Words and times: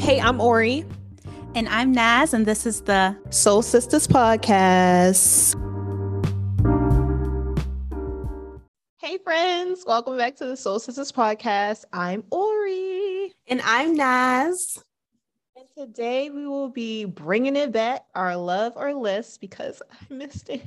Hey, 0.00 0.18
I'm 0.18 0.40
Ori. 0.40 0.86
And 1.54 1.68
I'm 1.68 1.92
Naz, 1.92 2.32
and 2.32 2.46
this 2.46 2.64
is 2.64 2.80
the 2.80 3.14
Soul 3.28 3.60
Sisters 3.60 4.06
Podcast. 4.06 5.54
Hey, 8.98 9.18
friends. 9.18 9.84
Welcome 9.86 10.16
back 10.16 10.36
to 10.36 10.46
the 10.46 10.56
Soul 10.56 10.78
Sisters 10.78 11.12
Podcast. 11.12 11.84
I'm 11.92 12.24
Ori. 12.30 13.34
And 13.46 13.60
I'm 13.62 13.94
Naz. 13.94 14.82
And 15.54 15.66
today 15.76 16.30
we 16.30 16.46
will 16.46 16.70
be 16.70 17.04
bringing 17.04 17.54
it 17.54 17.70
back, 17.70 18.06
our 18.14 18.34
love 18.36 18.72
or 18.76 18.94
list, 18.94 19.42
because 19.42 19.82
I 19.92 20.14
missed 20.14 20.48
it. 20.48 20.66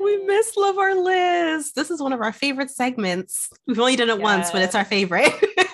We 0.00 0.18
miss 0.24 0.56
Love 0.56 0.76
or 0.76 0.94
List. 0.94 1.74
This 1.74 1.90
is 1.90 2.00
one 2.00 2.12
of 2.12 2.20
our 2.20 2.32
favorite 2.32 2.70
segments. 2.70 3.50
We've 3.66 3.80
only 3.80 3.96
done 3.96 4.08
it 4.08 4.18
yes. 4.18 4.22
once, 4.22 4.50
but 4.52 4.62
it's 4.62 4.76
our 4.76 4.84
favorite. 4.84 5.32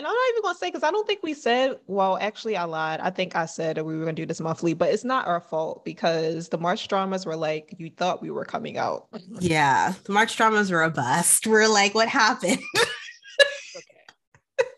And 0.00 0.06
I'm 0.06 0.14
not 0.14 0.30
even 0.30 0.42
gonna 0.44 0.56
say 0.56 0.68
because 0.68 0.82
I 0.82 0.90
don't 0.90 1.06
think 1.06 1.22
we 1.22 1.34
said. 1.34 1.78
Well, 1.86 2.16
actually, 2.22 2.56
I 2.56 2.64
lied. 2.64 3.00
I 3.00 3.10
think 3.10 3.36
I 3.36 3.44
said 3.44 3.76
that 3.76 3.84
we 3.84 3.98
were 3.98 4.06
gonna 4.06 4.14
do 4.14 4.24
this 4.24 4.40
monthly, 4.40 4.72
but 4.72 4.88
it's 4.88 5.04
not 5.04 5.26
our 5.26 5.42
fault 5.42 5.84
because 5.84 6.48
the 6.48 6.56
March 6.56 6.88
dramas 6.88 7.26
were 7.26 7.36
like 7.36 7.74
you 7.76 7.90
thought 7.90 8.22
we 8.22 8.30
were 8.30 8.46
coming 8.46 8.78
out. 8.78 9.08
Yeah, 9.40 9.92
the 10.04 10.14
March 10.14 10.38
dramas 10.38 10.70
were 10.70 10.84
a 10.84 10.88
bust. 10.88 11.46
We're 11.46 11.68
like, 11.68 11.94
what 11.94 12.08
happened? 12.08 12.60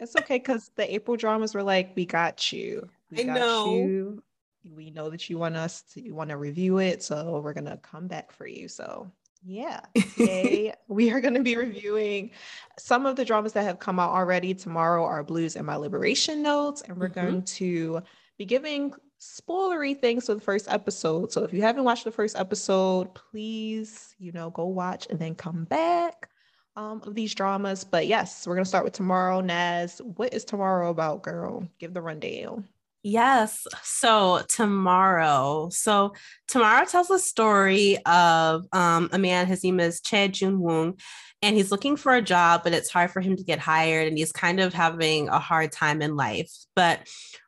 it's 0.00 0.16
okay 0.16 0.38
because 0.38 0.72
the 0.74 0.92
April 0.92 1.16
dramas 1.16 1.54
were 1.54 1.62
like, 1.62 1.92
we 1.94 2.04
got 2.04 2.50
you. 2.50 2.88
We 3.12 3.20
I 3.20 3.22
got 3.22 3.34
know. 3.36 3.76
You. 3.76 4.22
We 4.74 4.90
know 4.90 5.08
that 5.08 5.30
you 5.30 5.38
want 5.38 5.54
us 5.54 5.82
to 5.92 6.02
you 6.02 6.16
want 6.16 6.30
to 6.30 6.36
review 6.36 6.78
it, 6.78 7.00
so 7.00 7.40
we're 7.44 7.52
gonna 7.52 7.76
come 7.76 8.08
back 8.08 8.32
for 8.32 8.48
you. 8.48 8.66
So 8.66 9.08
yeah. 9.44 9.80
Today 10.16 10.74
we 10.88 11.10
are 11.10 11.20
going 11.20 11.34
to 11.34 11.42
be 11.42 11.56
reviewing 11.56 12.30
some 12.78 13.06
of 13.06 13.16
the 13.16 13.24
dramas 13.24 13.52
that 13.54 13.64
have 13.64 13.78
come 13.78 13.98
out 13.98 14.10
already. 14.10 14.54
Tomorrow 14.54 15.04
Our 15.04 15.22
Blues 15.22 15.56
and 15.56 15.66
My 15.66 15.76
Liberation 15.76 16.42
Notes, 16.42 16.82
and 16.82 16.96
we're 16.96 17.08
mm-hmm. 17.08 17.26
going 17.26 17.42
to 17.42 18.02
be 18.38 18.44
giving 18.44 18.94
spoilery 19.20 19.98
things 19.98 20.26
for 20.26 20.34
the 20.34 20.40
first 20.40 20.68
episode. 20.68 21.32
So 21.32 21.44
if 21.44 21.52
you 21.52 21.62
haven't 21.62 21.84
watched 21.84 22.04
the 22.04 22.10
first 22.10 22.36
episode, 22.36 23.14
please, 23.14 24.14
you 24.18 24.32
know, 24.32 24.50
go 24.50 24.66
watch 24.66 25.06
and 25.10 25.18
then 25.18 25.34
come 25.34 25.64
back 25.64 26.28
um, 26.76 27.02
of 27.04 27.14
these 27.14 27.34
dramas. 27.34 27.84
But 27.84 28.06
yes, 28.06 28.46
we're 28.46 28.54
going 28.54 28.64
to 28.64 28.68
start 28.68 28.84
with 28.84 28.94
tomorrow. 28.94 29.40
Naz, 29.40 30.00
what 30.16 30.34
is 30.34 30.44
tomorrow 30.44 30.90
about, 30.90 31.22
girl? 31.22 31.68
Give 31.78 31.94
the 31.94 32.02
rundown. 32.02 32.68
Yes. 33.02 33.66
So 33.82 34.42
tomorrow, 34.48 35.70
so 35.70 36.14
tomorrow 36.46 36.84
tells 36.84 37.08
the 37.08 37.18
story 37.18 37.98
of 38.06 38.64
um, 38.72 39.08
a 39.12 39.18
man. 39.18 39.46
His 39.46 39.64
name 39.64 39.80
is 39.80 40.00
Choi 40.00 40.28
Jun 40.28 40.58
Woong, 40.58 41.00
and 41.42 41.56
he's 41.56 41.72
looking 41.72 41.96
for 41.96 42.14
a 42.14 42.22
job, 42.22 42.62
but 42.62 42.72
it's 42.72 42.90
hard 42.90 43.10
for 43.10 43.20
him 43.20 43.36
to 43.36 43.42
get 43.42 43.58
hired, 43.58 44.06
and 44.06 44.16
he's 44.16 44.30
kind 44.30 44.60
of 44.60 44.72
having 44.72 45.28
a 45.28 45.40
hard 45.40 45.72
time 45.72 46.00
in 46.00 46.14
life. 46.14 46.52
But 46.76 47.00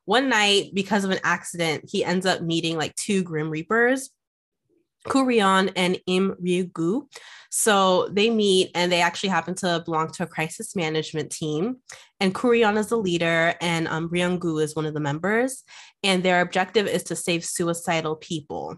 one 0.07 0.29
night, 0.29 0.73
because 0.75 1.05
of 1.05 1.13
an 1.13 1.21
accident, 1.23 1.85
he 1.89 2.05
ends 2.05 2.27
up 2.27 2.43
meeting 2.43 2.77
like 2.77 2.97
two 2.97 3.23
Grim 3.23 3.49
Reapers, 3.49 4.11
Kurion 5.07 5.73
and 5.77 5.99
Im 6.07 6.35
Ryu-gu. 6.41 7.07
So 7.51 8.09
they 8.11 8.31
meet 8.31 8.71
and 8.75 8.91
they 8.91 9.01
actually 9.01 9.29
happen 9.29 9.55
to 9.57 9.83
belong 9.85 10.11
to 10.13 10.25
a 10.25 10.27
crisis 10.27 10.75
management 10.75 11.31
team. 11.31 11.77
And 12.19 12.35
Kurion 12.35 12.77
is 12.77 12.89
the 12.89 12.97
leader 12.97 13.55
and 13.61 13.87
um, 13.87 14.09
Ryung-gu 14.09 14.59
is 14.59 14.75
one 14.75 14.87
of 14.87 14.95
the 14.95 15.01
members. 15.01 15.63
And 16.03 16.23
their 16.23 16.41
objective 16.41 16.87
is 16.87 17.05
to 17.05 17.17
save 17.17 17.45
suicidal 17.45 18.17
people. 18.17 18.77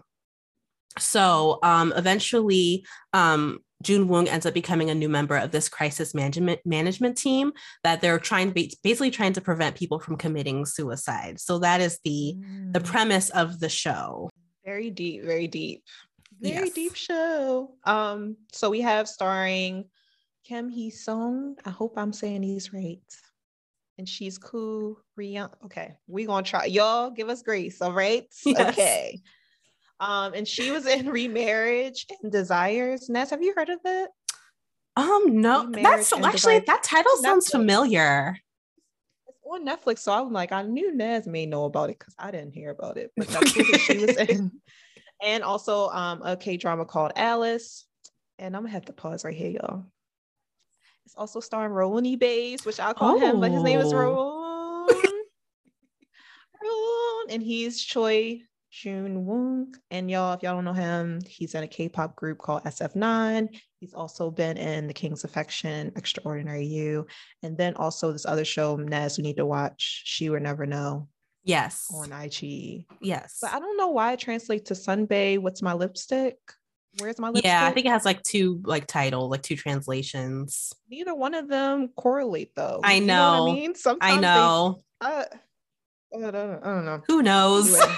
So 0.99 1.59
um, 1.63 1.93
eventually, 1.95 2.85
um, 3.13 3.59
Jun 3.83 4.07
Woong 4.07 4.27
ends 4.27 4.45
up 4.45 4.53
becoming 4.53 4.89
a 4.89 4.95
new 4.95 5.09
member 5.09 5.37
of 5.37 5.51
this 5.51 5.69
crisis 5.69 6.15
management 6.15 6.59
management 6.65 7.17
team 7.17 7.51
that 7.83 8.01
they're 8.01 8.19
trying 8.19 8.51
to 8.51 8.69
basically 8.83 9.11
trying 9.11 9.33
to 9.33 9.41
prevent 9.41 9.75
people 9.75 9.99
from 9.99 10.17
committing 10.17 10.65
suicide. 10.65 11.39
So 11.39 11.59
that 11.59 11.79
is 11.79 11.99
the 12.03 12.35
mm. 12.37 12.73
the 12.73 12.79
premise 12.79 13.29
of 13.29 13.59
the 13.59 13.69
show. 13.69 14.29
Very 14.65 14.89
deep, 14.89 15.23
very 15.23 15.47
deep 15.47 15.83
very 16.39 16.65
yes. 16.65 16.73
deep 16.73 16.95
show. 16.95 17.75
Um, 17.83 18.37
so 18.51 18.69
we 18.69 18.81
have 18.81 19.07
starring 19.07 19.85
Kim 20.43 20.69
Hee 20.69 20.89
Sun. 20.89 21.55
I 21.65 21.69
hope 21.69 21.97
I'm 21.97 22.13
saying 22.13 22.41
these 22.41 22.73
right. 22.73 23.01
And 23.97 24.07
she's 24.07 24.37
cool. 24.37 24.99
Rihanna. 25.19 25.53
Okay, 25.65 25.95
we're 26.07 26.27
gonna 26.27 26.43
try. 26.43 26.65
Y'all 26.65 27.09
give 27.09 27.29
us 27.29 27.41
grace, 27.41 27.81
all 27.81 27.93
right? 27.93 28.25
Yes. 28.45 28.73
Okay. 28.73 29.21
Um, 29.99 30.33
and 30.35 30.47
she 30.47 30.71
was 30.71 30.85
in 30.85 31.09
Remarriage 31.09 32.05
and 32.21 32.31
Desires. 32.31 33.09
Ness, 33.09 33.31
have 33.31 33.41
you 33.41 33.53
heard 33.55 33.69
of 33.69 33.79
it? 33.83 34.09
Um, 34.95 35.41
no, 35.41 35.69
that's 35.71 36.13
actually 36.13 36.59
Desires. 36.59 36.63
that 36.67 36.83
title 36.83 37.17
sounds 37.17 37.47
Netflix. 37.47 37.51
familiar. 37.51 38.37
It's 39.27 39.37
on 39.43 39.65
Netflix, 39.65 39.99
so 39.99 40.13
I'm 40.13 40.31
like, 40.31 40.51
I 40.51 40.61
knew 40.61 40.95
Naz 40.95 41.27
may 41.27 41.45
know 41.45 41.65
about 41.65 41.89
it 41.89 41.99
because 41.99 42.15
I 42.19 42.31
didn't 42.31 42.53
hear 42.53 42.69
about 42.69 42.97
it. 42.97 43.11
But 43.17 43.27
she 43.47 43.97
was 43.97 44.15
in 44.17 44.51
and 45.21 45.43
also 45.43 45.89
um, 45.89 46.21
a 46.23 46.37
K 46.37 46.57
drama 46.57 46.85
called 46.85 47.13
Alice. 47.15 47.85
And 48.39 48.55
I'm 48.55 48.63
gonna 48.63 48.73
have 48.73 48.85
to 48.85 48.93
pause 48.93 49.25
right 49.25 49.35
here, 49.35 49.51
y'all. 49.51 49.85
It's 51.05 51.15
also 51.15 51.39
starring 51.39 51.71
Rowoon 51.71 52.05
E. 52.05 52.15
Bays, 52.15 52.65
which 52.65 52.79
I'll 52.79 52.93
call 52.93 53.15
oh. 53.15 53.19
him, 53.19 53.39
but 53.39 53.51
his 53.51 53.63
name 53.63 53.79
is 53.79 53.93
Rowoon. 53.93 54.87
Rowoon, 56.63 57.23
and 57.29 57.41
he's 57.41 57.81
Choi 57.81 58.41
Jun 58.69 59.25
Woong. 59.25 59.73
And 59.89 60.11
y'all, 60.11 60.33
if 60.33 60.43
y'all 60.43 60.55
don't 60.55 60.65
know 60.65 60.73
him, 60.73 61.21
he's 61.27 61.55
in 61.55 61.63
a 61.63 61.67
K-pop 61.67 62.15
group 62.15 62.37
called 62.37 62.63
SF9. 62.65 63.47
He's 63.79 63.93
also 63.93 64.29
been 64.29 64.57
in 64.57 64.87
The 64.87 64.93
King's 64.93 65.23
Affection, 65.23 65.91
Extraordinary 65.95 66.65
You, 66.65 67.07
and 67.41 67.57
then 67.57 67.75
also 67.75 68.11
this 68.11 68.25
other 68.25 68.45
show, 68.45 68.75
Nez, 68.75 69.17
we 69.17 69.23
need 69.23 69.37
to 69.37 69.45
watch. 69.45 70.03
She 70.05 70.29
Would 70.29 70.43
Never 70.43 70.65
Know. 70.65 71.07
Yes. 71.47 71.87
On 71.93 72.11
IG. 72.11 72.85
Yes. 72.99 73.39
But 73.41 73.53
I 73.53 73.59
don't 73.59 73.77
know 73.77 73.87
why 73.87 74.11
it 74.11 74.19
translates 74.19 74.67
to 74.67 74.73
Sunbae. 74.73 75.39
What's 75.39 75.61
my 75.61 75.73
lipstick? 75.73 76.37
Where's 76.99 77.19
my 77.19 77.29
lipstick? 77.29 77.45
Yeah, 77.45 77.65
I 77.65 77.71
think 77.71 77.85
it 77.85 77.89
has 77.89 78.03
like 78.03 78.21
two 78.23 78.61
like 78.65 78.85
title, 78.85 79.29
like 79.29 79.43
two 79.43 79.55
translations. 79.55 80.73
Neither 80.89 81.15
one 81.15 81.33
of 81.33 81.47
them 81.47 81.89
correlate 81.95 82.53
though. 82.55 82.81
I 82.83 82.99
know. 82.99 83.03
You 83.03 83.05
know 83.07 83.51
I 83.51 83.55
mean? 83.55 83.75
Sometimes 83.75 84.17
I 84.17 84.19
know. 84.19 84.81
They, 84.99 85.07
uh, 85.07 85.23
I, 86.15 86.31
don't, 86.31 86.35
I 86.35 86.65
don't 86.65 86.85
know. 86.85 87.01
Who 87.07 87.23
knows? 87.23 87.73
Anyway. 87.73 87.95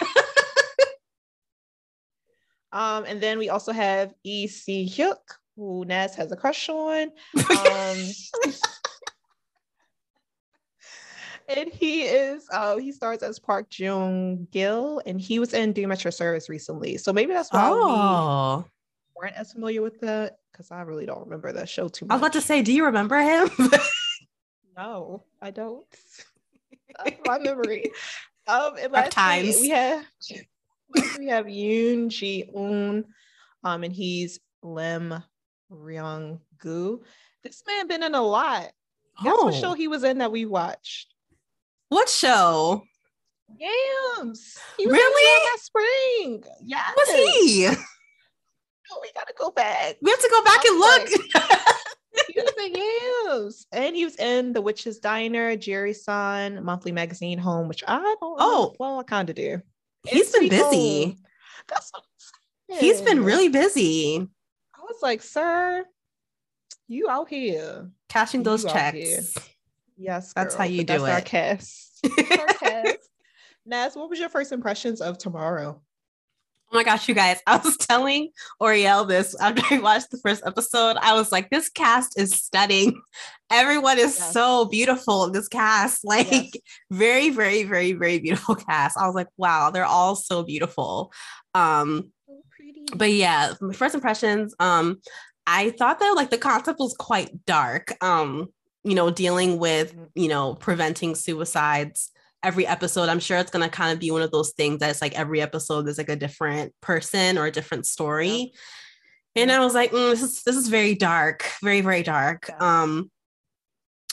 um, 2.72 3.06
and 3.06 3.20
then 3.20 3.40
we 3.40 3.50
also 3.50 3.72
have 3.72 4.14
E. 4.24 4.48
C. 4.48 4.86
Hyuk, 4.88 5.16
who 5.56 5.86
Naz 5.86 6.14
has 6.16 6.32
a 6.32 6.36
crush 6.36 6.70
on. 6.70 7.10
Um, 7.50 7.98
and 11.50 11.70
he 11.74 12.04
is 12.04 12.48
uh 12.52 12.78
he 12.78 12.92
starts 12.92 13.24
as 13.24 13.40
Park 13.40 13.68
Jung 13.78 14.48
Gil, 14.52 15.02
and 15.06 15.20
he 15.20 15.40
was 15.40 15.54
in 15.54 15.74
Doom 15.74 15.92
at 15.92 16.04
Your 16.04 16.12
Service 16.12 16.50
recently. 16.50 16.98
So 16.98 17.12
maybe 17.12 17.34
that's 17.34 17.52
why 17.52 17.70
oh. 17.72 18.66
we 19.16 19.22
weren't 19.22 19.36
as 19.36 19.52
familiar 19.52 19.82
with 19.82 20.00
that 20.02 20.38
because 20.52 20.72
I 20.72 20.82
really 20.82 21.06
don't 21.06 21.24
remember 21.24 21.52
that 21.54 21.70
show 21.70 21.88
too 21.88 22.06
much. 22.06 22.12
I 22.12 22.16
was 22.16 22.22
about 22.22 22.34
to 22.34 22.42
say, 22.42 22.62
do 22.62 22.74
you 22.74 22.86
remember 22.86 23.18
him? 23.18 23.50
no, 24.78 25.24
I 25.42 25.52
don't. 25.52 25.86
That's 27.04 27.18
my 27.26 27.40
memory. 27.40 27.92
Um, 28.48 28.74
and 28.82 28.92
last 28.92 29.12
times 29.12 29.58
we 29.62 29.70
have 29.70 30.06
we 31.18 31.28
have 31.28 31.46
Yoon 31.46 32.10
Ji 32.10 32.50
Un, 32.56 33.06
um, 33.64 33.84
and 33.84 33.94
he's 33.94 34.40
Lim 34.64 35.24
Ryung 35.72 36.40
Gu. 36.58 37.02
This 37.44 37.64
man 37.68 37.88
been 37.88 38.04
in 38.04 38.16
a 38.16 38.22
lot. 38.22 38.72
Guess 39.24 39.36
oh. 39.38 39.46
what 39.46 39.54
show 39.54 39.74
he 39.74 39.88
was 39.88 40.04
in 40.04 40.18
that 40.18 40.32
we 40.32 40.46
watched? 40.46 41.14
What 41.90 42.08
show? 42.10 42.84
Yams. 43.58 44.58
He 44.78 44.86
really? 44.86 45.42
that 45.46 45.58
spring. 45.62 46.44
Yeah. 46.64 46.86
Was 46.96 47.10
he? 47.10 47.68
Oh, 48.92 49.00
we 49.02 49.12
gotta 49.14 49.34
go 49.38 49.52
back. 49.52 49.98
We 50.02 50.10
have 50.10 50.20
to 50.20 50.30
go 50.30 50.44
back 50.44 50.66
and 50.66 50.80
look. 50.80 51.08
he 52.28 52.42
was 52.42 52.54
in 52.64 52.76
Yams. 52.76 53.68
And 53.72 53.96
he 53.96 54.06
was 54.06 54.16
in 54.16 54.54
The 54.54 54.62
Witch's 54.62 55.00
Diner, 55.00 55.56
Jirisan, 55.56 56.64
Monthly 56.64 56.92
Magazine 56.92 57.38
Home, 57.38 57.68
which 57.68 57.84
I 57.88 57.98
don't 57.98 58.38
Oh, 58.40 58.76
well, 58.80 59.00
I 59.00 59.04
kind 59.04 59.30
of 59.30 59.36
do. 59.36 59.62
He's 60.08 60.32
been 60.32 60.50
busy. 60.50 61.06
Home. 61.06 61.18
That's 61.68 61.92
what 61.92 62.04
He's 62.80 63.02
been 63.02 63.24
really 63.24 63.50
busy. 63.50 64.28
I 64.76 64.82
was 64.82 64.98
like, 65.02 65.22
sir, 65.24 65.86
you 66.88 67.10
out 67.10 67.30
here. 67.30 67.90
Cashing 68.10 68.44
those 68.44 68.64
checks. 68.64 69.36
Yes, 70.00 70.34
that's 70.34 70.56
how 70.56 70.64
you 70.64 70.84
do 70.84 70.94
that's 71.00 71.04
it. 71.04 71.10
Our 71.10 71.22
cast. 71.22 72.08
our 72.32 72.48
cast. 72.54 73.10
Naz, 73.66 73.96
what 73.96 74.10
was 74.10 74.20
your 74.20 74.30
first 74.30 74.52
impressions 74.52 75.02
of 75.02 75.18
tomorrow? 75.18 75.82
Oh 76.72 76.76
my 76.76 76.84
gosh, 76.84 77.10
you 77.10 77.16
guys, 77.16 77.40
I 77.46 77.58
was 77.58 77.78
telling 77.90 78.30
Oriel 78.62 79.04
this 79.04 79.36
after 79.40 79.62
I 79.72 79.80
watched 79.80 80.12
the 80.12 80.20
first 80.20 80.44
episode. 80.46 80.98
I 81.02 81.14
was 81.14 81.32
like, 81.32 81.50
this 81.50 81.68
cast 81.68 82.18
is 82.18 82.32
stunning. 82.32 83.02
Everyone 83.52 83.98
is 83.98 84.18
yes. 84.18 84.34
so 84.34 84.66
beautiful 84.66 85.30
this 85.32 85.48
cast. 85.48 86.02
Like, 86.10 86.32
yes. 86.32 86.54
very, 86.92 87.30
very, 87.32 87.64
very, 87.64 87.94
very 87.94 88.20
beautiful 88.20 88.56
cast. 88.56 88.98
I 88.98 89.06
was 89.06 89.16
like, 89.16 89.28
wow, 89.38 89.72
they're 89.72 89.86
all 89.86 90.16
so 90.16 90.44
beautiful. 90.44 91.12
Um, 91.54 92.12
so 92.28 92.96
but 92.96 93.12
yeah, 93.12 93.54
my 93.62 93.74
first 93.74 93.96
impressions, 93.96 94.56
um, 94.60 95.02
I 95.46 95.72
thought 95.72 96.00
that 96.00 96.14
like 96.16 96.30
the 96.30 96.38
concept 96.38 96.80
was 96.80 96.96
quite 96.98 97.46
dark. 97.46 97.94
Um, 98.04 98.50
you 98.84 98.96
know, 98.96 99.10
dealing 99.10 99.60
with, 99.60 99.94
mm-hmm. 99.94 100.06
you 100.16 100.30
know, 100.30 100.56
preventing 100.56 101.16
suicides 101.16 102.12
every 102.44 102.66
episode. 102.66 103.10
I'm 103.10 103.20
sure 103.20 103.38
it's 103.38 103.52
going 103.52 103.68
to 103.68 103.76
kind 103.76 103.92
of 103.92 104.00
be 104.00 104.12
one 104.12 104.22
of 104.22 104.32
those 104.32 104.52
things 104.52 104.80
that's 104.80 105.02
like 105.02 105.18
every 105.18 105.42
episode 105.42 105.84
there's 105.84 105.98
like 105.98 106.10
a 106.10 106.16
different 106.16 106.74
person 106.82 107.38
or 107.38 107.46
a 107.46 107.52
different 107.52 107.86
story. 107.86 108.54
Yeah. 109.36 109.44
And 109.44 109.52
I 109.52 109.60
was 109.60 109.74
like, 109.74 109.92
mm, 109.92 110.12
this 110.12 110.22
is 110.22 110.44
this 110.44 110.56
is 110.56 110.70
very 110.70 110.96
dark, 110.96 111.46
very 111.62 111.82
very 111.82 112.04
dark. 112.04 112.50
Yeah. 112.50 112.84
Um 112.84 113.12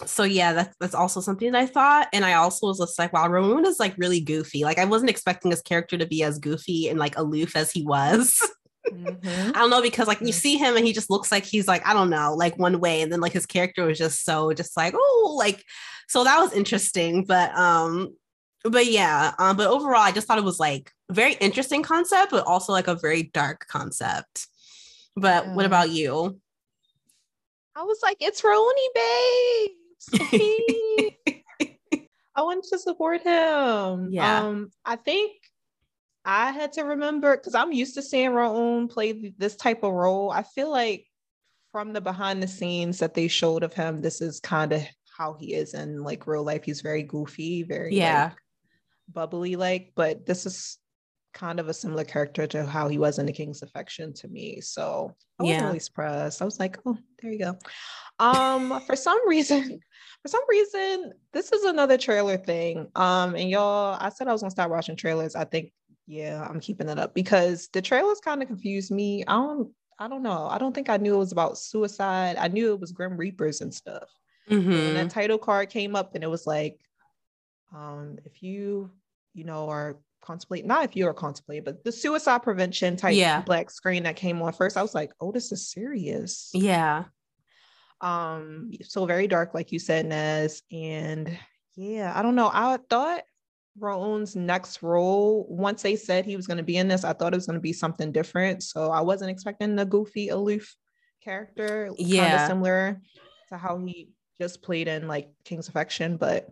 so 0.05 0.25
yeah, 0.25 0.53
that's 0.53 0.77
that's 0.79 0.95
also 0.95 1.21
something 1.21 1.53
that 1.53 1.59
I 1.59 1.67
thought. 1.67 2.09
And 2.13 2.25
I 2.25 2.35
also 2.35 2.67
was 2.67 2.79
just 2.79 2.99
like, 2.99 3.13
wow, 3.13 3.29
Rowoon 3.29 3.65
is 3.65 3.81
like 3.81 3.97
really 3.97 4.21
goofy. 4.21 4.63
Like 4.63 4.79
I 4.79 4.85
wasn't 4.85 5.11
expecting 5.11 5.51
his 5.51 5.63
character 5.63 5.97
to 5.97 6.07
be 6.07 6.23
as 6.23 6.39
goofy 6.39 6.89
and 6.89 6.99
like 6.99 7.17
aloof 7.17 7.57
as 7.57 7.71
he 7.71 7.83
was. 7.83 8.39
Mm-hmm. 8.93 9.51
I 9.55 9.59
don't 9.59 9.71
know 9.71 9.83
because 9.83 10.07
like 10.07 10.21
you 10.21 10.33
see 10.33 10.57
him 10.57 10.77
and 10.77 10.87
he 10.87 10.93
just 10.93 11.11
looks 11.11 11.33
like 11.33 11.45
he's 11.45 11.67
like 11.67 11.87
I 11.87 11.93
don't 11.93 12.11
know 12.11 12.35
like 12.35 12.59
one 12.59 12.81
way 12.81 13.03
and 13.03 13.13
then 13.13 13.21
like 13.21 13.33
his 13.33 13.47
character 13.47 13.85
was 13.85 13.99
just 13.99 14.25
so 14.25 14.53
just 14.53 14.77
like 14.77 14.95
oh 14.97 15.35
like 15.39 15.65
so 16.09 16.25
that 16.25 16.39
was 16.39 16.53
interesting 16.53 17.25
but 17.25 17.57
um 17.57 18.15
but 18.65 18.87
yeah 18.87 19.33
um 19.39 19.57
but 19.57 19.67
overall 19.69 20.01
I 20.01 20.13
just 20.13 20.27
thought 20.27 20.39
it 20.39 20.45
was 20.45 20.61
like 20.61 20.93
very 21.11 21.35
interesting 21.35 21.83
concept 21.83 22.31
but 22.31 22.47
also 22.47 22.73
like 22.73 22.89
a 22.89 22.95
very 22.95 23.25
dark 23.25 23.67
concept. 23.69 24.47
But 25.17 25.47
yeah. 25.47 25.55
what 25.55 25.67
about 25.67 25.91
you? 25.91 26.41
I 27.75 27.83
was 27.83 27.99
like 28.03 28.19
it's 28.21 28.43
Roni 28.43 28.89
babes 28.95 29.77
I 32.37 32.43
wanted 32.43 32.65
to 32.71 32.79
support 32.79 33.23
him. 33.23 34.09
Yeah. 34.13 34.43
Um 34.45 34.71
I 34.85 34.97
think 34.97 35.33
I 36.27 36.51
had 36.51 36.73
to 36.73 36.83
remember 36.83 37.37
because 37.37 37.55
I'm 37.55 37.73
used 37.73 37.95
to 37.95 38.03
seeing 38.03 38.31
Rowoon 38.31 38.91
play 38.91 39.33
this 39.39 39.55
type 39.55 39.85
of 39.85 39.93
role. 39.93 40.31
I 40.31 40.43
feel 40.43 40.71
like 40.71 41.07
from 41.71 41.93
the 41.93 42.01
behind 42.01 42.43
the 42.43 42.49
scenes 42.49 42.99
that 42.99 43.15
they 43.15 43.29
showed 43.29 43.63
of 43.63 43.73
him, 43.73 44.03
this 44.03 44.21
is 44.21 44.41
kind 44.41 44.73
of 44.73 44.83
how 45.17 45.37
he 45.39 45.55
is 45.55 45.73
in 45.75 46.03
like 46.03 46.27
real 46.27 46.43
life. 46.43 46.65
He's 46.65 46.81
very 46.81 47.05
goofy, 47.05 47.63
very 47.63 47.95
yeah, 47.95 48.25
like, 48.25 48.33
bubbly 49.13 49.55
like. 49.55 49.93
But 49.95 50.27
this 50.27 50.47
is 50.47 50.79
kind 51.33 51.61
of 51.61 51.69
a 51.69 51.75
similar 51.75 52.03
character 52.03 52.47
to 52.49 52.67
how 52.67 52.89
he 52.89 52.99
was 52.99 53.21
in 53.21 53.27
The 53.27 53.33
King's 53.33 53.63
Affection 53.63 54.13
to 54.15 54.27
me. 54.27 54.61
So 54.61 55.15
I 55.39 55.45
was 55.45 55.51
yeah. 55.51 55.67
really 55.67 55.79
surprised. 55.79 56.43
I 56.43 56.45
was 56.45 56.59
like, 56.59 56.79
oh, 56.87 56.99
there 57.23 57.31
you 57.31 57.39
go. 57.39 57.59
Um, 58.19 58.81
for 58.87 58.97
some 58.97 59.29
reason, 59.29 59.79
for 60.23 60.29
some 60.29 60.43
reason, 60.49 61.13
this 61.33 61.53
is 61.53 61.65
another 61.65 61.99
trailer 61.99 62.37
thing. 62.37 62.89
Um, 62.97 63.37
and 63.37 63.49
y'all, 63.49 63.97
I 64.01 64.09
said 64.09 64.27
I 64.27 64.33
was 64.33 64.41
gonna 64.41 64.51
start 64.51 64.71
watching 64.71 64.97
trailers. 64.97 65.37
I 65.37 65.45
think 65.45 65.73
yeah, 66.07 66.47
I'm 66.49 66.61
keeping 66.61 66.89
it 66.89 66.99
up 66.99 67.15
because 67.15 67.69
the 67.73 67.83
trailers 67.83 68.21
kind 68.21 68.43
of 68.43 68.49
confused 68.49 68.91
me. 68.91 69.25
I 69.27 69.35
don't 69.35 69.71
I 69.99 70.09
don't 70.09 70.23
know. 70.23 70.47
I 70.47 70.59
don't 70.59 70.75
think 70.75 70.91
I 70.91 70.99
knew 70.99 71.15
it 71.15 71.19
was 71.19 71.33
about 71.33 71.59
suicide. 71.59 72.37
I 72.39 72.49
knew 72.49 72.73
it 72.73 72.81
was 72.81 72.93
Grim 72.93 73.17
Reapers 73.17 73.61
and 73.61 73.73
stuff. 73.73 74.09
Mm-hmm. 74.51 74.73
And 74.73 74.97
that 74.97 75.11
title 75.11 75.39
card 75.39 75.71
came 75.71 75.97
up 75.97 76.15
and 76.15 76.23
it 76.23 76.29
was 76.29 76.47
like, 76.47 76.79
um, 77.75 78.19
if 78.25 78.43
you, 78.43 78.91
you 79.35 79.45
know, 79.45 79.69
are 79.69 79.97
contemplating, 80.21 80.69
not 80.69 80.85
if 80.85 80.97
you 80.97 81.07
are 81.07 81.15
contemplating, 81.15 81.65
but 81.65 81.83
the 81.83 81.93
suicide 81.93 82.43
prevention 82.43 82.97
type 82.97 83.17
yeah. 83.17 83.41
black 83.41 83.71
screen 83.71 84.03
that 84.03 84.17
came 84.17 84.41
on 84.43 84.53
first, 84.53 84.77
I 84.77 84.83
was 84.83 84.95
like, 84.95 85.13
oh, 85.21 85.33
this 85.33 85.51
is 85.51 85.71
serious. 85.71 86.51
Yeah. 86.53 87.05
Um, 88.03 88.71
so 88.83 89.07
very 89.07 89.27
dark, 89.27 89.55
like 89.55 89.73
you 89.73 89.79
said, 89.79 90.07
Nez. 90.07 90.63
And 90.71 91.37
yeah, 91.75 92.13
I 92.15 92.23
don't 92.23 92.37
know. 92.37 92.51
I 92.53 92.79
thought 92.91 93.23
Rowoon's 93.79 94.37
next 94.37 94.83
role, 94.83 95.47
once 95.49 95.83
they 95.83 95.97
said 95.97 96.25
he 96.25 96.37
was 96.37 96.47
going 96.47 96.57
to 96.57 96.63
be 96.63 96.77
in 96.77 96.89
this, 96.89 97.05
I 97.05 97.13
thought 97.13 97.33
it 97.33 97.37
was 97.37 97.47
going 97.47 97.59
to 97.59 97.61
be 97.61 97.73
something 97.73 98.13
different. 98.13 98.63
So 98.63 98.91
I 98.91 99.01
wasn't 99.01 99.31
expecting 99.31 99.77
the 99.77 99.85
goofy, 99.85 100.29
aloof 100.29 100.75
character. 101.23 101.91
Yeah. 101.99 102.29
Kind 102.29 102.41
of 102.41 102.47
similar 102.49 103.01
to 103.49 103.57
how 103.57 103.79
he 103.79 104.11
just 104.41 104.63
played 104.63 104.89
in 104.89 105.09
like 105.09 105.31
King's 105.45 105.69
Affection. 105.69 106.17
But 106.17 106.49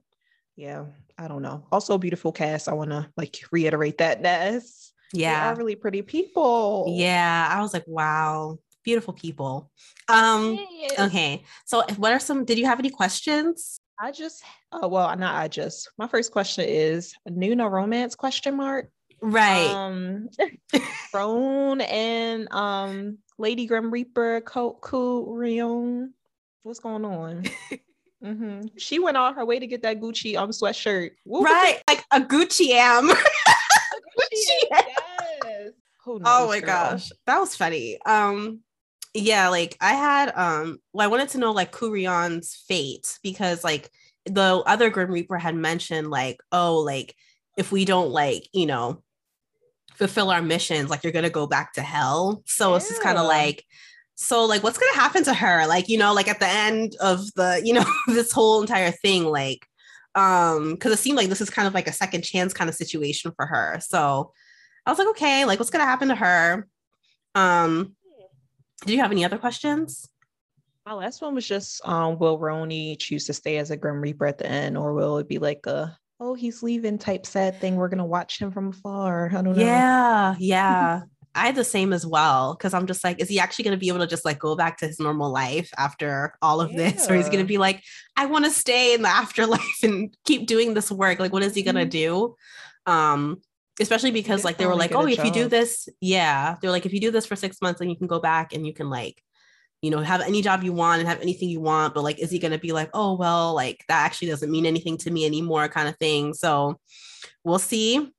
yeah, 0.56 0.84
I 1.18 1.28
don't 1.28 1.42
know. 1.42 1.66
Also, 1.72 1.98
beautiful 1.98 2.32
cast. 2.32 2.68
I 2.68 2.74
want 2.74 2.90
to 2.90 3.08
like 3.16 3.38
reiterate 3.50 3.98
that, 3.98 4.20
Ness. 4.20 4.92
Yeah. 5.12 5.44
They 5.44 5.52
are 5.52 5.56
really 5.56 5.76
pretty 5.76 6.02
people. 6.02 6.86
Yeah. 6.88 7.48
I 7.50 7.60
was 7.62 7.72
like, 7.72 7.84
wow, 7.86 8.58
beautiful 8.84 9.14
people. 9.14 9.70
Um, 10.08 10.58
okay. 10.98 11.44
So 11.66 11.84
what 11.96 12.12
are 12.12 12.18
some, 12.18 12.44
did 12.44 12.58
you 12.58 12.66
have 12.66 12.78
any 12.78 12.90
questions? 12.90 13.78
I 14.00 14.10
just, 14.10 14.42
oh, 14.82 14.88
well, 14.88 15.16
not 15.16 15.34
I 15.34 15.48
just. 15.48 15.90
My 15.98 16.08
first 16.08 16.32
question 16.32 16.64
is 16.66 17.14
Nuna 17.28 17.70
romance 17.70 18.14
question 18.14 18.56
mark. 18.56 18.90
Right. 19.20 19.70
Um, 19.70 20.28
Rowoon 21.14 21.82
and 21.88 22.52
um 22.52 23.18
Lady 23.38 23.66
Grim 23.66 23.90
Reaper 23.90 24.42
Ku 24.42 25.24
Rion. 25.34 26.12
What's 26.62 26.80
going 26.80 27.04
on? 27.04 27.44
mm-hmm. 28.24 28.66
She 28.76 28.98
went 28.98 29.16
on 29.16 29.34
her 29.34 29.44
way 29.44 29.58
to 29.58 29.66
get 29.66 29.82
that 29.82 30.00
Gucci 30.00 30.36
um 30.36 30.50
sweatshirt. 30.50 31.12
What 31.24 31.44
right, 31.44 31.82
like 31.88 32.04
a 32.10 32.20
Gucci 32.20 32.70
am. 32.70 33.08
Gucci, 34.18 34.60
yes. 34.70 35.72
oh 36.06 36.48
my 36.48 36.60
girl? 36.60 36.66
gosh, 36.66 37.10
that 37.26 37.38
was 37.38 37.56
funny. 37.56 37.98
Um, 38.04 38.60
yeah, 39.14 39.48
like 39.48 39.76
I 39.80 39.92
had 39.94 40.32
um 40.36 40.80
well, 40.92 41.06
I 41.06 41.10
wanted 41.10 41.30
to 41.30 41.38
know 41.38 41.52
like 41.52 41.72
Kurion's 41.72 42.62
fate 42.68 43.18
because 43.22 43.64
like 43.64 43.90
the 44.26 44.62
other 44.66 44.90
Grim 44.90 45.10
Reaper 45.10 45.38
had 45.38 45.54
mentioned 45.54 46.10
like, 46.10 46.40
oh, 46.52 46.78
like 46.78 47.14
if 47.56 47.70
we 47.70 47.84
don't 47.84 48.10
like, 48.10 48.48
you 48.52 48.66
know, 48.66 49.02
fulfill 49.94 50.30
our 50.30 50.42
missions, 50.42 50.90
like 50.90 51.04
you're 51.04 51.12
gonna 51.12 51.30
go 51.30 51.46
back 51.46 51.74
to 51.74 51.82
hell. 51.82 52.42
So 52.46 52.70
yeah. 52.70 52.76
it's 52.76 52.88
just 52.88 53.02
kind 53.02 53.18
of 53.18 53.26
like, 53.26 53.64
so 54.14 54.44
like 54.44 54.62
what's 54.62 54.78
gonna 54.78 54.94
happen 54.94 55.24
to 55.24 55.34
her? 55.34 55.66
Like, 55.66 55.88
you 55.88 55.98
know, 55.98 56.12
like 56.12 56.28
at 56.28 56.40
the 56.40 56.48
end 56.48 56.96
of 57.00 57.32
the, 57.34 57.60
you 57.64 57.72
know, 57.72 57.84
this 58.08 58.32
whole 58.32 58.60
entire 58.60 58.90
thing, 58.90 59.24
like 59.24 59.66
um, 60.14 60.72
because 60.72 60.92
it 60.92 60.98
seemed 60.98 61.16
like 61.16 61.28
this 61.28 61.40
is 61.40 61.50
kind 61.50 61.66
of 61.66 61.74
like 61.74 61.88
a 61.88 61.92
second 61.92 62.22
chance 62.22 62.54
kind 62.54 62.70
of 62.70 62.76
situation 62.76 63.32
for 63.34 63.46
her. 63.46 63.78
So 63.80 64.32
I 64.86 64.90
was 64.90 64.98
like, 64.98 65.08
okay, 65.08 65.44
like 65.44 65.58
what's 65.58 65.70
gonna 65.70 65.84
happen 65.84 66.08
to 66.08 66.14
her? 66.14 66.68
Um, 67.34 67.96
do 68.86 68.92
you 68.92 69.00
have 69.00 69.12
any 69.12 69.24
other 69.24 69.38
questions? 69.38 70.08
My 70.86 70.92
last 70.92 71.22
one 71.22 71.34
was 71.34 71.48
just 71.48 71.86
um, 71.88 72.18
will 72.18 72.38
Roni 72.38 72.98
choose 72.98 73.24
to 73.26 73.32
stay 73.32 73.56
as 73.56 73.70
a 73.70 73.76
Grim 73.76 74.00
Reaper 74.00 74.26
at 74.26 74.38
the 74.38 74.46
end, 74.46 74.76
or 74.76 74.92
will 74.92 75.18
it 75.18 75.28
be 75.28 75.38
like 75.38 75.64
a 75.66 75.96
oh 76.20 76.34
he's 76.34 76.62
leaving 76.62 76.98
type 76.98 77.24
sad 77.24 77.58
thing? 77.58 77.76
We're 77.76 77.88
gonna 77.88 78.04
watch 78.04 78.38
him 78.38 78.50
from 78.50 78.68
afar. 78.68 79.30
I 79.30 79.42
don't 79.42 79.56
know. 79.56 79.64
Yeah, 79.64 80.34
yeah. 80.38 81.02
I 81.36 81.46
had 81.46 81.56
the 81.56 81.64
same 81.64 81.92
as 81.92 82.06
well 82.06 82.54
because 82.54 82.74
I'm 82.74 82.86
just 82.86 83.02
like, 83.02 83.20
is 83.20 83.28
he 83.28 83.40
actually 83.40 83.64
going 83.64 83.76
to 83.76 83.80
be 83.80 83.88
able 83.88 83.98
to 83.98 84.06
just 84.06 84.24
like 84.24 84.38
go 84.38 84.54
back 84.54 84.78
to 84.78 84.86
his 84.86 85.00
normal 85.00 85.32
life 85.32 85.68
after 85.76 86.34
all 86.40 86.60
of 86.60 86.70
yeah. 86.70 86.90
this? 86.90 87.10
Or 87.10 87.16
he's 87.16 87.26
going 87.26 87.40
to 87.40 87.44
be 87.44 87.58
like, 87.58 87.82
I 88.16 88.26
want 88.26 88.44
to 88.44 88.52
stay 88.52 88.94
in 88.94 89.02
the 89.02 89.08
afterlife 89.22 89.82
and 89.82 90.16
keep 90.24 90.46
doing 90.46 90.74
this 90.74 90.92
work. 90.92 91.18
Like, 91.18 91.32
what 91.32 91.42
is 91.42 91.52
he 91.52 91.64
going 91.64 91.74
to 91.74 91.80
mm-hmm. 91.80 91.88
do? 91.88 92.36
Um, 92.86 93.42
especially 93.80 94.12
because 94.12 94.44
like 94.44 94.58
they 94.58 94.66
were 94.66 94.76
like, 94.76 94.94
oh, 94.94 95.08
if 95.08 95.16
job. 95.16 95.26
you 95.26 95.32
do 95.32 95.48
this, 95.48 95.88
yeah, 96.00 96.54
they're 96.60 96.70
like, 96.70 96.86
if 96.86 96.92
you 96.92 97.00
do 97.00 97.10
this 97.10 97.26
for 97.26 97.34
six 97.34 97.60
months, 97.60 97.80
then 97.80 97.90
you 97.90 97.96
can 97.96 98.06
go 98.06 98.20
back 98.20 98.52
and 98.52 98.64
you 98.64 98.72
can 98.72 98.88
like, 98.88 99.20
you 99.84 99.90
know, 99.90 100.00
have 100.00 100.22
any 100.22 100.40
job 100.40 100.64
you 100.64 100.72
want 100.72 101.00
and 101.00 101.08
have 101.08 101.20
anything 101.20 101.50
you 101.50 101.60
want. 101.60 101.92
But 101.92 102.04
like, 102.04 102.18
is 102.18 102.30
he 102.30 102.38
going 102.38 102.52
to 102.52 102.58
be 102.58 102.72
like, 102.72 102.88
oh, 102.94 103.16
well, 103.16 103.52
like 103.52 103.84
that 103.88 104.06
actually 104.06 104.28
doesn't 104.28 104.50
mean 104.50 104.64
anything 104.64 104.96
to 104.98 105.10
me 105.10 105.26
anymore, 105.26 105.68
kind 105.68 105.88
of 105.88 105.96
thing. 105.98 106.32
So 106.32 106.80
we'll 107.44 107.58
see 107.58 108.10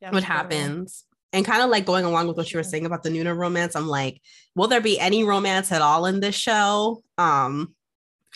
what 0.00 0.24
happens. 0.24 1.04
And 1.32 1.46
kind 1.46 1.62
of 1.62 1.70
like 1.70 1.86
going 1.86 2.04
along 2.04 2.26
with 2.26 2.36
what 2.36 2.52
you 2.52 2.58
were 2.58 2.64
saying 2.64 2.84
about 2.84 3.04
the 3.04 3.10
Nuna 3.10 3.36
romance, 3.36 3.76
I'm 3.76 3.86
like, 3.86 4.20
will 4.56 4.66
there 4.66 4.80
be 4.80 4.98
any 4.98 5.22
romance 5.22 5.70
at 5.70 5.82
all 5.82 6.04
in 6.06 6.18
this 6.18 6.34
show? 6.34 7.00
Um, 7.16 7.76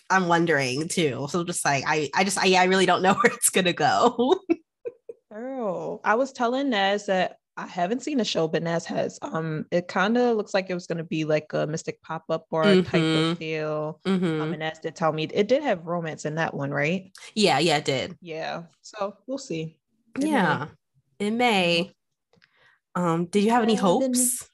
I'm 0.08 0.28
wondering 0.28 0.86
too. 0.86 1.26
So 1.30 1.42
just 1.42 1.64
like 1.64 1.82
I, 1.84 2.10
I 2.14 2.22
just 2.22 2.38
I, 2.38 2.54
I 2.54 2.64
really 2.64 2.86
don't 2.86 3.02
know 3.02 3.14
where 3.14 3.32
it's 3.32 3.50
gonna 3.50 3.72
go. 3.72 4.36
oh, 5.34 6.00
I 6.04 6.14
was 6.14 6.30
telling 6.30 6.70
Naz 6.70 7.06
that 7.06 7.38
I 7.56 7.66
haven't 7.66 8.02
seen 8.02 8.18
the 8.18 8.24
show, 8.24 8.48
but 8.48 8.62
Naz 8.62 8.86
has. 8.86 9.18
Um, 9.20 9.66
it 9.70 9.86
kind 9.86 10.16
of 10.16 10.36
looks 10.36 10.54
like 10.54 10.70
it 10.70 10.74
was 10.74 10.86
going 10.86 10.98
to 10.98 11.04
be 11.04 11.24
like 11.24 11.52
a 11.52 11.66
Mystic 11.66 12.00
Pop-up 12.02 12.48
Bar 12.50 12.64
mm-hmm. 12.64 12.82
type 12.82 12.94
of 12.94 13.00
mm-hmm. 13.00 13.34
feel. 13.34 14.00
Mm-hmm. 14.06 14.40
Um, 14.40 14.52
and 14.52 14.60
Naz 14.60 14.78
did 14.78 14.96
tell 14.96 15.12
me 15.12 15.24
it 15.24 15.48
did 15.48 15.62
have 15.62 15.86
romance 15.86 16.24
in 16.24 16.36
that 16.36 16.54
one, 16.54 16.70
right? 16.70 17.12
Yeah, 17.34 17.58
yeah, 17.58 17.76
it 17.76 17.84
did. 17.84 18.16
Yeah, 18.20 18.62
so 18.80 19.16
we'll 19.26 19.38
see. 19.38 19.76
It 20.16 20.26
yeah, 20.26 20.66
may. 21.18 21.26
it 21.26 21.30
may. 21.32 21.92
Um, 22.94 23.26
did 23.26 23.44
you 23.44 23.50
have 23.50 23.62
any 23.62 23.74
hopes? 23.74 24.48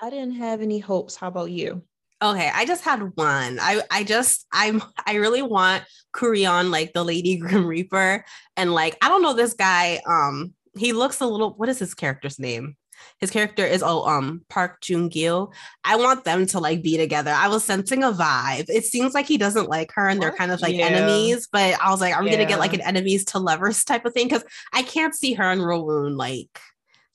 I 0.00 0.10
didn't 0.10 0.34
have 0.34 0.60
any 0.60 0.80
hopes. 0.80 1.14
How 1.14 1.28
about 1.28 1.50
you? 1.50 1.82
Okay, 2.22 2.50
I 2.54 2.64
just 2.66 2.84
had 2.84 3.00
one. 3.16 3.58
I 3.60 3.82
I 3.90 4.04
just 4.04 4.46
I'm 4.52 4.80
I 5.06 5.14
really 5.14 5.42
want 5.42 5.84
Kurion 6.14 6.70
like 6.70 6.92
the 6.92 7.04
Lady 7.04 7.36
Grim 7.36 7.66
Reaper 7.66 8.24
and 8.56 8.72
like 8.72 8.96
I 9.02 9.08
don't 9.08 9.22
know 9.22 9.34
this 9.34 9.54
guy 9.54 10.00
um 10.06 10.54
he 10.76 10.92
looks 10.92 11.20
a 11.20 11.26
little 11.26 11.54
what 11.54 11.68
is 11.68 11.78
his 11.78 11.94
character's 11.94 12.38
name? 12.38 12.76
His 13.18 13.30
character 13.30 13.64
is 13.64 13.82
oh 13.82 14.06
um 14.06 14.42
Park 14.48 14.80
Jun 14.80 15.08
Gil. 15.08 15.52
I 15.84 15.96
want 15.96 16.24
them 16.24 16.46
to 16.46 16.60
like 16.60 16.82
be 16.82 16.96
together. 16.96 17.30
I 17.30 17.48
was 17.48 17.64
sensing 17.64 18.02
a 18.02 18.12
vibe. 18.12 18.66
It 18.68 18.84
seems 18.84 19.14
like 19.14 19.26
he 19.26 19.38
doesn't 19.38 19.68
like 19.68 19.90
her 19.94 20.08
and 20.08 20.22
they're 20.22 20.32
kind 20.32 20.52
of 20.52 20.60
like 20.60 20.76
yeah. 20.76 20.86
enemies, 20.86 21.48
but 21.50 21.80
I 21.80 21.90
was 21.90 22.00
like, 22.00 22.16
are 22.16 22.22
we 22.22 22.30
yeah. 22.30 22.36
gonna 22.36 22.48
get 22.48 22.58
like 22.58 22.74
an 22.74 22.80
enemies 22.80 23.24
to 23.26 23.38
lovers 23.38 23.84
type 23.84 24.04
of 24.04 24.12
thing? 24.12 24.28
Because 24.28 24.44
I 24.72 24.82
can't 24.82 25.14
see 25.14 25.34
her 25.34 25.44
and 25.44 25.60
Rowoon 25.60 26.16
like 26.16 26.60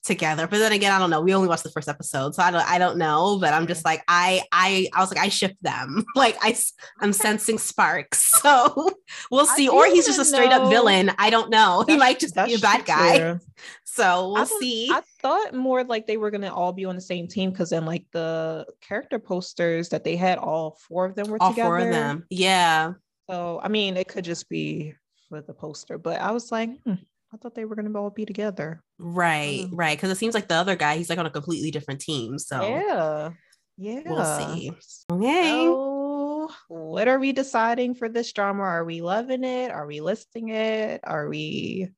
together. 0.07 0.47
But 0.47 0.57
then 0.59 0.71
again, 0.71 0.91
I 0.91 0.97
don't 0.97 1.09
know. 1.09 1.21
We 1.21 1.33
only 1.35 1.47
watched 1.47 1.63
the 1.63 1.69
first 1.69 1.87
episode, 1.87 2.33
so 2.33 2.41
I 2.41 2.49
don't 2.49 2.67
I 2.67 2.77
don't 2.79 2.97
know. 2.97 3.37
But 3.39 3.53
I'm 3.53 3.67
just 3.67 3.85
like 3.85 4.03
I 4.07 4.41
I 4.51 4.87
I 4.93 5.01
was 5.01 5.13
like 5.13 5.23
I 5.23 5.29
ship 5.29 5.55
them. 5.61 6.05
Like 6.15 6.37
I 6.41 6.57
I'm 6.99 7.13
sensing 7.13 7.59
sparks. 7.59 8.33
So 8.47 8.91
we'll 9.29 9.45
see. 9.45 9.67
Or 9.67 9.85
he's 9.87 10.05
just 10.05 10.19
a 10.19 10.25
straight 10.25 10.51
up 10.51 10.69
villain. 10.69 11.11
I 11.17 11.29
don't 11.29 11.49
know. 11.49 11.83
He 11.85 11.97
might 11.97 12.19
just 12.19 12.33
be 12.35 12.53
a 12.53 12.59
bad 12.59 12.85
guy. 12.85 13.39
So 13.83 14.33
we'll 14.33 14.43
I 14.43 14.45
see. 14.45 14.89
I 14.91 15.01
thought 15.23 15.55
more 15.55 15.83
like 15.83 16.05
they 16.05 16.17
were 16.17 16.29
gonna 16.29 16.53
all 16.53 16.71
be 16.71 16.85
on 16.85 16.93
the 16.93 17.01
same 17.01 17.27
team 17.27 17.49
because 17.49 17.71
then 17.71 17.83
like 17.83 18.05
the 18.11 18.67
character 18.79 19.17
posters 19.17 19.89
that 19.89 20.03
they 20.03 20.15
had, 20.15 20.37
all 20.37 20.77
four 20.87 21.05
of 21.05 21.15
them 21.15 21.29
were 21.29 21.41
all 21.41 21.49
together. 21.49 21.67
Four 21.67 21.79
of 21.79 21.91
them. 21.91 22.25
Yeah. 22.29 22.93
So 23.27 23.59
I 23.61 23.69
mean, 23.69 23.97
it 23.97 24.07
could 24.07 24.23
just 24.23 24.49
be 24.49 24.93
for 25.29 25.41
the 25.41 25.53
poster, 25.53 25.97
but 25.97 26.21
I 26.21 26.29
was 26.31 26.51
like, 26.51 26.69
hmm, 26.83 26.93
I 27.33 27.37
thought 27.37 27.55
they 27.55 27.65
were 27.65 27.75
gonna 27.75 27.97
all 27.99 28.09
be 28.09 28.25
together. 28.25 28.81
Right, 28.97 29.65
mm. 29.65 29.69
right. 29.73 29.97
Because 29.97 30.11
it 30.11 30.17
seems 30.17 30.33
like 30.33 30.47
the 30.47 30.55
other 30.55 30.75
guy, 30.75 30.97
he's 30.97 31.09
like 31.09 31.19
on 31.19 31.25
a 31.25 31.31
completely 31.31 31.71
different 31.71 31.99
team. 32.01 32.39
So 32.39 32.61
yeah, 32.61 33.29
yeah. 33.77 34.01
We'll 34.05 34.25
see. 34.25 34.71
Okay. 35.11 35.65
So, 35.65 36.49
what 36.69 37.07
are 37.07 37.19
we 37.19 37.33
deciding 37.33 37.95
for 37.95 38.07
this 38.07 38.31
drama? 38.31 38.63
Are 38.63 38.85
we 38.85 39.01
loving 39.01 39.43
it? 39.43 39.71
Are 39.71 39.85
we 39.85 39.99
listing 39.99 40.49
it? 40.49 41.01
Are 41.03 41.27
we 41.27 41.89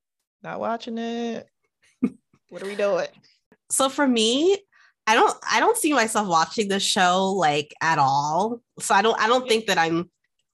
not 0.41 0.59
watching 0.59 0.97
it? 0.97 1.47
what 2.49 2.63
are 2.63 2.67
we 2.67 2.75
doing? 2.75 3.07
So 3.69 3.87
for 3.87 4.07
me, 4.07 4.57
I 5.05 5.13
don't 5.13 5.37
I 5.47 5.59
don't 5.59 5.77
see 5.77 5.93
myself 5.93 6.27
watching 6.27 6.69
this 6.69 6.83
show 6.83 7.33
like 7.33 7.73
at 7.81 7.99
all. 7.99 8.61
So 8.79 8.95
I 8.95 9.03
don't 9.03 9.19
I 9.21 9.27
don't 9.27 9.47
think 9.47 9.67
that 9.67 9.77
I'm 9.77 10.09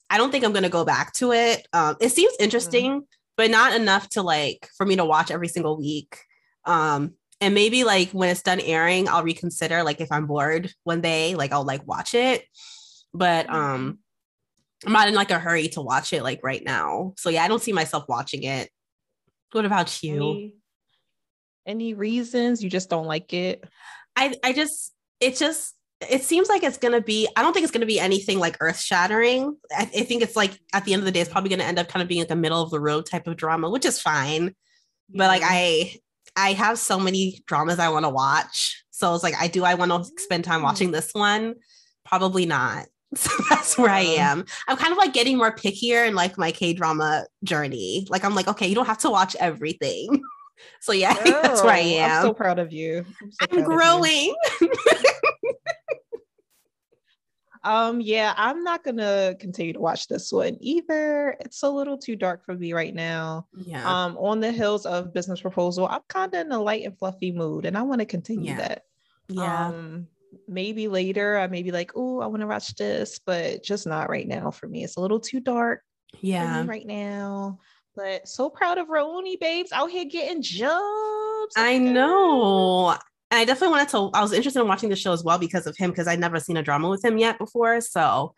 I 0.10 0.18
don't 0.18 0.32
think 0.32 0.44
I'm 0.44 0.54
gonna 0.54 0.70
go 0.70 0.84
back 0.84 1.14
to 1.14 1.32
it. 1.32 1.66
Um, 1.72 1.96
it 2.02 2.10
seems 2.10 2.34
interesting, 2.42 2.92
mm-hmm 2.92 3.06
but 3.38 3.52
not 3.52 3.74
enough 3.74 4.10
to 4.10 4.22
like 4.22 4.70
for 4.78 4.86
me 4.86 4.96
to 4.96 5.06
watch 5.06 5.32
every 5.32 5.48
single 5.48 5.78
week. 5.78 6.18
Um, 6.66 7.14
and 7.42 7.54
maybe 7.54 7.84
like 7.84 8.12
when 8.12 8.30
it's 8.30 8.42
done 8.42 8.62
airing, 8.62 9.10
I'll 9.10 9.24
reconsider. 9.24 9.84
Like 9.84 10.02
if 10.02 10.12
I'm 10.12 10.26
bored 10.26 10.72
one 10.84 11.02
day, 11.02 11.36
like 11.36 11.52
I'll 11.52 11.66
like 11.66 11.86
watch 11.86 12.14
it. 12.14 12.46
But 13.14 13.50
um, 13.50 14.00
I'm 14.86 14.94
not 14.94 15.08
in 15.08 15.14
like 15.14 15.32
a 15.32 15.40
hurry 15.40 15.68
to 15.70 15.82
watch 15.82 16.14
it 16.14 16.24
like 16.24 16.42
right 16.44 16.64
now. 16.64 17.14
So 17.18 17.30
yeah, 17.30 17.44
I 17.44 17.48
don't 17.48 17.62
see 17.62 17.74
myself 17.74 18.06
watching 18.08 18.44
it. 18.44 18.70
What 19.52 19.66
about 19.66 20.04
you? 20.04 20.16
Any, 20.16 20.54
any 21.66 21.94
reasons 21.94 22.64
you 22.64 22.70
just 22.70 22.90
don't 22.90 23.06
like 23.06 23.34
it? 23.34 23.64
I 24.16 24.36
I 24.44 24.54
just 24.54 24.94
it 25.20 25.38
just 25.38 25.74
it 26.10 26.24
seems 26.24 26.50
like 26.50 26.64
it's 26.64 26.78
gonna 26.78 27.02
be 27.02 27.28
i 27.36 27.42
don't 27.42 27.54
think 27.54 27.64
it's 27.64 27.72
gonna 27.72 27.86
be 27.86 28.00
anything 28.00 28.40
like 28.40 28.58
earth 28.60 28.80
shattering 28.80 29.56
I, 29.72 29.84
I, 29.84 30.04
think 30.04 30.22
it's 30.22 30.36
like 30.36 30.60
at 30.74 30.86
the 30.86 30.94
end 30.94 31.02
of 31.02 31.06
the 31.06 31.12
day 31.12 31.22
it's 31.22 31.30
probably 31.32 31.50
gonna 31.50 31.64
end 31.64 31.80
up 31.80 31.88
kind 31.88 32.02
of 32.02 32.08
being 32.08 32.22
like 32.22 32.32
a 32.32 32.36
middle 32.36 32.62
of 32.62 32.72
the 32.72 32.80
road 32.80 33.06
type 33.06 33.28
of 33.28 33.38
drama 33.38 33.70
which 33.70 33.86
is 33.86 34.02
fine. 34.02 34.54
Yeah. 35.10 35.18
but 35.18 35.28
like 35.28 35.42
i 35.44 35.96
i 36.36 36.54
have 36.54 36.80
so 36.80 37.00
many 37.00 37.44
dramas 37.48 37.80
i 37.80 37.90
want 37.90 38.06
to 38.06 38.10
watch. 38.10 38.84
So 38.92 39.14
it's 39.14 39.24
like 39.24 39.36
i 39.40 39.48
do 39.48 39.64
i 39.64 39.76
want 39.76 39.92
to 39.92 39.98
mm-hmm. 40.00 40.18
spend 40.18 40.44
time 40.44 40.62
watching 40.62 40.92
this 40.92 41.14
one? 41.14 41.56
Probably 42.06 42.46
not. 42.46 42.86
So 43.16 43.32
that's 43.50 43.78
where 43.78 43.92
i 43.92 44.02
am. 44.02 44.44
I'm 44.68 44.76
kind 44.76 44.92
of 44.92 44.98
like 44.98 45.14
getting 45.14 45.38
more 45.38 45.56
pickier 45.56 46.06
in 46.06 46.16
like 46.16 46.38
my 46.38 46.52
k-drama 46.52 47.26
journey. 47.44 48.08
Like 48.10 48.26
i'm 48.26 48.36
like 48.36 48.48
okay 48.48 48.68
you 48.68 48.76
don't 48.76 48.88
have 48.88 49.00
to 49.00 49.10
watch 49.10 49.36
everything. 49.40 50.22
So 50.80 50.94
yeah 50.94 51.14
oh, 51.18 51.24
that's 51.44 51.62
where 51.62 51.74
i 51.74 51.80
am 51.80 52.12
i'm 52.12 52.22
so 52.24 52.34
proud 52.34 52.60
of 52.60 52.72
you. 52.72 53.06
I'm, 53.22 53.32
so 53.32 53.48
I'm 53.52 53.64
growing 53.64 54.36
Um, 57.66 58.00
yeah, 58.00 58.34
I'm 58.38 58.64
not 58.64 58.84
gonna 58.84 59.36
continue 59.40 59.74
to 59.74 59.80
watch 59.80 60.08
this 60.08 60.32
one 60.32 60.58
either. 60.62 61.36
It's 61.40 61.64
a 61.64 61.70
little 61.70 61.98
too 61.98 62.16
dark 62.16 62.46
for 62.46 62.54
me 62.54 62.74
right 62.74 62.94
now. 62.94 63.48
Yeah. 63.58 63.84
Um, 63.84 64.16
on 64.18 64.40
the 64.40 64.52
hills 64.52 64.86
of 64.86 65.14
business 65.14 65.42
proposal, 65.42 65.88
I'm 65.88 66.02
kind 66.08 66.34
of 66.34 66.46
in 66.46 66.52
a 66.52 66.62
light 66.62 66.86
and 66.86 66.98
fluffy 66.98 67.32
mood, 67.32 67.66
and 67.66 67.76
I 67.76 67.82
want 67.82 68.00
to 68.00 68.06
continue 68.06 68.52
yeah. 68.52 68.58
that. 68.58 68.84
Yeah. 69.28 69.68
Um, 69.70 70.08
maybe 70.48 70.88
later 70.88 71.40
I 71.40 71.48
may 71.48 71.64
be 71.64 71.72
like, 71.72 71.92
oh, 71.96 72.22
I 72.22 72.28
want 72.28 72.42
to 72.42 72.48
watch 72.48 72.76
this, 72.76 73.20
but 73.20 73.64
just 73.64 73.88
not 73.88 74.10
right 74.10 74.28
now 74.28 74.52
for 74.52 74.68
me. 74.68 74.84
It's 74.84 74.98
a 74.98 75.02
little 75.02 75.20
too 75.20 75.40
dark. 75.40 75.82
Yeah. 76.22 76.64
right 76.66 76.86
now. 76.86 77.60
But 77.96 78.28
so 78.28 78.50
proud 78.50 78.78
of 78.78 78.90
RHONY 78.90 79.40
babes 79.40 79.72
out 79.72 79.90
here 79.90 80.06
getting 80.06 80.42
jobs. 80.42 81.54
I 81.56 81.78
know 81.78 82.98
and 83.32 83.40
I 83.40 83.46
definitely 83.46 83.78
wanted 83.78 83.90
to. 83.90 84.10
I 84.14 84.22
was 84.22 84.34
interested 84.34 84.62
in 84.62 84.68
watching 84.68 84.90
the 84.90 84.96
show 84.96 85.12
as 85.12 85.24
well 85.24 85.38
because 85.38 85.66
of 85.68 85.76
him 85.76 85.90
because 85.90 86.08
I'd 86.08 86.20
never 86.20 86.40
seen 86.40 86.58
a 86.58 86.64
drama 86.64 86.90
with 86.90 87.04
him 87.04 87.18
yet 87.18 87.38
before. 87.38 87.82
So, 87.82 88.34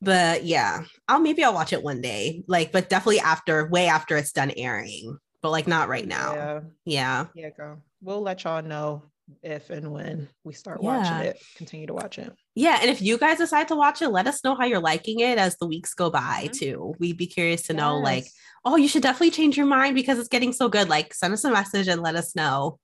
but 0.00 0.44
yeah, 0.44 0.84
I'll 1.06 1.20
maybe 1.20 1.44
I'll 1.44 1.54
watch 1.54 1.72
it 1.72 1.82
one 1.82 2.00
day. 2.00 2.42
Like, 2.46 2.72
but 2.72 2.88
definitely 2.88 3.20
after, 3.20 3.66
way 3.66 3.86
after 3.86 4.16
it's 4.16 4.32
done 4.32 4.52
airing. 4.56 5.18
But 5.42 5.50
like 5.50 5.68
not 5.68 5.88
right 5.88 6.06
now. 6.06 6.34
Yeah. 6.34 6.60
Yeah. 6.84 7.26
Yeah, 7.34 7.50
girl. 7.50 7.82
We'll 8.02 8.22
let 8.22 8.44
y'all 8.44 8.62
know 8.62 9.04
if 9.42 9.70
and 9.70 9.92
when 9.92 10.28
we 10.42 10.52
start 10.52 10.80
yeah. 10.82 10.98
watching 10.98 11.28
it. 11.28 11.42
Continue 11.56 11.86
to 11.86 11.94
watch 11.94 12.18
it. 12.18 12.32
Yeah, 12.54 12.78
and 12.80 12.90
if 12.90 13.00
you 13.02 13.18
guys 13.18 13.38
decide 13.38 13.68
to 13.68 13.76
watch 13.76 14.02
it, 14.02 14.08
let 14.08 14.26
us 14.26 14.42
know 14.42 14.56
how 14.56 14.64
you're 14.64 14.80
liking 14.80 15.20
it 15.20 15.38
as 15.38 15.56
the 15.58 15.66
weeks 15.66 15.94
go 15.94 16.10
by 16.10 16.44
mm-hmm. 16.44 16.52
too. 16.52 16.94
We'd 16.98 17.18
be 17.18 17.26
curious 17.26 17.62
to 17.64 17.72
yes. 17.72 17.80
know, 17.80 17.98
like, 17.98 18.26
oh, 18.64 18.76
you 18.76 18.88
should 18.88 19.02
definitely 19.02 19.30
change 19.30 19.56
your 19.56 19.66
mind 19.66 19.94
because 19.94 20.18
it's 20.18 20.28
getting 20.28 20.52
so 20.52 20.68
good. 20.68 20.88
Like, 20.88 21.14
send 21.14 21.34
us 21.34 21.44
a 21.44 21.50
message 21.50 21.88
and 21.88 22.02
let 22.02 22.16
us 22.16 22.34
know 22.34 22.78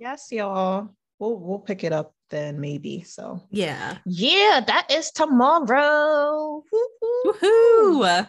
yes, 0.00 0.28
y'all. 0.30 0.88
We'll 1.18 1.38
we'll 1.38 1.58
pick 1.60 1.84
it 1.84 1.92
up 1.92 2.14
then 2.30 2.60
maybe. 2.60 3.02
So 3.02 3.42
yeah. 3.50 3.98
Yeah, 4.04 4.60
that 4.66 4.90
is 4.90 5.10
tomorrow. 5.10 6.62
Woohoo. 7.26 8.26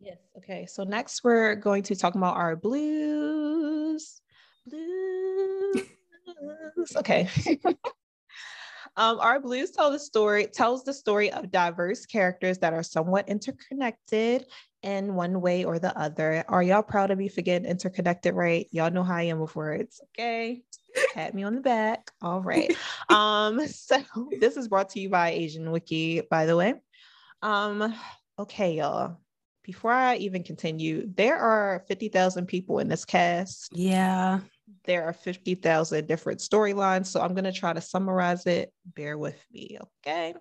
Yes. 0.00 0.18
Okay. 0.36 0.66
So 0.66 0.84
next 0.84 1.24
we're 1.24 1.54
going 1.54 1.82
to 1.84 1.96
talk 1.96 2.14
about 2.14 2.36
our 2.36 2.56
blues. 2.56 4.20
Blues. 4.66 5.76
okay. 6.96 7.28
um, 8.96 9.18
our 9.20 9.40
blues 9.40 9.70
tell 9.70 9.90
the 9.90 9.98
story 9.98 10.46
tells 10.46 10.84
the 10.84 10.92
story 10.92 11.32
of 11.32 11.50
diverse 11.50 12.04
characters 12.06 12.58
that 12.58 12.74
are 12.74 12.82
somewhat 12.82 13.28
interconnected 13.28 14.44
in 14.82 15.14
one 15.14 15.40
way 15.40 15.64
or 15.64 15.78
the 15.78 15.96
other. 15.98 16.44
Are 16.48 16.62
y'all 16.62 16.82
proud 16.82 17.10
of 17.10 17.18
me 17.18 17.28
for 17.28 17.42
getting 17.42 17.68
interconnected 17.68 18.34
right? 18.34 18.66
Y'all 18.70 18.90
know 18.90 19.02
how 19.04 19.16
I 19.16 19.24
am 19.24 19.38
with 19.38 19.54
words. 19.54 20.00
Okay. 20.10 20.62
Pat 21.14 21.34
me 21.34 21.42
on 21.42 21.54
the 21.54 21.60
back. 21.60 22.10
All 22.20 22.42
right. 22.42 22.74
um, 23.08 23.66
so 23.68 24.02
this 24.40 24.56
is 24.56 24.68
brought 24.68 24.90
to 24.90 25.00
you 25.00 25.08
by 25.08 25.30
Asian 25.30 25.70
Wiki, 25.70 26.22
by 26.30 26.46
the 26.46 26.56
way. 26.56 26.74
Um, 27.42 27.94
okay, 28.38 28.74
y'all. 28.76 29.18
Before 29.64 29.92
I 29.92 30.16
even 30.16 30.42
continue, 30.42 31.08
there 31.14 31.36
are 31.36 31.84
50,000 31.86 32.46
people 32.46 32.80
in 32.80 32.88
this 32.88 33.04
cast. 33.04 33.68
Yeah. 33.72 34.40
There 34.84 35.04
are 35.04 35.12
50,000 35.12 36.08
different 36.08 36.40
storylines. 36.40 37.06
So 37.06 37.20
I'm 37.20 37.34
going 37.34 37.44
to 37.44 37.52
try 37.52 37.72
to 37.72 37.80
summarize 37.80 38.46
it. 38.46 38.72
Bear 38.84 39.16
with 39.16 39.40
me. 39.52 39.78
Okay. 40.04 40.34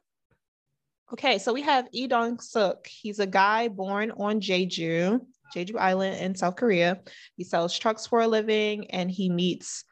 Okay, 1.13 1.37
so 1.39 1.51
we 1.51 1.61
have 1.61 1.89
Lee 1.93 2.07
Dong 2.07 2.39
Suk. 2.39 2.87
He's 2.87 3.19
a 3.19 3.27
guy 3.27 3.67
born 3.67 4.11
on 4.11 4.39
Jeju, 4.39 5.19
Jeju 5.53 5.77
Island 5.77 6.21
in 6.21 6.35
South 6.35 6.55
Korea. 6.55 7.01
He 7.35 7.43
sells 7.43 7.77
trucks 7.77 8.07
for 8.07 8.21
a 8.21 8.27
living 8.27 8.89
and 8.91 9.11
he 9.11 9.29
meets 9.29 9.83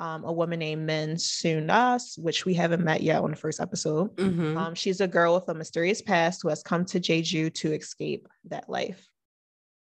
um, 0.00 0.24
a 0.24 0.32
woman 0.32 0.58
named 0.58 0.84
Min 0.84 1.16
Soon 1.16 1.66
Nas, 1.66 2.16
which 2.18 2.44
we 2.44 2.54
haven't 2.54 2.82
met 2.82 3.02
yet 3.02 3.22
on 3.22 3.30
the 3.30 3.36
first 3.36 3.60
episode. 3.60 4.16
Mm-hmm. 4.16 4.58
Um, 4.58 4.74
she's 4.74 5.00
a 5.00 5.06
girl 5.06 5.34
with 5.34 5.48
a 5.48 5.54
mysterious 5.54 6.02
past 6.02 6.40
who 6.42 6.48
has 6.48 6.64
come 6.64 6.84
to 6.86 6.98
Jeju 6.98 7.54
to 7.54 7.72
escape 7.72 8.26
that 8.46 8.68
life. 8.68 9.06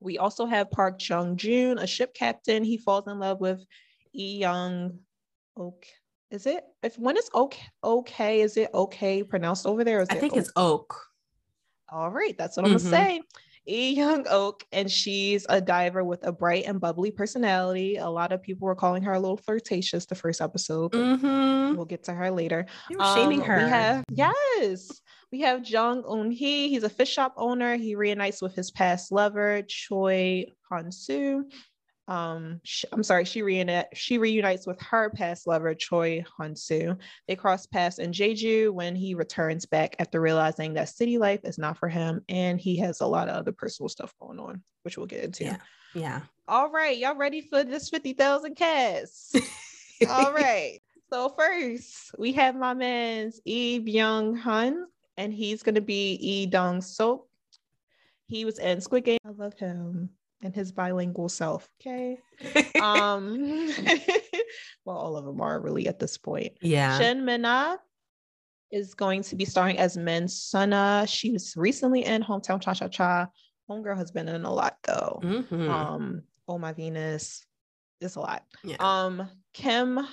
We 0.01 0.19
also 0.19 0.45
have 0.45 0.73
Park 0.73 0.99
Chung 0.99 1.37
Jun, 1.37 1.79
a 1.79 1.87
ship 1.87 2.15
captain. 2.15 2.65
He 2.65 2.79
falls 2.79 3.07
in 3.07 3.21
love 3.21 3.41
with 3.41 3.65
Lee 4.13 4.39
Young 4.39 4.99
Ok 5.57 5.87
is 6.35 6.47
it 6.47 6.65
if 6.83 6.99
when 6.99 7.17
is 7.17 7.31
okay 7.35 7.63
okay 7.83 8.41
is 8.41 8.57
it 8.57 8.69
okay 8.75 9.23
pronounced 9.23 9.67
over 9.67 9.85
there 9.85 10.05
i 10.11 10.15
think 10.17 10.33
oak? 10.33 10.39
it's 10.39 10.53
oak 10.57 11.01
all 11.89 12.11
right 12.11 12.37
that's 12.37 12.57
what 12.57 12.67
i'm 12.67 12.75
mm-hmm. 12.75 12.91
gonna 12.91 13.05
say 13.05 13.23
E 13.67 13.95
Young 13.95 14.27
Oak, 14.29 14.63
and 14.73 14.91
she's 14.91 15.47
a 15.49 15.59
diver 15.59 16.05
with 16.05 16.23
a 16.27 16.31
bright 16.31 16.65
and 16.67 16.79
bubbly 16.79 17.11
personality. 17.11 17.97
A 17.97 18.07
lot 18.07 18.31
of 18.31 18.43
people 18.43 18.67
were 18.67 18.75
calling 18.75 19.03
her 19.05 19.15
a 19.15 19.19
little 19.19 19.39
flirtatious 19.39 20.05
the 20.05 20.15
first 20.15 20.43
episode. 20.43 20.93
Mm-hmm. 20.93 21.75
We'll 21.75 21.87
get 21.87 22.05
to 22.05 22.13
her 22.13 22.31
later. 22.31 22.67
They 22.91 22.97
were 22.97 23.15
shaming 23.15 23.41
um, 23.41 23.47
her. 23.47 23.65
We 23.65 23.71
have, 23.71 24.05
yes, 24.11 25.01
we 25.33 25.41
have 25.41 25.67
Jung 25.67 26.03
Eun 26.03 26.31
Hee. 26.31 26.69
He's 26.69 26.83
a 26.83 26.91
fish 26.91 27.11
shop 27.11 27.33
owner. 27.39 27.77
He 27.77 27.95
reunites 27.95 28.43
with 28.43 28.55
his 28.55 28.71
past 28.71 29.11
lover 29.11 29.63
Choi 29.63 30.45
Han 30.69 30.93
Soo 30.93 31.47
um 32.07 32.61
sh- 32.65 32.85
i'm 32.93 33.03
sorry 33.03 33.25
she 33.25 33.41
reunites 33.41 33.89
she 33.95 34.19
reunites 34.19 34.67
with 34.67 34.81
her 34.81 35.09
past 35.11 35.47
lover 35.47 35.75
choi 35.75 36.23
hunsu 36.39 36.97
they 37.27 37.35
cross 37.35 37.67
paths 37.67 37.99
in 37.99 38.13
jeju 38.13 38.71
when 38.71 38.95
he 38.95 39.15
returns 39.15 39.65
back 39.65 39.97
after 39.99 40.21
realizing 40.21 40.75
that 40.75 40.89
city 40.89 41.17
life 41.17 41.41
is 41.45 41.57
not 41.57 41.79
for 41.79 41.89
him 41.89 42.21
and 42.29 42.61
he 42.61 42.77
has 42.77 43.01
a 43.01 43.07
lot 43.07 43.29
of 43.29 43.37
other 43.37 43.53
personal 43.53 43.89
stuff 43.89 44.13
going 44.21 44.39
on 44.39 44.63
which 44.83 44.99
we'll 44.99 45.07
get 45.07 45.25
into. 45.25 45.45
Yeah 45.45 45.57
yeah. 45.95 46.21
All 46.49 46.71
right 46.71 46.99
y'all 46.99 47.17
ready 47.17 47.41
for 47.41 47.65
this 47.65 47.89
50000 47.89 48.55
cast 48.55 49.39
all 50.09 50.33
right. 50.33 50.81
So 51.11 51.29
first 51.39 52.15
we 52.19 52.33
have 52.33 52.57
my 52.57 52.75
man's 52.75 53.41
Lee 53.47 53.81
Byung 53.81 54.37
Hun 54.37 54.87
and 55.17 55.33
he's 55.33 55.63
going 55.63 55.77
to 55.77 55.81
be 55.81 56.19
Lee 56.21 56.47
Dong 56.47 56.83
Sok 56.83 57.27
he 58.27 58.45
was 58.45 58.59
in 58.59 58.81
Squid 58.81 59.05
Game. 59.05 59.19
I 59.25 59.31
love 59.31 59.55
him 59.55 60.11
and 60.45 60.55
his 60.55 60.71
bilingual 60.71 61.29
self. 61.29 61.69
Okay. 61.81 62.19
um, 62.81 63.69
well, 64.85 64.97
all 64.97 65.17
of 65.17 65.25
them 65.25 65.41
are 65.41 65.61
really 65.61 65.89
at 65.89 65.99
this 65.99 66.19
point. 66.19 66.53
Yeah. 66.61 66.99
Shin 66.99 67.25
Minna 67.25 67.79
is 68.71 68.95
going 68.95 69.23
to 69.23 69.37
be 69.37 69.45
starring 69.45 69.79
as 69.79 69.97
Min 69.97 70.25
Sunna. 70.25 71.07
She 71.09 71.33
was 71.33 71.57
recently 71.57 72.05
in 72.05 72.23
Hometown 72.23 72.61
Cha 72.61 72.75
Cha 72.75 72.89
Cha. 72.89 73.27
Homegirl 73.69 73.97
has 73.97 74.11
been 74.11 74.29
in 74.29 74.45
a 74.45 74.53
lot 74.53 74.77
though. 74.85 75.21
Mhm. 75.23 75.69
Um, 75.69 76.23
Oh 76.47 76.59
My 76.59 76.75
Venus, 76.75 77.47
it's 78.03 78.17
a 78.17 78.21
lot. 78.21 78.45
Yeah. 78.63 78.77
Um, 78.79 79.29
Kim 79.55 80.07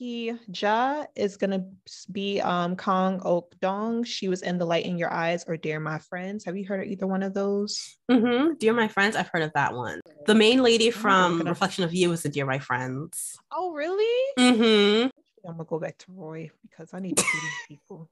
Hee 0.00 0.32
Ja 0.50 1.04
is 1.14 1.36
gonna 1.36 1.62
be 2.10 2.40
um 2.40 2.74
Kong 2.74 3.20
Ok 3.22 3.54
Dong. 3.60 4.02
She 4.02 4.28
was 4.28 4.40
in 4.40 4.56
The 4.56 4.64
Light 4.64 4.86
in 4.86 4.96
Your 4.96 5.12
Eyes 5.12 5.44
or 5.46 5.58
Dear 5.58 5.78
My 5.78 5.98
Friends. 5.98 6.42
Have 6.46 6.56
you 6.56 6.66
heard 6.66 6.80
of 6.80 6.86
either 6.86 7.06
one 7.06 7.22
of 7.22 7.34
those? 7.34 7.98
Mhm. 8.10 8.58
Dear 8.58 8.72
My 8.72 8.88
Friends, 8.88 9.14
I've 9.14 9.28
heard 9.28 9.42
of 9.42 9.52
that 9.52 9.74
one. 9.74 10.00
The 10.24 10.34
main 10.34 10.62
lady 10.62 10.90
from 10.90 11.42
it 11.42 11.46
up. 11.46 11.50
Reflection 11.50 11.84
of 11.84 11.92
You 11.92 12.10
is 12.12 12.22
the 12.22 12.30
Dear 12.30 12.46
My 12.46 12.58
Friends. 12.58 13.38
Oh, 13.52 13.72
really? 13.74 14.32
Mm-hmm. 14.38 15.08
I'm 15.46 15.56
gonna 15.56 15.64
go 15.64 15.78
back 15.78 15.98
to 15.98 16.12
Roy 16.12 16.50
because 16.62 16.94
I 16.94 17.00
need 17.00 17.18
to 17.18 17.22
see 17.22 17.38
these 17.38 17.50
people. 17.68 18.08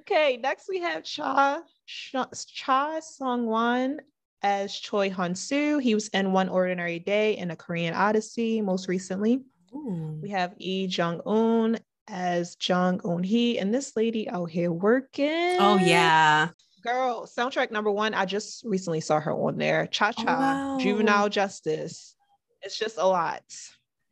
Okay, 0.00 0.36
next 0.36 0.68
we 0.68 0.80
have 0.80 1.02
Cha 1.02 1.62
Cha, 1.86 3.00
Sung 3.00 3.46
Wan 3.46 4.00
as 4.42 4.78
Choi 4.78 5.08
Han 5.08 5.34
Soo. 5.34 5.78
He 5.78 5.94
was 5.94 6.08
in 6.08 6.32
One 6.32 6.50
Ordinary 6.50 6.98
Day 6.98 7.38
and 7.38 7.50
A 7.50 7.56
Korean 7.56 7.94
Odyssey 7.94 8.60
most 8.60 8.86
recently. 8.86 9.40
We 9.74 10.30
have 10.30 10.54
Lee 10.58 10.86
Jung 10.86 11.20
Un 11.26 11.78
as 12.08 12.56
Jung 12.60 13.00
Un 13.04 13.22
Hee, 13.22 13.58
and 13.58 13.74
this 13.74 13.96
lady 13.96 14.28
out 14.28 14.50
here 14.50 14.70
working. 14.72 15.56
Oh 15.58 15.76
yeah. 15.78 16.48
girl! 16.82 17.26
Soundtrack 17.26 17.70
number 17.70 17.90
one. 17.90 18.14
I 18.14 18.24
just 18.24 18.64
recently 18.64 19.00
saw 19.00 19.18
her 19.20 19.32
on 19.32 19.58
there. 19.58 19.86
Cha 19.86 20.12
Cha, 20.12 20.24
wow. 20.24 20.78
Juvenile 20.78 21.28
Justice. 21.28 22.14
It's 22.62 22.78
just 22.78 22.98
a 22.98 23.06
lot. 23.06 23.42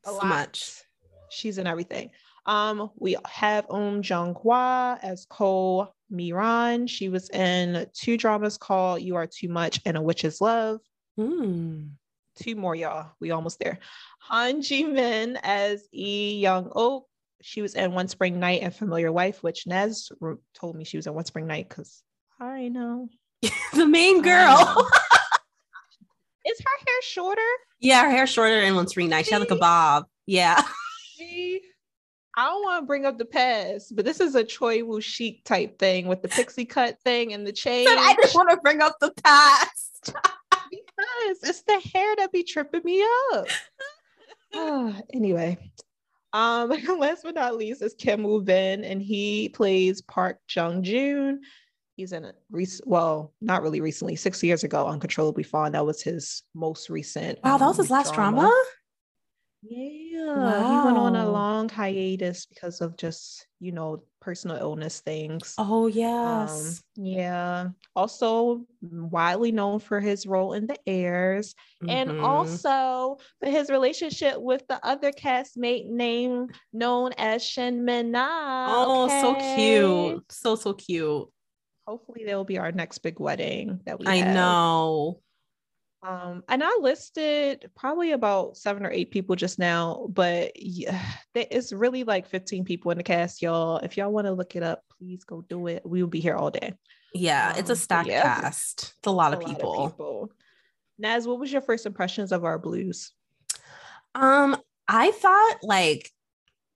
A 0.04 0.08
So 0.08 0.16
lot. 0.16 0.26
much. 0.26 0.82
She's 1.30 1.58
in 1.58 1.66
everything. 1.66 2.10
Um, 2.44 2.90
we 2.96 3.16
have 3.24 3.66
Um 3.70 4.02
Jung 4.02 4.34
Hwa 4.34 4.98
as 5.02 5.26
Ko 5.30 5.94
Miran. 6.10 6.86
She 6.88 7.08
was 7.08 7.30
in 7.30 7.86
two 7.94 8.16
dramas 8.16 8.58
called 8.58 9.00
You 9.00 9.14
Are 9.16 9.26
Too 9.28 9.48
Much 9.48 9.80
and 9.86 9.96
A 9.96 10.02
Witch's 10.02 10.40
Love. 10.40 10.80
Mm. 11.18 11.90
Two 12.36 12.56
more, 12.56 12.74
y'all. 12.74 13.10
We 13.20 13.30
almost 13.30 13.58
there. 13.58 13.78
Han 14.20 14.62
Ji 14.62 14.84
Min 14.84 15.38
as 15.42 15.86
E 15.92 16.38
Young 16.40 16.66
Ok. 16.66 16.72
Oh, 16.76 17.06
she 17.42 17.60
was 17.60 17.74
in 17.74 17.92
One 17.92 18.08
Spring 18.08 18.38
Night 18.38 18.62
and 18.62 18.74
Familiar 18.74 19.10
Wife, 19.10 19.42
which 19.42 19.66
Nez 19.66 20.10
told 20.54 20.76
me 20.76 20.84
she 20.84 20.96
was 20.96 21.06
in 21.06 21.14
One 21.14 21.24
Spring 21.24 21.46
Night 21.46 21.68
because 21.68 22.02
I 22.40 22.68
know. 22.68 23.08
the 23.74 23.86
main 23.86 24.22
girl. 24.22 24.88
Is 26.44 26.58
her 26.58 26.86
hair 26.86 27.02
shorter? 27.02 27.40
yeah, 27.80 28.04
her 28.04 28.10
hair 28.10 28.26
shorter 28.26 28.60
and 28.60 28.74
one 28.74 28.88
Spring 28.88 29.08
night. 29.08 29.26
She 29.26 29.32
had 29.32 29.40
like 29.40 29.50
a 29.50 29.56
bob. 29.56 30.06
Yeah. 30.26 30.60
See, 31.16 31.60
I 32.36 32.46
don't 32.46 32.62
want 32.62 32.82
to 32.82 32.86
bring 32.86 33.04
up 33.04 33.18
the 33.18 33.24
past, 33.24 33.94
but 33.94 34.04
this 34.04 34.20
is 34.20 34.34
a 34.34 34.42
Choi 34.42 34.82
Woo 34.84 35.00
Shik 35.00 35.44
type 35.44 35.78
thing 35.78 36.06
with 36.08 36.22
the 36.22 36.28
pixie 36.28 36.64
cut 36.64 36.98
thing 37.04 37.32
and 37.32 37.46
the 37.46 37.52
chain. 37.64 37.86
I 37.88 38.16
just 38.20 38.34
want 38.34 38.50
to 38.50 38.56
bring 38.56 38.80
up 38.80 38.96
the 39.00 39.12
past. 39.22 40.14
Because 41.02 41.48
it's 41.50 41.62
the 41.62 41.80
hair 41.92 42.16
that 42.16 42.32
be 42.32 42.42
tripping 42.44 42.82
me 42.84 43.04
up. 43.32 43.46
Ah, 44.54 45.00
anyway, 45.14 45.56
um, 46.34 46.68
last 46.98 47.22
but 47.22 47.34
not 47.34 47.56
least 47.56 47.80
is 47.80 47.94
Kim 47.94 48.22
Woo 48.22 48.42
Bin, 48.42 48.84
and 48.84 49.00
he 49.02 49.48
plays 49.48 50.02
Park 50.02 50.40
Jung 50.54 50.82
Jun. 50.82 51.40
He's 51.96 52.12
in 52.12 52.26
a 52.26 52.34
rec- 52.50 52.68
well, 52.84 53.32
not 53.40 53.62
really 53.62 53.80
recently, 53.80 54.14
six 54.14 54.42
years 54.42 54.62
ago, 54.62 54.86
Uncontrollably 54.86 55.42
Fond. 55.42 55.74
That 55.74 55.86
was 55.86 56.02
his 56.02 56.42
most 56.54 56.90
recent. 56.90 57.38
Wow, 57.42 57.56
that 57.56 57.66
was 57.66 57.78
his 57.78 57.90
last 57.90 58.12
drama. 58.12 58.52
Yeah, 59.62 60.68
he 60.68 60.84
went 60.84 60.98
on 60.98 61.16
a 61.16 61.30
long 61.30 61.68
hiatus 61.68 62.46
because 62.46 62.80
of 62.80 62.96
just 62.96 63.46
you 63.60 63.72
know 63.72 64.02
personal 64.22 64.56
illness 64.56 65.00
things. 65.00 65.54
Oh 65.58 65.84
Um, 65.86 65.92
yes. 65.92 66.82
yeah. 66.96 67.68
Also 67.94 68.64
widely 68.80 69.52
known 69.52 69.80
for 69.80 70.00
his 70.00 70.26
role 70.26 70.52
in 70.54 70.66
The 70.66 70.76
Heirs, 70.86 71.54
and 71.86 72.10
Mhm. 72.10 72.24
also 72.24 73.18
for 73.40 73.50
his 73.50 73.68
relationship 73.68 74.40
with 74.40 74.66
the 74.68 74.78
other 74.86 75.10
castmate 75.12 75.86
named 75.88 76.54
known 76.72 77.12
as 77.18 77.44
Shin 77.44 77.84
Minna. 77.84 78.64
oh, 78.68 79.08
so 79.08 79.34
cute. 79.54 80.32
So 80.32 80.54
so 80.56 80.72
cute. 80.72 81.28
Hopefully, 81.86 82.24
that 82.24 82.36
will 82.36 82.44
be 82.44 82.58
our 82.58 82.70
next 82.70 82.98
big 82.98 83.18
wedding 83.18 83.80
that 83.84 83.98
we. 83.98 84.06
I 84.06 84.16
have. 84.16 84.34
know. 84.34 85.20
Um, 86.02 86.42
and 86.48 86.64
I 86.64 86.78
listed 86.80 87.70
probably 87.76 88.10
about 88.12 88.56
seven 88.56 88.84
or 88.84 88.90
eight 88.90 89.12
people 89.12 89.36
just 89.36 89.58
now, 89.58 90.06
but 90.10 90.52
yeah, 90.56 91.00
there 91.34 91.46
is 91.50 91.72
really 91.72 92.04
like 92.04 92.26
15 92.26 92.64
people 92.64 92.90
in 92.90 92.98
the 92.98 93.04
cast, 93.04 93.40
y'all. 93.42 93.78
If 93.78 93.96
y'all 93.96 94.12
want 94.12 94.26
to 94.26 94.32
look 94.32 94.56
it 94.56 94.62
up, 94.62 94.82
please 94.98 95.24
go 95.24 95.42
do 95.48 95.68
it. 95.68 95.82
We 95.84 96.02
will 96.02 96.10
be 96.10 96.20
here 96.20 96.34
all 96.34 96.50
day. 96.50 96.74
Yeah, 97.14 97.50
it's 97.50 97.60
Um, 97.60 97.64
a 97.64 97.68
but 97.68 97.78
stacked 97.78 98.08
yeah. 98.08 98.40
cast. 98.40 98.94
It's 98.98 99.06
a 99.06 99.10
lot 99.10 99.32
A 99.34 99.36
of 99.38 99.44
people. 99.46 99.88
people. 99.90 100.32
Naz, 100.98 101.26
what 101.26 101.38
was 101.38 101.52
your 101.52 101.62
first 101.62 101.86
impressions 101.86 102.32
of 102.32 102.44
our 102.44 102.58
blues? 102.58 103.12
Um, 104.14 104.56
I 104.88 105.10
thought 105.12 105.58
like 105.62 106.10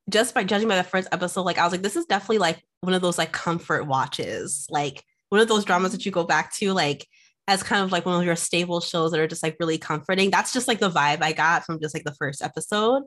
just 0.08 0.34
by 0.34 0.44
judging 0.44 0.68
by 0.68 0.76
the 0.76 0.84
first 0.84 1.08
episode, 1.10 1.42
like 1.42 1.58
I 1.58 1.64
was 1.64 1.72
like, 1.72 1.82
this 1.82 1.96
is 1.96 2.06
definitely 2.06 2.38
like 2.38 2.62
one 2.80 2.94
of 2.94 3.02
those 3.02 3.18
like 3.18 3.32
comfort 3.32 3.86
watches, 3.86 4.66
like 4.70 5.02
one 5.30 5.40
of 5.40 5.48
those 5.48 5.64
dramas 5.64 5.92
that 5.92 6.06
you 6.06 6.12
go 6.12 6.24
back 6.24 6.54
to, 6.56 6.72
like 6.72 7.06
as 7.48 7.62
kind 7.62 7.82
of 7.82 7.92
like 7.92 8.04
one 8.04 8.18
of 8.18 8.26
your 8.26 8.36
stable 8.36 8.80
shows 8.80 9.12
that 9.12 9.20
are 9.20 9.26
just 9.26 9.42
like 9.42 9.56
really 9.60 9.78
comforting. 9.78 10.30
That's 10.30 10.52
just 10.52 10.66
like 10.66 10.80
the 10.80 10.90
vibe 10.90 11.22
I 11.22 11.32
got 11.32 11.64
from 11.64 11.80
just 11.80 11.94
like 11.94 12.04
the 12.04 12.14
first 12.14 12.42
episode. 12.42 13.04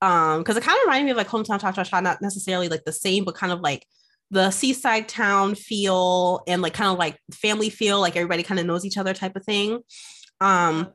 Um, 0.00 0.38
because 0.38 0.56
it 0.56 0.62
kind 0.62 0.76
of 0.76 0.82
reminded 0.84 1.06
me 1.06 1.10
of 1.12 1.16
like 1.16 1.28
hometown 1.28 1.60
cha 1.60 1.72
cha 1.72 1.84
cha, 1.84 2.00
not 2.00 2.22
necessarily 2.22 2.68
like 2.68 2.84
the 2.84 2.92
same, 2.92 3.24
but 3.24 3.34
kind 3.34 3.52
of 3.52 3.60
like 3.60 3.84
the 4.30 4.50
seaside 4.50 5.08
town 5.08 5.54
feel 5.54 6.42
and 6.46 6.60
like 6.60 6.74
kind 6.74 6.90
of 6.90 6.98
like 6.98 7.18
family 7.32 7.70
feel, 7.70 8.00
like 8.00 8.14
everybody 8.14 8.42
kind 8.42 8.60
of 8.60 8.66
knows 8.66 8.84
each 8.84 8.98
other 8.98 9.14
type 9.14 9.36
of 9.36 9.44
thing. 9.44 9.80
Um, 10.40 10.92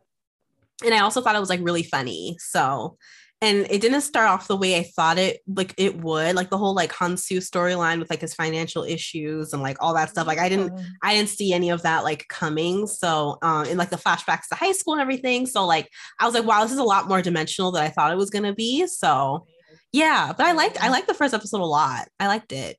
and 0.86 0.94
I 0.94 1.00
also 1.00 1.22
thought 1.22 1.36
it 1.36 1.40
was 1.40 1.50
like 1.50 1.62
really 1.64 1.84
funny. 1.84 2.38
So, 2.40 2.98
and 3.44 3.68
it 3.70 3.82
didn't 3.82 4.02
start 4.02 4.30
off 4.30 4.48
the 4.48 4.56
way 4.56 4.78
I 4.78 4.84
thought 4.84 5.18
it 5.18 5.42
like 5.46 5.74
it 5.78 5.98
would, 6.02 6.34
like 6.34 6.50
the 6.50 6.58
whole 6.58 6.74
like 6.74 6.94
Hansu 6.94 7.38
storyline 7.38 8.00
with 8.00 8.10
like 8.10 8.22
his 8.22 8.34
financial 8.34 8.84
issues 8.86 9.52
and 9.52 9.62
like 9.62 9.76
all 9.82 9.94
that 9.96 10.10
stuff. 10.12 10.28
Like 10.28 10.40
I 10.40 10.48
didn't, 10.48 10.72
I 11.02 11.14
didn't 11.14 11.28
see 11.28 11.52
any 11.52 11.70
of 11.70 11.82
that 11.82 12.06
like 12.06 12.26
coming. 12.30 12.88
So, 12.88 13.38
um, 13.42 13.66
in 13.66 13.78
like 13.78 13.90
the 13.90 13.98
flashbacks 13.98 14.48
to 14.48 14.56
high 14.56 14.72
school 14.72 14.94
and 14.94 15.02
everything. 15.02 15.46
So, 15.46 15.66
like 15.66 15.90
I 16.22 16.26
was 16.26 16.34
like, 16.34 16.46
wow, 16.46 16.64
this 16.64 16.72
is 16.72 16.78
a 16.78 16.84
lot 16.84 17.10
more 17.10 17.22
dimensional 17.22 17.72
than 17.72 17.84
I 17.84 17.90
thought 17.90 18.14
it 18.14 18.18
was 18.18 18.30
gonna 18.30 18.54
be. 18.54 18.88
So, 18.88 19.46
yeah, 19.92 20.32
but 20.36 20.46
I 20.46 20.54
liked, 20.54 20.82
I 20.82 20.88
liked 20.88 21.08
the 21.08 21.14
first 21.14 21.34
episode 21.34 21.60
a 21.60 21.66
lot. 21.66 22.08
I 22.22 22.28
liked 22.28 22.54
it. 22.54 22.78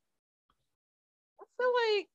I 1.40 1.44
feel 1.59 1.98
like 1.98 2.09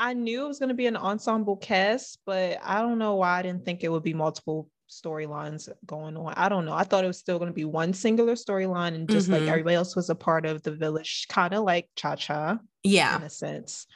I 0.00 0.14
knew 0.14 0.44
it 0.44 0.48
was 0.48 0.58
going 0.58 0.70
to 0.70 0.74
be 0.74 0.86
an 0.86 0.96
ensemble 0.96 1.56
cast, 1.56 2.18
but 2.26 2.58
I 2.62 2.80
don't 2.82 2.98
know 2.98 3.14
why 3.14 3.38
I 3.38 3.42
didn't 3.42 3.64
think 3.64 3.84
it 3.84 3.92
would 3.92 4.02
be 4.02 4.14
multiple 4.14 4.68
storylines 4.90 5.68
going 5.86 6.16
on. 6.16 6.34
I 6.36 6.48
don't 6.48 6.64
know. 6.64 6.72
I 6.74 6.84
thought 6.84 7.04
it 7.04 7.08
was 7.08 7.18
still 7.18 7.38
going 7.38 7.50
to 7.50 7.54
be 7.54 7.64
one 7.64 7.92
singular 7.92 8.34
storyline 8.34 8.94
and 8.94 9.08
just 9.08 9.30
like 9.30 9.42
Mhm. 9.42 9.48
everybody 9.48 9.76
else 9.76 9.96
was 9.96 10.10
a 10.10 10.14
part 10.14 10.46
of 10.46 10.62
the 10.62 10.72
village, 10.72 11.26
kind 11.28 11.54
of 11.54 11.64
like 11.64 11.88
Cha 11.96 12.16
Cha 12.16 12.58
Yeah. 12.82 13.16
in 13.16 13.22
a 13.22 13.30
sense. 13.30 13.86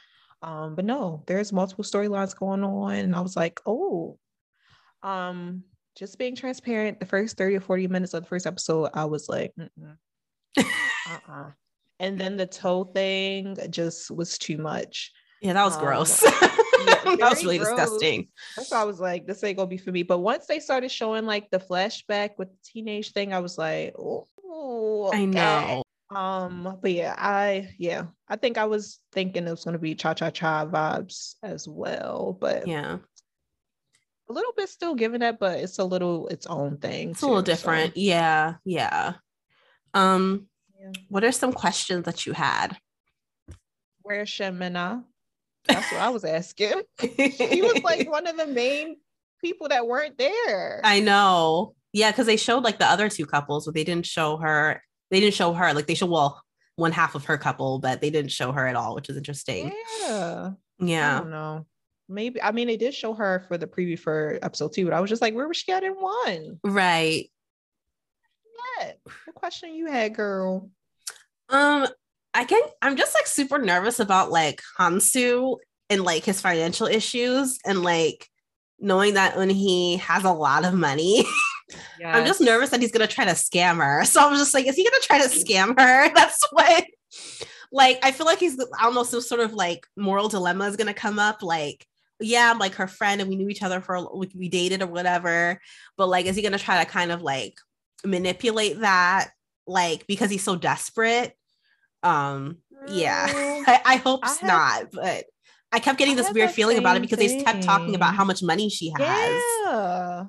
Um, 0.41 0.75
but 0.75 0.85
no, 0.85 1.23
there's 1.27 1.51
multiple 1.53 1.83
storylines 1.83 2.35
going 2.35 2.63
on, 2.63 2.93
and 2.95 3.15
I 3.15 3.19
was 3.21 3.35
like, 3.35 3.59
oh, 3.65 4.17
um, 5.03 5.63
just 5.95 6.17
being 6.17 6.35
transparent. 6.35 6.99
The 6.99 7.05
first 7.05 7.37
30 7.37 7.55
or 7.57 7.61
40 7.61 7.87
minutes 7.87 8.13
of 8.13 8.23
the 8.23 8.29
first 8.29 8.47
episode, 8.47 8.89
I 8.93 9.05
was 9.05 9.27
like, 9.27 9.53
uh-uh. 10.57 11.51
And 11.99 12.17
then 12.19 12.37
the 12.37 12.47
toe 12.47 12.85
thing 12.85 13.57
just 13.69 14.09
was 14.09 14.37
too 14.37 14.57
much. 14.57 15.11
Yeah, 15.41 15.53
that 15.53 15.63
was 15.63 15.75
Um, 15.75 15.81
gross. 15.81 16.21
yeah, 16.23 16.29
that 17.15 17.17
was 17.19 17.43
really 17.43 17.57
gross. 17.59 17.69
disgusting. 17.69 18.27
That's 18.55 18.71
why 18.71 18.81
I 18.81 18.83
was 18.83 18.99
like, 18.99 19.25
this 19.25 19.43
ain't 19.43 19.57
gonna 19.57 19.67
be 19.67 19.77
for 19.77 19.91
me. 19.91 20.03
But 20.03 20.19
once 20.19 20.45
they 20.47 20.59
started 20.59 20.89
showing 20.91 21.25
like 21.25 21.49
the 21.49 21.59
flashback 21.59 22.31
with 22.37 22.49
the 22.49 22.57
teenage 22.63 23.11
thing, 23.13 23.33
I 23.33 23.39
was 23.39 23.57
like, 23.57 23.93
oh, 23.97 25.09
I 25.13 25.25
know. 25.25 25.83
Um, 26.09 26.77
but 26.81 26.91
yeah, 26.91 27.13
I 27.17 27.69
yeah, 27.77 28.05
I 28.27 28.35
think 28.35 28.57
I 28.57 28.65
was 28.65 28.99
thinking 29.11 29.47
it 29.47 29.51
was 29.51 29.63
gonna 29.63 29.77
be 29.77 29.93
cha 29.95 30.13
cha 30.13 30.29
cha 30.31 30.65
vibes 30.65 31.35
as 31.43 31.67
well, 31.67 32.35
but 32.39 32.67
Yeah. 32.67 32.97
a 34.29 34.33
little 34.33 34.53
bit 34.57 34.69
still 34.69 34.95
giving 34.95 35.19
that, 35.21 35.39
but 35.39 35.59
it's 35.59 35.77
a 35.79 35.83
little 35.85 36.27
its 36.29 36.47
own 36.47 36.77
thing. 36.77 37.11
It's 37.11 37.21
a 37.21 37.27
little 37.27 37.43
too, 37.43 37.51
so, 37.51 37.55
different. 37.55 37.95
Yeah. 37.97 38.55
Yeah. 38.65 39.13
Um, 39.93 40.47
yeah. 40.79 40.91
what 41.09 41.23
are 41.23 41.31
some 41.31 41.53
questions 41.53 42.05
that 42.05 42.25
you 42.25 42.33
had? 42.33 42.77
Where's 44.01 44.29
Shin 44.29 44.57
Minna? 44.57 45.03
That's 45.67 45.91
what 45.91 46.01
I 46.01 46.09
was 46.09 46.23
asking. 46.25 46.81
He 46.99 47.61
was 47.61 47.81
like 47.83 48.09
one 48.09 48.25
of 48.27 48.37
the 48.37 48.47
main 48.47 48.97
people 49.43 49.69
that 49.69 49.87
weren't 49.87 50.17
there. 50.17 50.81
I 50.83 50.99
know. 50.99 51.75
Yeah, 51.93 52.11
because 52.11 52.25
they 52.27 52.37
showed 52.37 52.63
like 52.63 52.79
the 52.79 52.85
other 52.85 53.09
two 53.09 53.25
couples, 53.25 53.65
but 53.65 53.73
they 53.75 53.83
didn't 53.83 54.05
show 54.05 54.37
her. 54.37 54.81
They 55.11 55.19
didn't 55.19 55.33
show 55.35 55.53
her. 55.53 55.73
Like 55.73 55.87
they 55.87 55.95
showed 55.95 56.09
well 56.09 56.41
one 56.75 56.91
half 56.91 57.15
of 57.15 57.25
her 57.25 57.37
couple, 57.37 57.79
but 57.79 57.99
they 58.01 58.09
didn't 58.09 58.31
show 58.31 58.51
her 58.51 58.65
at 58.67 58.75
all, 58.75 58.95
which 58.95 59.09
is 59.09 59.17
interesting. 59.17 59.73
yeah. 60.01 60.51
I 60.81 60.85
Yeah. 60.85 61.19
don't 61.19 61.31
know. 61.31 61.65
Maybe 62.07 62.41
I 62.41 62.51
mean 62.51 62.67
they 62.67 62.77
did 62.77 62.93
show 62.95 63.13
her 63.13 63.43
for 63.47 63.57
the 63.57 63.67
preview 63.67 63.97
for 63.99 64.39
episode 64.41 64.73
two, 64.73 64.85
but 64.85 64.93
I 64.93 64.99
was 64.99 65.09
just 65.09 65.21
like, 65.21 65.33
where 65.35 65.47
was 65.47 65.57
she 65.57 65.71
at 65.71 65.83
in 65.83 65.93
one? 65.93 66.59
Right. 66.63 67.29
that? 68.79 68.97
What 69.25 69.35
question 69.35 69.73
you 69.75 69.87
had, 69.87 70.15
girl? 70.15 70.69
Um, 71.49 71.87
I 72.39 72.45
can 72.45 72.61
I'm 72.81 72.95
just 72.95 73.13
like 73.13 73.27
super 73.27 73.57
nervous 73.57 73.99
about 73.99 74.31
like 74.31 74.61
Hansu 74.77 75.57
and 75.89 76.05
like 76.05 76.23
his 76.23 76.39
financial 76.39 76.87
issues 76.87 77.59
and 77.65 77.83
like 77.83 78.29
knowing 78.79 79.15
that 79.15 79.35
Eunhee 79.35 79.99
has 79.99 80.23
a 80.23 80.31
lot 80.31 80.63
of 80.63 80.73
money. 80.73 81.25
Yes. 81.99 82.05
I'm 82.05 82.25
just 82.25 82.39
nervous 82.39 82.69
that 82.69 82.79
he's 82.79 82.93
gonna 82.93 83.07
try 83.07 83.25
to 83.25 83.31
scam 83.31 83.83
her. 83.83 84.05
So 84.05 84.25
I'm 84.25 84.37
just 84.37 84.53
like, 84.53 84.67
is 84.67 84.77
he 84.77 84.85
gonna 84.85 85.01
try 85.01 85.19
to 85.21 85.27
scam 85.27 85.77
her? 85.77 86.13
That's 86.15 86.41
what 86.53 86.85
like 87.73 87.99
I 88.03 88.13
feel 88.13 88.25
like 88.25 88.39
he's 88.39 88.57
I 88.57 88.83
don't 88.83 88.95
know, 88.95 89.03
some 89.03 89.19
sort 89.19 89.41
of 89.41 89.53
like 89.53 89.85
moral 89.97 90.29
dilemma 90.29 90.63
is 90.67 90.77
gonna 90.77 90.93
come 90.93 91.19
up. 91.19 91.43
Like, 91.43 91.85
yeah, 92.21 92.49
I'm 92.49 92.57
like 92.57 92.75
her 92.75 92.87
friend 92.87 93.19
and 93.19 93.29
we 93.29 93.35
knew 93.35 93.49
each 93.49 93.63
other 93.63 93.81
for 93.81 94.15
we 94.15 94.47
dated 94.47 94.81
or 94.81 94.87
whatever. 94.87 95.59
But 95.97 96.07
like, 96.07 96.25
is 96.25 96.37
he 96.37 96.41
gonna 96.41 96.57
try 96.57 96.81
to 96.81 96.89
kind 96.89 97.11
of 97.11 97.21
like 97.21 97.55
manipulate 98.05 98.79
that? 98.79 99.31
Like 99.67 100.07
because 100.07 100.31
he's 100.31 100.43
so 100.43 100.55
desperate. 100.55 101.35
Um, 102.03 102.57
yeah. 102.87 103.27
I, 103.67 103.81
I 103.85 103.95
hope 103.97 104.21
I 104.23 104.29
have, 104.29 104.43
not, 104.43 104.91
but 104.91 105.25
I 105.71 105.79
kept 105.79 105.99
getting 105.99 106.15
this 106.15 106.31
weird 106.31 106.51
feeling 106.51 106.77
about 106.77 106.97
it 106.97 107.01
because 107.01 107.19
thing. 107.19 107.37
they 107.37 107.43
kept 107.43 107.63
talking 107.63 107.95
about 107.95 108.15
how 108.15 108.25
much 108.25 108.41
money 108.41 108.69
she 108.69 108.91
has. 108.97 109.43
Yeah. 109.65 110.25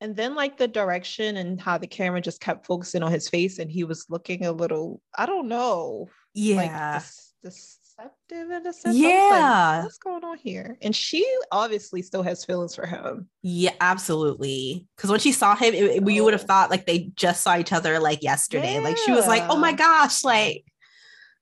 And 0.00 0.14
then 0.14 0.34
like 0.34 0.58
the 0.58 0.68
direction 0.68 1.38
and 1.38 1.60
how 1.60 1.78
the 1.78 1.86
camera 1.86 2.20
just 2.20 2.40
kept 2.40 2.66
focusing 2.66 3.02
on 3.02 3.10
his 3.10 3.28
face 3.28 3.58
and 3.58 3.70
he 3.70 3.84
was 3.84 4.06
looking 4.08 4.44
a 4.44 4.52
little, 4.52 5.00
I 5.16 5.26
don't 5.26 5.48
know. 5.48 6.08
Yeah. 6.34 6.56
Like, 6.56 7.02
deceptive 7.42 8.50
in 8.50 8.66
a 8.66 8.72
sense. 8.72 8.96
Yeah. 8.96 9.76
Like, 9.76 9.84
What's 9.84 9.98
going 9.98 10.22
on 10.22 10.38
here? 10.38 10.76
And 10.82 10.94
she 10.94 11.26
obviously 11.50 12.02
still 12.02 12.22
has 12.22 12.44
feelings 12.44 12.74
for 12.74 12.86
him. 12.86 13.28
Yeah, 13.42 13.72
absolutely. 13.80 14.86
Because 14.96 15.10
when 15.10 15.20
she 15.20 15.32
saw 15.32 15.56
him, 15.56 15.74
it, 15.74 16.02
it, 16.02 16.08
you 16.08 16.24
would 16.24 16.34
have 16.34 16.42
thought 16.42 16.70
like 16.70 16.86
they 16.86 17.10
just 17.16 17.42
saw 17.42 17.56
each 17.56 17.72
other 17.72 17.98
like 17.98 18.22
yesterday. 18.22 18.74
Yeah. 18.74 18.80
Like 18.80 18.98
she 18.98 19.12
was 19.12 19.26
like, 19.26 19.44
oh 19.48 19.56
my 19.56 19.72
gosh, 19.72 20.22
like, 20.24 20.64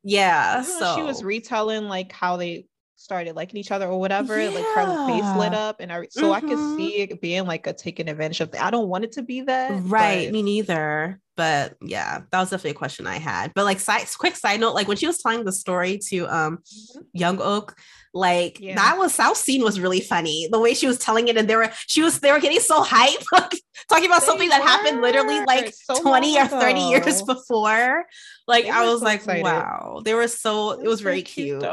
yeah. 0.05 0.63
so 0.63 0.97
she 0.97 1.03
was 1.03 1.25
retelling 1.25 1.89
like 1.89 2.13
how 2.13 2.37
they 2.37 2.67
started 2.97 3.37
liking 3.37 3.59
each 3.59 3.71
other 3.71 3.87
or 3.87 4.01
whatever, 4.01 4.41
yeah. 4.41 4.49
like 4.49 4.65
her 4.65 5.07
face 5.07 5.39
lit 5.39 5.53
up, 5.53 5.77
and 5.81 5.93
I 5.93 6.07
so 6.11 6.23
mm-hmm. 6.23 6.33
I 6.33 6.41
could 6.41 6.59
mm-hmm. 6.59 6.77
see 6.77 6.97
it 7.03 7.21
being 7.21 7.47
like 7.47 7.67
a 7.67 7.73
taking 7.73 8.09
advantage 8.09 8.41
of. 8.41 8.55
I 8.61 8.71
don't 8.71 8.89
want 8.89 9.05
it 9.05 9.13
to 9.13 9.23
be 9.23 9.43
that, 9.43 9.73
right? 9.85 10.27
But... 10.27 10.33
Me 10.33 10.43
neither. 10.43 11.21
But 11.37 11.75
yeah, 11.83 12.21
that 12.31 12.39
was 12.39 12.51
definitely 12.51 12.71
a 12.71 12.75
question 12.75 13.09
I 13.09 13.19
had. 13.19 13.53
But 13.55 13.65
like, 13.65 13.81
side, 13.81 14.07
quick 14.17 14.37
side 14.37 14.61
note, 14.61 14.75
like 14.75 14.87
when 14.87 14.97
she 14.97 15.09
was 15.09 15.19
telling 15.19 15.45
the 15.45 15.53
story 15.53 15.99
to 16.11 16.27
um 16.27 16.59
mm-hmm. 16.59 17.01
Young 17.13 17.41
Oak, 17.41 17.77
like 18.15 18.61
yeah. 18.61 18.77
that 18.77 18.97
was 18.97 19.13
South 19.13 19.37
scene 19.37 19.63
was 19.63 19.81
really 19.81 20.01
funny. 20.01 20.49
The 20.51 20.61
way 20.61 20.75
she 20.75 20.87
was 20.87 20.99
telling 20.99 21.29
it, 21.29 21.37
and 21.37 21.49
they 21.49 21.57
were 21.57 21.71
she 21.87 22.03
was 22.03 22.21
they 22.21 22.33
were 22.33 22.41
getting 22.41 22.61
so 22.61 22.83
hype, 22.83 23.21
talking 23.89 24.07
about 24.07 24.21
they 24.21 24.27
something 24.27 24.49
that 24.49 24.63
happened 24.63 25.03
literally 25.03 25.45
like 25.45 25.75
so 25.75 26.01
20 26.01 26.39
or 26.39 26.47
30 26.47 26.81
years 26.81 27.23
before. 27.23 28.05
Like 28.47 28.67
I 28.67 28.85
was 28.85 29.01
so 29.01 29.07
like, 29.07 29.21
excited. 29.21 29.43
wow. 29.43 30.03
They 30.05 30.15
were 30.15 30.29
so 30.29 30.73
it 30.73 30.87
was 30.87 31.01
very 31.01 31.23
cute. 31.23 31.65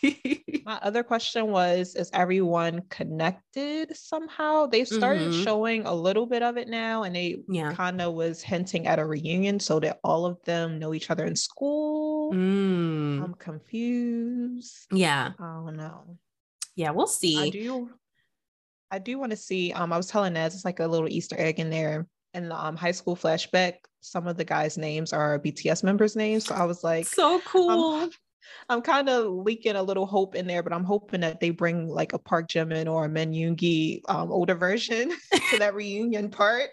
cute 0.00 0.44
My 0.64 0.78
other 0.82 1.02
question 1.02 1.50
was 1.50 1.94
is 1.94 2.10
everyone 2.12 2.82
connected 2.90 3.96
somehow? 3.96 4.66
They 4.66 4.84
started 4.84 5.30
mm-hmm. 5.30 5.44
showing 5.44 5.86
a 5.86 5.94
little 5.94 6.26
bit 6.26 6.42
of 6.42 6.56
it 6.56 6.68
now, 6.68 7.04
and 7.04 7.14
they 7.14 7.38
yeah. 7.48 7.72
kind 7.72 8.00
of 8.00 8.14
was 8.14 8.42
hinting 8.42 8.86
at 8.86 8.98
a 8.98 9.06
reunion 9.06 9.60
so 9.60 9.78
that 9.80 9.98
all 10.02 10.26
of 10.26 10.42
them 10.44 10.78
know 10.78 10.94
each 10.94 11.10
other 11.10 11.24
in 11.24 11.36
school. 11.36 12.32
Mm. 12.32 13.22
I'm 13.22 13.34
confused. 13.34 14.88
Yeah. 14.92 15.30
I 15.38 15.44
don't 15.44 15.76
know. 15.76 16.18
Yeah, 16.74 16.90
we'll 16.90 17.06
see. 17.06 17.38
I 17.38 17.50
do 17.50 17.90
I 18.90 18.98
do 18.98 19.18
want 19.18 19.30
to 19.30 19.36
see. 19.36 19.72
Um, 19.72 19.92
I 19.92 19.96
was 19.96 20.06
telling 20.06 20.32
Naz 20.32 20.54
it's 20.54 20.64
like 20.64 20.80
a 20.80 20.86
little 20.86 21.08
Easter 21.08 21.36
egg 21.38 21.60
in 21.60 21.70
there. 21.70 22.06
In 22.34 22.48
the 22.48 22.64
um, 22.64 22.76
high 22.76 22.92
school 22.92 23.16
flashback, 23.16 23.74
some 24.00 24.26
of 24.26 24.36
the 24.36 24.44
guys' 24.44 24.78
names 24.78 25.12
are 25.12 25.38
BTS 25.38 25.82
members' 25.82 26.14
names. 26.14 26.46
So 26.46 26.54
I 26.54 26.64
was 26.64 26.84
like, 26.84 27.06
so 27.06 27.40
cool. 27.46 27.94
I'm, 27.94 28.10
I'm 28.68 28.82
kind 28.82 29.08
of 29.08 29.32
leaking 29.32 29.76
a 29.76 29.82
little 29.82 30.06
hope 30.06 30.34
in 30.34 30.46
there, 30.46 30.62
but 30.62 30.72
I'm 30.72 30.84
hoping 30.84 31.20
that 31.22 31.40
they 31.40 31.50
bring 31.50 31.88
like 31.88 32.12
a 32.12 32.18
Park 32.18 32.48
Jimin 32.48 32.90
or 32.90 33.06
a 33.06 33.08
Min 33.08 33.32
Yoongi 33.32 34.02
um, 34.08 34.30
older 34.30 34.54
version 34.54 35.10
to 35.50 35.58
that 35.58 35.74
reunion 35.74 36.30
part. 36.30 36.70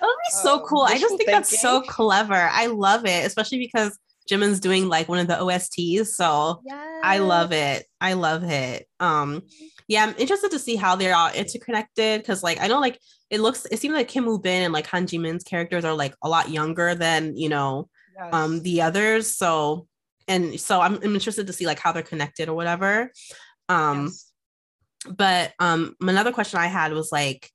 That 0.00 0.06
would 0.06 0.16
be 0.26 0.42
so 0.42 0.54
um, 0.54 0.66
cool. 0.66 0.82
I 0.82 0.98
just 0.98 1.08
think 1.08 1.20
thinking. 1.20 1.34
that's 1.34 1.60
so 1.60 1.80
clever. 1.82 2.34
I 2.52 2.66
love 2.66 3.06
it, 3.06 3.24
especially 3.26 3.58
because 3.58 3.98
Jimin's 4.30 4.60
doing 4.60 4.88
like 4.88 5.08
one 5.08 5.18
of 5.18 5.26
the 5.26 5.34
OSTs. 5.34 6.08
So 6.08 6.60
yes. 6.64 7.00
I 7.02 7.18
love 7.18 7.52
it. 7.52 7.86
I 8.00 8.14
love 8.14 8.44
it. 8.44 8.86
Um, 9.00 9.42
yeah, 9.88 10.04
I'm 10.04 10.14
interested 10.18 10.50
to 10.50 10.58
see 10.58 10.76
how 10.76 10.96
they're 10.96 11.14
all 11.14 11.30
interconnected 11.30 12.20
because 12.20 12.42
like 12.42 12.60
I 12.60 12.66
know 12.66 12.80
like 12.80 13.00
it 13.30 13.40
looks 13.40 13.66
it 13.70 13.78
seems 13.78 13.94
like 13.94 14.08
Kim 14.08 14.26
Woo 14.26 14.38
Bin 14.38 14.64
and 14.64 14.72
like 14.72 14.86
Han 14.88 15.06
Ji 15.06 15.18
Min's 15.18 15.44
characters 15.44 15.84
are 15.84 15.94
like 15.94 16.14
a 16.22 16.28
lot 16.28 16.50
younger 16.50 16.94
than 16.94 17.36
you 17.36 17.48
know 17.48 17.88
yes. 18.16 18.28
um 18.32 18.62
the 18.62 18.82
others. 18.82 19.34
So 19.34 19.86
and 20.28 20.58
so 20.58 20.80
I'm, 20.80 20.96
I'm 20.96 21.14
interested 21.14 21.46
to 21.46 21.52
see 21.52 21.66
like 21.66 21.78
how 21.78 21.92
they're 21.92 22.02
connected 22.02 22.48
or 22.48 22.54
whatever. 22.54 23.12
Um 23.68 24.06
yes. 24.06 24.32
but 25.08 25.52
um 25.60 25.94
another 26.00 26.32
question 26.32 26.58
I 26.58 26.66
had 26.66 26.92
was 26.92 27.12
like 27.12 27.50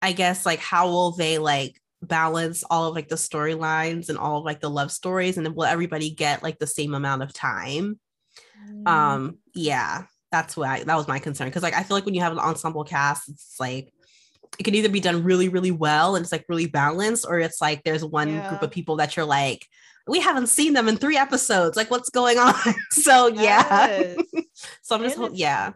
I 0.00 0.12
guess 0.12 0.46
like 0.46 0.60
how 0.60 0.88
will 0.88 1.12
they 1.12 1.38
like 1.38 1.80
balance 2.00 2.64
all 2.68 2.88
of 2.88 2.94
like 2.94 3.08
the 3.08 3.16
storylines 3.16 4.08
and 4.08 4.18
all 4.18 4.38
of 4.38 4.44
like 4.44 4.60
the 4.60 4.70
love 4.70 4.90
stories 4.90 5.36
and 5.36 5.46
then 5.46 5.54
will 5.54 5.64
everybody 5.64 6.10
get 6.10 6.42
like 6.42 6.58
the 6.58 6.66
same 6.66 6.94
amount 6.94 7.22
of 7.22 7.32
time 7.32 8.00
mm. 8.68 8.88
um 8.88 9.38
yeah 9.54 10.02
that's 10.32 10.56
why 10.56 10.82
that 10.82 10.96
was 10.96 11.06
my 11.06 11.18
concern. 11.18 11.48
Because 11.48 11.62
like 11.62 11.74
i 11.74 11.82
feel 11.82 11.96
like 11.96 12.04
when 12.04 12.14
you 12.14 12.22
have 12.22 12.32
an 12.32 12.38
ensemble 12.38 12.84
cast 12.84 13.28
it's 13.28 13.60
like 13.60 13.92
it 14.58 14.64
can 14.64 14.74
either 14.74 14.88
be 14.88 15.00
done 15.00 15.22
really 15.22 15.48
really 15.48 15.70
well 15.70 16.16
and 16.16 16.24
it's 16.24 16.32
like 16.32 16.44
really 16.48 16.66
balanced 16.66 17.24
or 17.28 17.38
it's 17.38 17.60
like 17.60 17.84
there's 17.84 18.04
one 18.04 18.28
yeah. 18.28 18.48
group 18.48 18.62
of 18.62 18.70
people 18.70 18.96
that 18.96 19.16
you're 19.16 19.26
like 19.26 19.66
we 20.08 20.18
haven't 20.18 20.48
seen 20.48 20.72
them 20.72 20.88
in 20.88 20.96
three 20.96 21.16
episodes. 21.16 21.76
Like 21.76 21.90
what's 21.90 22.10
going 22.10 22.38
on? 22.48 22.54
So 22.90 23.28
yeah. 23.28 24.14
So 24.82 24.94
i'm 24.94 25.02
just 25.02 25.18
yeah 25.34 25.72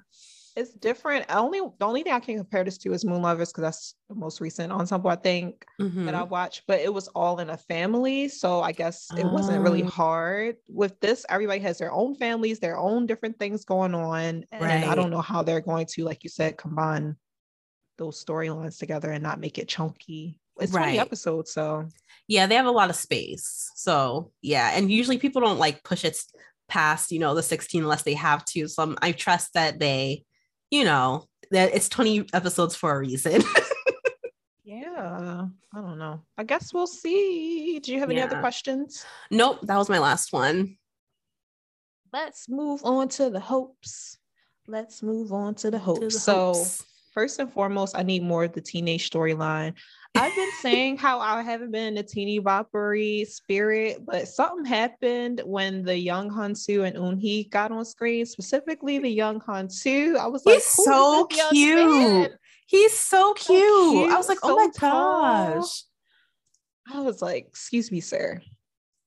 it's 0.56 0.72
different. 0.72 1.26
Only 1.28 1.60
the 1.60 1.84
only 1.84 2.02
thing 2.02 2.14
I 2.14 2.20
can 2.20 2.38
compare 2.38 2.64
this 2.64 2.78
to 2.78 2.92
is 2.94 3.04
Moon 3.04 3.20
Lovers 3.20 3.52
because 3.52 3.62
that's 3.62 3.94
the 4.08 4.14
most 4.14 4.40
recent 4.40 4.72
ensemble 4.72 5.10
I 5.10 5.16
think 5.16 5.66
mm-hmm. 5.80 6.06
that 6.06 6.14
I 6.14 6.22
watched. 6.22 6.62
But 6.66 6.80
it 6.80 6.92
was 6.92 7.08
all 7.08 7.40
in 7.40 7.50
a 7.50 7.58
family, 7.58 8.28
so 8.28 8.62
I 8.62 8.72
guess 8.72 9.08
it 9.16 9.26
wasn't 9.26 9.62
really 9.62 9.82
oh. 9.82 9.88
hard. 9.88 10.56
With 10.68 10.98
this, 11.00 11.26
everybody 11.28 11.60
has 11.60 11.78
their 11.78 11.92
own 11.92 12.14
families, 12.14 12.58
their 12.58 12.78
own 12.78 13.06
different 13.06 13.38
things 13.38 13.66
going 13.66 13.94
on, 13.94 14.44
and 14.50 14.62
right. 14.62 14.84
I 14.84 14.94
don't 14.94 15.10
know 15.10 15.20
how 15.20 15.42
they're 15.42 15.60
going 15.60 15.86
to, 15.94 16.04
like 16.04 16.24
you 16.24 16.30
said, 16.30 16.56
combine 16.56 17.16
those 17.98 18.24
storylines 18.24 18.78
together 18.78 19.10
and 19.10 19.22
not 19.22 19.40
make 19.40 19.58
it 19.58 19.68
chunky. 19.68 20.40
It's 20.58 20.72
right. 20.72 20.84
20 20.84 20.98
episodes, 20.98 21.52
so 21.52 21.86
yeah, 22.28 22.46
they 22.46 22.54
have 22.54 22.64
a 22.64 22.70
lot 22.70 22.88
of 22.88 22.96
space. 22.96 23.70
So 23.74 24.32
yeah, 24.40 24.70
and 24.72 24.90
usually 24.90 25.18
people 25.18 25.42
don't 25.42 25.58
like 25.58 25.84
push 25.84 26.02
it 26.02 26.18
past 26.68 27.12
you 27.12 27.20
know 27.20 27.34
the 27.34 27.42
16 27.42 27.82
unless 27.82 28.04
they 28.04 28.14
have 28.14 28.42
to. 28.46 28.68
So 28.68 28.82
I'm, 28.82 28.96
I 29.02 29.12
trust 29.12 29.52
that 29.52 29.78
they 29.78 30.24
you 30.70 30.84
know, 30.84 31.26
that 31.50 31.74
it's 31.74 31.88
20 31.88 32.28
episodes 32.32 32.74
for 32.74 32.92
a 32.92 32.98
reason. 32.98 33.42
yeah. 34.64 35.46
I 35.74 35.80
don't 35.80 35.98
know. 35.98 36.22
I 36.36 36.44
guess 36.44 36.72
we'll 36.72 36.86
see. 36.86 37.78
Do 37.80 37.92
you 37.92 38.00
have 38.00 38.10
any 38.10 38.18
yeah. 38.18 38.26
other 38.26 38.40
questions? 38.40 39.04
Nope. 39.30 39.60
That 39.62 39.76
was 39.76 39.88
my 39.88 39.98
last 39.98 40.32
one. 40.32 40.76
Let's 42.12 42.48
move 42.48 42.80
on 42.84 43.08
to 43.10 43.30
the 43.30 43.40
hopes. 43.40 44.18
Let's 44.66 45.02
move 45.02 45.32
on 45.32 45.54
to 45.56 45.70
the 45.70 45.78
hopes. 45.78 46.00
To 46.00 46.06
the 46.06 46.10
so, 46.10 46.34
hopes. 46.54 46.84
First 47.16 47.38
and 47.38 47.50
foremost, 47.50 47.96
I 47.96 48.02
need 48.02 48.22
more 48.22 48.44
of 48.44 48.52
the 48.52 48.60
teenage 48.60 49.08
storyline. 49.08 49.72
I've 50.14 50.36
been 50.36 50.50
saying 50.60 50.98
how 50.98 51.18
I 51.18 51.40
haven't 51.40 51.70
been 51.70 51.94
in 51.94 51.96
a 51.96 52.02
teeny 52.02 52.40
boppery 52.40 53.26
spirit, 53.26 54.04
but 54.04 54.28
something 54.28 54.66
happened 54.66 55.40
when 55.46 55.82
the 55.82 55.96
young 55.96 56.30
Hansu 56.30 56.86
and 56.86 56.94
Eunhee 56.94 57.48
got 57.48 57.72
on 57.72 57.86
screen, 57.86 58.26
specifically 58.26 58.98
the 58.98 59.08
young 59.08 59.40
Hansu. 59.40 60.16
I 60.16 60.26
was 60.26 60.44
like, 60.44 60.56
he's 60.56 60.66
so 60.66 61.24
cute. 61.24 62.32
He's 62.66 62.92
so 62.98 63.32
cute. 63.32 63.58
so 63.66 63.92
cute. 63.94 64.12
I 64.12 64.16
was 64.18 64.28
like, 64.28 64.38
oh 64.42 64.48
so 64.48 64.52
oh 64.52 64.56
my 64.56 64.70
tall. 64.76 65.54
gosh. 65.54 65.84
I 66.92 67.00
was 67.00 67.22
like, 67.22 67.46
excuse 67.48 67.90
me, 67.90 68.00
sir. 68.00 68.42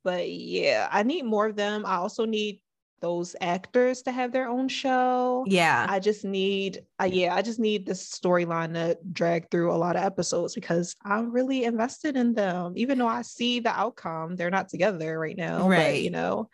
But 0.04 0.32
yeah, 0.32 0.90
I 0.92 1.04
need 1.04 1.26
more 1.26 1.46
of 1.46 1.56
them. 1.56 1.86
I 1.86 1.98
also 1.98 2.26
need 2.26 2.60
those 3.02 3.36
actors 3.42 4.02
to 4.04 4.12
have 4.12 4.32
their 4.32 4.48
own 4.48 4.68
show. 4.68 5.46
Yeah. 5.48 5.86
I 5.90 6.00
just 6.00 6.26
need, 6.26 6.86
uh, 7.02 7.10
yeah, 7.12 7.36
I 7.36 7.42
just 7.42 7.60
need 7.60 7.86
this 7.86 8.10
storyline 8.10 8.74
to 8.74 8.98
drag 9.12 9.50
through 9.50 9.72
a 9.72 9.78
lot 9.78 9.96
of 9.96 10.04
episodes 10.04 10.56
because 10.56 10.96
I'm 11.04 11.32
really 11.32 11.64
invested 11.64 12.16
in 12.16 12.34
them. 12.34 12.74
Even 12.76 12.98
though 12.98 13.08
I 13.08 13.22
see 13.22 13.60
the 13.60 13.72
outcome, 13.72 14.36
they're 14.36 14.50
not 14.50 14.70
together 14.70 15.20
right 15.20 15.38
now. 15.38 15.68
Right. 15.68 15.94
But, 15.94 16.02
you 16.02 16.12
know, 16.12 16.50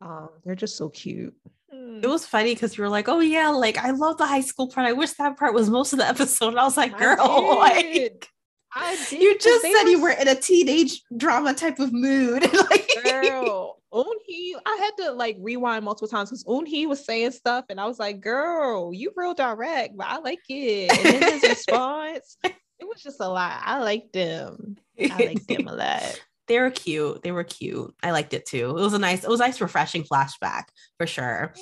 um, 0.00 0.30
they're 0.44 0.54
just 0.54 0.76
so 0.76 0.88
cute. 0.88 1.34
It 1.70 2.06
was 2.06 2.24
funny 2.24 2.54
because 2.54 2.76
you 2.76 2.82
were 2.82 2.88
like, 2.88 3.08
"Oh 3.08 3.20
yeah, 3.20 3.50
like 3.50 3.76
I 3.76 3.90
love 3.90 4.16
the 4.16 4.26
high 4.26 4.40
school 4.40 4.68
part. 4.68 4.86
I 4.86 4.92
wish 4.92 5.12
that 5.14 5.36
part 5.36 5.52
was 5.52 5.68
most 5.68 5.92
of 5.92 5.98
the 5.98 6.06
episode." 6.08 6.48
And 6.48 6.60
I 6.60 6.64
was 6.64 6.76
like, 6.76 6.96
"Girl, 6.96 7.18
like 7.58 8.28
I 8.74 8.96
did, 9.10 9.20
you 9.20 9.38
just 9.38 9.62
said 9.62 9.84
you 9.84 10.00
were 10.00 10.10
in 10.10 10.28
a 10.28 10.34
teenage 10.34 11.02
drama 11.16 11.54
type 11.54 11.78
of 11.78 11.92
mood." 11.92 12.42
like, 12.70 12.88
Girl, 13.02 13.67
Eunhee, 13.92 14.52
I 14.66 14.78
had 14.80 15.04
to 15.04 15.12
like 15.12 15.36
rewind 15.40 15.84
multiple 15.84 16.08
times 16.08 16.30
because 16.30 16.44
Eunhee 16.44 16.86
was 16.86 17.04
saying 17.04 17.32
stuff, 17.32 17.64
and 17.70 17.80
I 17.80 17.86
was 17.86 17.98
like, 17.98 18.20
"Girl, 18.20 18.92
you 18.92 19.12
real 19.16 19.34
direct, 19.34 19.96
but 19.96 20.06
I 20.06 20.18
like 20.18 20.40
it." 20.48 20.92
And 20.92 21.22
then 21.22 21.32
his 21.32 21.42
response, 21.48 22.36
it 22.44 22.86
was 22.86 23.02
just 23.02 23.20
a 23.20 23.28
lot. 23.28 23.60
I 23.64 23.80
liked 23.80 24.12
them. 24.12 24.76
I 25.00 25.24
liked 25.26 25.48
them 25.48 25.68
a 25.68 25.74
lot. 25.74 26.20
they 26.48 26.58
were 26.58 26.70
cute. 26.70 27.22
They 27.22 27.30
were 27.30 27.44
cute. 27.44 27.94
I 28.02 28.10
liked 28.10 28.34
it 28.34 28.46
too. 28.46 28.70
It 28.70 28.80
was 28.80 28.94
a 28.94 28.98
nice, 28.98 29.22
it 29.22 29.30
was 29.30 29.40
a 29.40 29.44
nice, 29.44 29.60
refreshing 29.60 30.02
flashback 30.02 30.64
for 30.96 31.06
sure. 31.06 31.54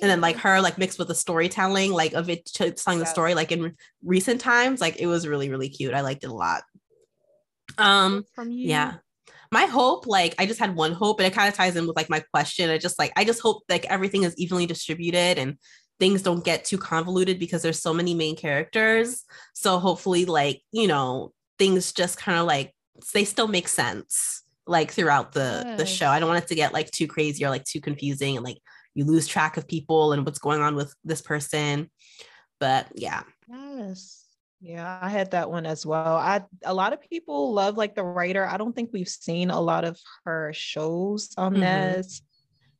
And 0.00 0.10
then 0.10 0.20
like 0.20 0.36
her, 0.36 0.60
like 0.60 0.78
mixed 0.78 0.98
with 0.98 1.08
the 1.08 1.14
storytelling, 1.14 1.92
like 1.92 2.12
of 2.12 2.28
it 2.28 2.44
telling 2.54 2.98
the 2.98 3.06
story, 3.06 3.34
like 3.34 3.50
in 3.50 3.74
recent 4.04 4.40
times, 4.40 4.80
like 4.80 5.00
it 5.00 5.06
was 5.06 5.26
really, 5.26 5.48
really 5.48 5.70
cute. 5.70 5.94
I 5.94 6.02
liked 6.02 6.24
it 6.24 6.30
a 6.30 6.34
lot. 6.34 6.62
Um, 7.78 8.24
from 8.34 8.52
you. 8.52 8.68
yeah. 8.68 8.94
My 9.54 9.66
hope, 9.66 10.08
like 10.08 10.34
I 10.40 10.46
just 10.46 10.58
had 10.58 10.74
one 10.74 10.90
hope, 10.90 11.20
and 11.20 11.28
it 11.28 11.32
kind 11.32 11.48
of 11.48 11.54
ties 11.54 11.76
in 11.76 11.86
with 11.86 11.94
like 11.94 12.10
my 12.10 12.18
question. 12.32 12.70
I 12.70 12.78
just 12.78 12.98
like 12.98 13.12
I 13.14 13.22
just 13.24 13.40
hope 13.40 13.62
like 13.68 13.84
everything 13.84 14.24
is 14.24 14.34
evenly 14.36 14.66
distributed 14.66 15.38
and 15.38 15.58
things 16.00 16.22
don't 16.22 16.44
get 16.44 16.64
too 16.64 16.76
convoluted 16.76 17.38
because 17.38 17.62
there's 17.62 17.80
so 17.80 17.94
many 17.94 18.14
main 18.14 18.34
characters. 18.34 19.22
So 19.54 19.78
hopefully, 19.78 20.24
like, 20.24 20.60
you 20.72 20.88
know, 20.88 21.30
things 21.56 21.92
just 21.92 22.18
kind 22.18 22.36
of 22.36 22.46
like 22.46 22.74
they 23.12 23.24
still 23.24 23.46
make 23.46 23.68
sense 23.68 24.42
like 24.66 24.90
throughout 24.90 25.30
the 25.30 25.76
the 25.78 25.86
show. 25.86 26.08
I 26.08 26.18
don't 26.18 26.28
want 26.28 26.42
it 26.42 26.48
to 26.48 26.56
get 26.56 26.72
like 26.72 26.90
too 26.90 27.06
crazy 27.06 27.44
or 27.44 27.50
like 27.50 27.62
too 27.62 27.80
confusing 27.80 28.34
and 28.34 28.44
like 28.44 28.58
you 28.94 29.04
lose 29.04 29.28
track 29.28 29.56
of 29.56 29.68
people 29.68 30.12
and 30.12 30.26
what's 30.26 30.40
going 30.40 30.62
on 30.62 30.74
with 30.74 30.92
this 31.04 31.22
person. 31.22 31.92
But 32.58 32.88
yeah. 32.96 33.22
Yes. 33.48 34.23
Yeah, 34.64 34.98
I 35.02 35.10
had 35.10 35.32
that 35.32 35.50
one 35.50 35.66
as 35.66 35.84
well. 35.84 36.16
I 36.16 36.42
a 36.64 36.72
lot 36.72 36.94
of 36.94 37.00
people 37.02 37.52
love 37.52 37.76
like 37.76 37.94
the 37.94 38.02
writer. 38.02 38.46
I 38.46 38.56
don't 38.56 38.74
think 38.74 38.90
we've 38.92 39.08
seen 39.08 39.50
a 39.50 39.60
lot 39.60 39.84
of 39.84 40.00
her 40.24 40.52
shows 40.54 41.34
on 41.36 41.54
Mhm. 41.54 41.58
Nez. 41.60 42.22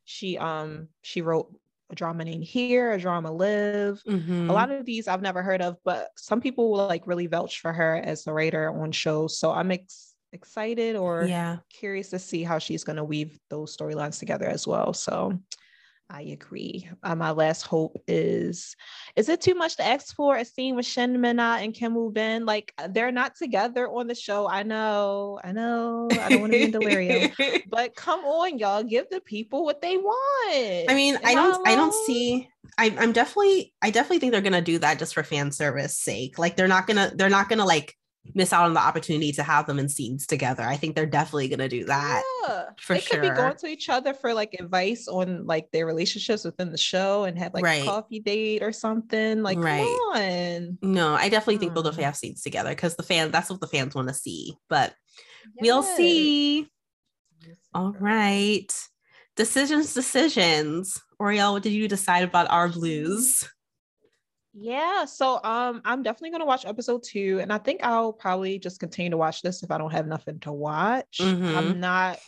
She 0.05 0.39
um 0.39 0.89
she 1.03 1.21
wrote 1.21 1.55
a 1.91 1.95
drama 1.95 2.25
named 2.25 2.45
Here, 2.45 2.93
a 2.93 2.99
drama 2.99 3.31
Live. 3.31 4.03
Mhm. 4.09 4.49
A 4.49 4.53
lot 4.53 4.71
of 4.71 4.87
these 4.87 5.09
I've 5.09 5.21
never 5.21 5.43
heard 5.43 5.61
of, 5.61 5.77
but 5.85 6.09
some 6.17 6.41
people 6.41 6.71
will 6.73 6.87
like 6.87 7.07
really 7.07 7.27
vouch 7.27 7.61
for 7.61 7.73
her 7.75 7.97
as 7.97 8.27
a 8.27 8.33
writer 8.33 8.71
on 8.71 8.91
shows. 8.91 9.39
So 9.39 9.53
I'm 9.53 9.71
ex- 9.71 10.15
excited 10.33 10.97
or 10.97 11.25
yeah. 11.25 11.59
curious 11.69 12.09
to 12.11 12.19
see 12.19 12.43
how 12.43 12.59
she's 12.59 12.83
going 12.83 12.97
to 12.97 13.05
weave 13.05 13.39
those 13.51 13.77
storylines 13.77 14.19
together 14.19 14.49
as 14.49 14.67
well. 14.67 14.95
So 14.95 15.39
I 16.11 16.23
agree. 16.23 16.89
Uh, 17.03 17.15
my 17.15 17.31
last 17.31 17.63
hope 17.63 18.03
is 18.07 18.77
is 19.17 19.29
it 19.29 19.41
too 19.41 19.55
much 19.55 19.77
to 19.77 19.85
ask 19.85 20.15
for 20.15 20.37
a 20.37 20.45
scene 20.45 20.77
with 20.77 20.87
Shin 20.87 21.21
Minna 21.21 21.59
and 21.61 21.73
Kim 21.73 21.95
Woo 21.95 22.11
Bin? 22.11 22.45
Like 22.45 22.73
uh, 22.79 22.89
they're 22.89 23.11
not 23.11 23.35
together 23.37 23.89
on 23.89 24.07
the 24.07 24.15
show. 24.15 24.49
I 24.49 24.63
know, 24.63 25.41
I 25.43 25.53
know. 25.53 26.09
I 26.13 26.29
don't 26.29 26.41
want 26.41 26.53
to 26.53 26.59
be 26.59 26.65
in 26.65 26.71
delirium. 26.71 27.33
But 27.69 27.97
come 27.97 28.21
on, 28.21 28.59
y'all, 28.59 28.83
give 28.83 29.07
the 29.11 29.21
people 29.21 29.65
what 29.65 29.81
they 29.81 29.97
want. 29.97 30.91
I 30.91 30.95
mean, 30.95 31.17
Am 31.17 31.21
I 31.25 31.35
don't, 31.35 31.69
I 31.69 31.75
don't 31.75 31.95
see. 32.07 32.49
I, 32.79 32.95
I'm 32.99 33.13
definitely, 33.13 33.73
I 33.83 33.91
definitely 33.91 34.21
think 34.21 34.33
they're 34.33 34.41
gonna 34.41 34.61
do 34.61 34.79
that 34.79 34.99
just 34.99 35.15
for 35.15 35.23
fan 35.23 35.51
service 35.51 35.97
sake. 35.97 36.39
Like 36.39 36.57
they're 36.57 36.69
not 36.69 36.87
gonna, 36.87 37.13
they're 37.15 37.31
not 37.31 37.49
gonna 37.49 37.65
like 37.65 37.97
miss 38.35 38.53
out 38.53 38.65
on 38.65 38.73
the 38.75 38.81
opportunity 38.81 39.33
to 39.33 39.43
have 39.43 39.67
them 39.67 39.79
in 39.79 39.89
scenes 39.89 40.27
together. 40.27 40.63
I 40.63 40.77
think 40.77 40.95
they're 40.97 41.05
definitely 41.05 41.49
gonna 41.49 41.69
do 41.69 41.85
that. 41.85 42.23
Yeah, 42.49 42.65
for 42.79 42.95
they 42.95 43.01
could 43.03 43.21
be 43.21 43.29
going 43.31 43.57
to 43.57 43.67
each 43.67 43.89
other 43.89 44.15
for 44.15 44.33
like 44.33 44.55
advice 44.59 45.07
on 45.09 45.47
like 45.47 45.71
their 45.73 45.85
relationships 45.87 46.45
within 46.45 46.73
the 46.73 46.79
show 46.79 47.25
and 47.25 47.39
have 47.39 47.53
like 47.53 47.65
Right. 47.65 47.83
a 47.83 47.85
coffee 47.85 48.21
date 48.21 48.63
or 48.63 48.73
something. 48.73 49.43
Like, 49.43 49.59
Right. 49.59 49.79
come 49.85 50.23
on. 50.23 50.79
No, 50.83 51.15
I 51.15 51.29
definitely 51.29 51.59
think 51.59 51.75
they'll 51.75 51.83
Hmm. 51.83 51.89
definitely 51.89 52.05
have 52.05 52.17
scenes 52.17 52.43
together 52.43 52.71
because 52.71 52.97
the 52.97 53.03
fans, 53.03 53.31
that's 53.33 53.51
what 53.51 53.61
the 53.61 53.67
fans 53.69 53.95
want 53.95 54.09
to 54.09 54.15
see. 54.15 54.57
But 54.69 54.95
we'll 55.61 55.83
see. 55.83 56.69
All 57.75 57.93
right. 58.01 58.73
Decisions, 59.37 59.93
decisions. 59.95 61.01
Oriel, 61.19 61.53
what 61.55 61.63
did 61.63 61.73
you 61.73 61.89
decide 61.89 62.23
about 62.25 62.51
our 62.51 62.69
blues? 62.69 63.49
Yeah, 64.57 65.05
so 65.05 65.41
um 65.43 65.83
I'm 65.85 66.03
definitely 66.03 66.31
gonna 66.31 66.47
watch 66.47 66.65
episode 66.65 67.03
two, 67.03 67.41
and 67.41 67.53
I 67.53 67.59
think 67.59 67.83
I'll 67.83 68.13
probably 68.13 68.59
just 68.59 68.79
continue 68.81 69.11
to 69.11 69.17
watch 69.17 69.43
this 69.43 69.63
if 69.63 69.71
I 69.71 69.79
don't 69.79 69.91
have 69.91 70.07
nothing 70.07 70.39
to 70.41 70.53
watch. 70.53 71.19
Mhm. 71.21 71.57
I'm 71.57 71.81
not 71.81 72.21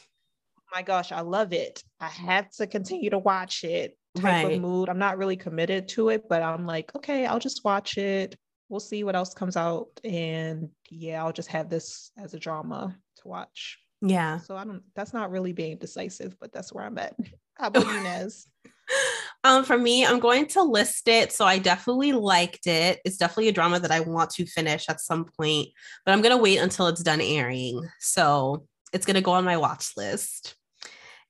my 0.74 0.82
gosh, 0.82 1.12
I 1.12 1.20
love 1.20 1.52
it. 1.52 1.82
I 2.00 2.08
have 2.08 2.50
to 2.56 2.66
continue 2.66 3.08
to 3.10 3.18
watch 3.18 3.62
it 3.62 3.96
type 4.16 4.24
Right. 4.44 4.56
of 4.56 4.60
mood. 4.60 4.88
I'm 4.88 4.98
not 4.98 5.16
really 5.16 5.36
committed 5.36 5.86
to 5.90 6.08
it, 6.08 6.28
but 6.28 6.42
I'm 6.42 6.66
like, 6.66 6.94
okay, 6.96 7.24
I'll 7.24 7.38
just 7.38 7.64
watch 7.64 7.96
it. 7.96 8.36
We'll 8.68 8.80
see 8.80 9.04
what 9.04 9.14
else 9.14 9.32
comes 9.32 9.56
out. 9.56 9.88
And 10.02 10.70
yeah, 10.90 11.22
I'll 11.24 11.32
just 11.32 11.48
have 11.50 11.70
this 11.70 12.10
as 12.18 12.34
a 12.34 12.38
drama 12.38 12.98
to 13.18 13.28
watch. 13.28 13.78
Yeah. 14.02 14.38
So 14.38 14.56
I 14.56 14.64
don't 14.64 14.82
that's 14.96 15.12
not 15.14 15.30
really 15.30 15.52
being 15.52 15.78
decisive, 15.78 16.36
but 16.40 16.52
that's 16.52 16.72
where 16.72 16.84
I'm 16.84 16.98
at. 16.98 17.14
How 17.54 17.68
about 17.68 17.86
you, 17.86 18.00
Nez? 18.02 18.48
Um, 19.46 19.62
for 19.62 19.78
me, 19.78 20.04
I'm 20.04 20.18
going 20.18 20.46
to 20.48 20.62
list 20.64 21.06
it. 21.06 21.30
So 21.30 21.44
I 21.44 21.58
definitely 21.58 22.10
liked 22.10 22.66
it. 22.66 23.00
It's 23.04 23.16
definitely 23.16 23.46
a 23.46 23.52
drama 23.52 23.78
that 23.78 23.92
I 23.92 24.00
want 24.00 24.30
to 24.30 24.44
finish 24.44 24.86
at 24.88 25.00
some 25.00 25.24
point, 25.24 25.68
but 26.04 26.10
I'm 26.10 26.20
gonna 26.20 26.36
wait 26.36 26.56
until 26.56 26.88
it's 26.88 27.04
done 27.04 27.20
airing. 27.20 27.88
So 28.00 28.66
it's 28.92 29.06
gonna 29.06 29.20
go 29.20 29.30
on 29.30 29.44
my 29.44 29.56
watch 29.56 29.92
list. 29.96 30.56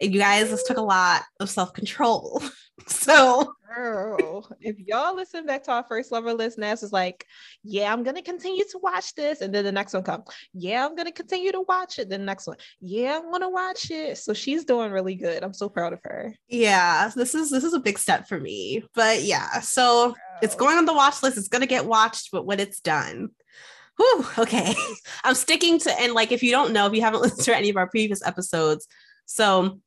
And 0.01 0.13
you 0.13 0.21
guys, 0.21 0.51
this 0.51 0.63
took 0.65 0.77
a 0.77 0.83
lot 0.83 1.23
of 1.41 1.49
self-control. 1.51 2.43
so 2.87 3.53
Girl, 3.75 4.49
if 4.61 4.79
y'all 4.79 5.15
listen 5.15 5.45
back 5.45 5.65
to 5.65 5.73
our 5.73 5.85
first 5.87 6.11
Love 6.13 6.25
or 6.25 6.33
List, 6.33 6.57
Naz 6.57 6.83
is 6.83 6.93
like, 6.93 7.27
Yeah, 7.63 7.93
I'm 7.93 8.03
gonna 8.03 8.23
continue 8.23 8.65
to 8.71 8.79
watch 8.79 9.15
this. 9.15 9.41
And 9.41 9.55
then 9.55 9.65
the 9.65 9.73
next 9.73 9.93
one 9.93 10.03
comes, 10.03 10.25
Yeah, 10.55 10.87
I'm 10.87 10.95
gonna 10.97 11.13
continue 11.13 11.53
to 11.53 11.63
watch 11.63 11.99
it. 11.99 12.09
Then 12.09 12.21
the 12.21 12.27
next 12.27 12.47
one, 12.47 12.57
Yeah, 12.81 13.19
I'm 13.23 13.31
gonna 13.31 13.51
watch 13.51 13.91
it. 13.91 14.19
So 14.19 14.33
she's 14.33 14.65
doing 14.65 14.93
really 14.93 15.15
good. 15.15 15.43
I'm 15.43 15.53
so 15.53 15.69
proud 15.69 15.93
of 15.93 16.01
her. 16.05 16.35
yeah, 16.49 17.11
this 17.15 17.35
is 17.35 17.51
this 17.51 17.65
is 17.65 17.75
a 17.75 17.81
big 17.81 17.99
step 17.99 18.29
for 18.29 18.39
me. 18.39 18.83
But 18.95 19.23
yeah, 19.23 19.61
so 19.61 20.15
it's 20.43 20.55
going 20.55 20.77
on 20.79 20.85
the 20.85 20.95
watch 20.95 21.23
list. 21.23 21.39
It's 21.39 21.49
gonna 21.49 21.67
get 21.67 21.87
watched, 21.87 22.31
but 22.33 22.47
when 22.47 22.61
it's 22.61 22.81
done. 22.81 23.31
Whew, 23.99 24.27
okay. 24.39 24.75
I'm 25.25 25.35
sticking 25.35 25.79
to 25.81 26.01
and 26.01 26.13
like 26.13 26.33
if 26.33 26.43
you 26.43 26.51
don't 26.51 26.73
know, 26.73 26.87
if 26.87 26.95
you 26.95 27.01
haven't 27.03 27.21
listened 27.23 27.45
to 27.45 27.57
any 27.57 27.71
of 27.71 27.77
our 27.77 27.89
previous 27.89 28.25
episodes, 28.25 28.87
so 29.27 29.81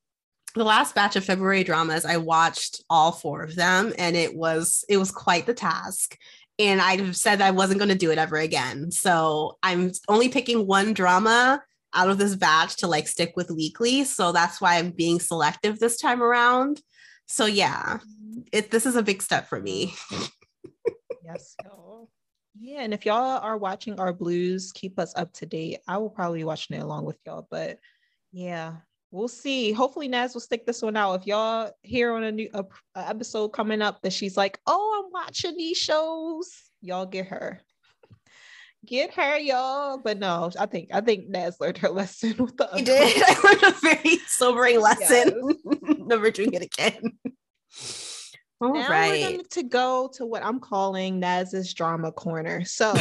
the 0.59 0.65
last 0.65 0.93
batch 0.93 1.15
of 1.15 1.23
February 1.23 1.63
dramas, 1.63 2.03
I 2.03 2.17
watched 2.17 2.83
all 2.89 3.13
four 3.13 3.43
of 3.43 3.55
them, 3.55 3.93
and 3.97 4.15
it 4.17 4.35
was 4.35 4.83
it 4.89 4.97
was 4.97 5.09
quite 5.09 5.45
the 5.45 5.53
task. 5.53 6.17
And 6.59 6.81
I 6.81 7.11
said 7.11 7.41
I 7.41 7.51
wasn't 7.51 7.79
going 7.79 7.89
to 7.89 7.95
do 7.95 8.11
it 8.11 8.17
ever 8.17 8.35
again. 8.35 8.91
So 8.91 9.57
I'm 9.63 9.93
only 10.09 10.27
picking 10.27 10.67
one 10.67 10.93
drama 10.93 11.63
out 11.93 12.09
of 12.09 12.17
this 12.17 12.35
batch 12.35 12.75
to 12.77 12.87
like 12.87 13.07
stick 13.07 13.31
with 13.37 13.49
weekly. 13.49 14.03
So 14.03 14.33
that's 14.33 14.59
why 14.59 14.75
I'm 14.75 14.91
being 14.91 15.21
selective 15.21 15.79
this 15.79 15.95
time 15.95 16.21
around. 16.21 16.81
So 17.25 17.45
yeah, 17.45 17.99
it 18.51 18.69
this 18.69 18.85
is 18.85 18.97
a 18.97 19.03
big 19.03 19.21
step 19.21 19.47
for 19.47 19.59
me. 19.59 19.95
Yes. 21.23 21.55
Yeah, 22.59 22.81
and 22.81 22.91
if 22.91 23.05
y'all 23.05 23.37
are 23.37 23.55
watching 23.55 23.99
our 23.99 24.11
blues, 24.11 24.71
keep 24.71 24.97
us 24.97 25.13
up 25.15 25.31
to 25.33 25.45
date. 25.45 25.77
I 25.87 25.99
will 25.99 26.09
probably 26.09 26.39
be 26.39 26.43
watching 26.43 26.75
it 26.75 26.81
along 26.81 27.05
with 27.05 27.17
y'all, 27.23 27.47
but 27.51 27.77
yeah, 28.31 28.77
we'll 29.11 29.27
see. 29.27 29.71
Hopefully, 29.71 30.07
Naz 30.07 30.33
will 30.33 30.41
stick 30.41 30.65
this 30.65 30.81
one 30.81 30.97
out. 30.97 31.19
If 31.19 31.27
y'all 31.27 31.71
hear 31.81 32.13
on 32.13 32.23
a 32.23 32.31
new 32.31 32.49
a, 32.53 32.63
a 32.95 33.09
episode 33.09 33.49
coming 33.49 33.81
up 33.81 34.01
that 34.01 34.13
she's 34.13 34.37
like, 34.37 34.59
"Oh, 34.67 35.03
I'm 35.03 35.11
watching 35.11 35.57
these 35.57 35.77
shows," 35.77 36.51
y'all 36.81 37.05
get 37.05 37.27
her, 37.27 37.61
get 38.85 39.13
her, 39.13 39.37
y'all. 39.37 39.97
But 39.97 40.19
no, 40.19 40.51
I 40.59 40.65
think 40.65 40.89
I 40.93 41.01
think 41.01 41.29
Naz 41.29 41.57
learned 41.59 41.77
her 41.79 41.89
lesson 41.89 42.35
with 42.37 42.57
the. 42.57 42.69
I 42.73 42.81
did. 42.81 43.23
I 43.25 43.41
learned 43.43 43.75
a 43.75 43.79
very 43.79 44.17
sobering 44.27 44.81
lesson. 44.81 45.57
Never 46.07 46.31
doing 46.31 46.53
it 46.53 46.63
again. 46.63 47.17
All 48.61 48.73
now 48.73 48.89
right. 48.89 49.11
we're 49.11 49.29
going 49.37 49.45
to 49.51 49.63
go 49.63 50.09
to 50.15 50.25
what 50.25 50.43
I'm 50.43 50.59
calling 50.59 51.19
Naz's 51.19 51.73
drama 51.73 52.11
corner. 52.11 52.65
So 52.65 52.93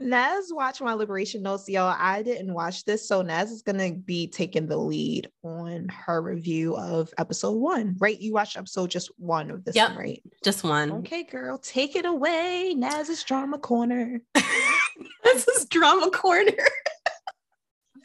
Naz 0.00 0.50
watched 0.52 0.80
my 0.80 0.94
liberation 0.94 1.42
notes, 1.42 1.68
y'all. 1.68 1.94
I 1.98 2.22
didn't 2.22 2.54
watch 2.54 2.84
this, 2.84 3.06
so 3.06 3.22
Naz 3.22 3.50
is 3.50 3.62
gonna 3.62 3.92
be 3.92 4.26
taking 4.28 4.66
the 4.66 4.76
lead 4.76 5.30
on 5.42 5.88
her 5.88 6.22
review 6.22 6.76
of 6.76 7.12
episode 7.18 7.52
one. 7.52 7.96
Right? 7.98 8.18
You 8.18 8.32
watched 8.32 8.56
episode 8.56 8.90
just 8.90 9.10
one 9.18 9.50
of 9.50 9.64
this 9.64 9.74
Yep. 9.76 9.90
one, 9.90 9.98
right? 9.98 10.22
Just 10.44 10.64
one. 10.64 10.92
Okay, 10.92 11.24
girl, 11.24 11.58
take 11.58 11.96
it 11.96 12.04
away. 12.06 12.74
Naz's 12.76 13.24
drama 13.24 13.58
corner. 13.58 14.20
this 15.24 15.48
is 15.48 15.64
drama 15.66 16.10
corner. 16.10 16.52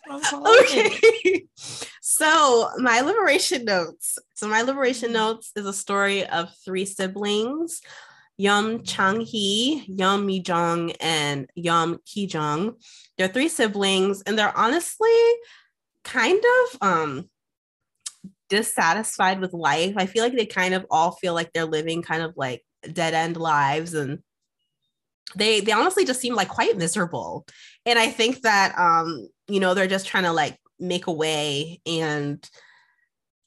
That's 0.10 0.32
what 0.34 0.42
I'm 0.44 0.44
calling 0.44 0.66
it. 0.70 1.04
Okay. 1.26 1.48
so 2.02 2.70
my 2.80 3.02
liberation 3.02 3.64
notes. 3.66 4.18
So 4.36 4.48
my 4.48 4.62
liberation 4.62 5.10
Mhm. 5.12 5.14
notes 5.14 5.52
is 5.56 5.66
a 5.66 5.72
story 5.74 6.26
of 6.28 6.50
three 6.66 6.86
siblings. 6.86 7.82
Yum 8.38 8.84
Chang 8.84 9.22
Hee, 9.22 9.86
Yum 9.88 10.26
Mi 10.26 10.44
Jung, 10.46 10.92
and 11.00 11.50
Yum 11.56 12.00
Ki 12.06 12.26
Jung. 12.26 12.76
They're 13.18 13.28
three 13.28 13.50
siblings, 13.50 14.22
and 14.24 14.38
they're 14.38 14.58
honestly 14.58 15.10
kind 16.04 16.44
of 16.44 16.78
um 16.82 17.30
dissatisfied 18.50 19.40
with 19.40 19.54
life. 19.54 19.96
I 19.98 20.06
feel 20.06 20.24
like 20.24 20.36
they 20.36 20.46
kind 20.46 20.74
of 20.74 20.86
all 20.92 21.14
feel 21.14 21.34
like 21.34 21.52
they're 21.54 21.66
living 21.66 22.02
kind 22.02 22.22
of 22.22 22.34
like 22.36 22.64
dead 22.92 23.14
end 23.14 23.38
lives 23.38 23.94
and 23.94 24.20
they 25.36 25.62
they 25.62 25.72
honestly 25.72 26.06
just 26.06 26.20
seem 26.22 26.36
like 26.36 26.50
quite 26.50 26.78
miserable. 26.78 27.46
And 27.86 27.98
I 27.98 28.08
think 28.10 28.42
that 28.42 28.78
um, 28.78 29.28
you 29.48 29.60
know, 29.60 29.74
they're 29.74 29.88
just 29.88 30.06
trying 30.06 30.26
to 30.26 30.34
like 30.34 30.58
make 30.80 31.08
a 31.08 31.12
way 31.12 31.82
and 31.86 32.48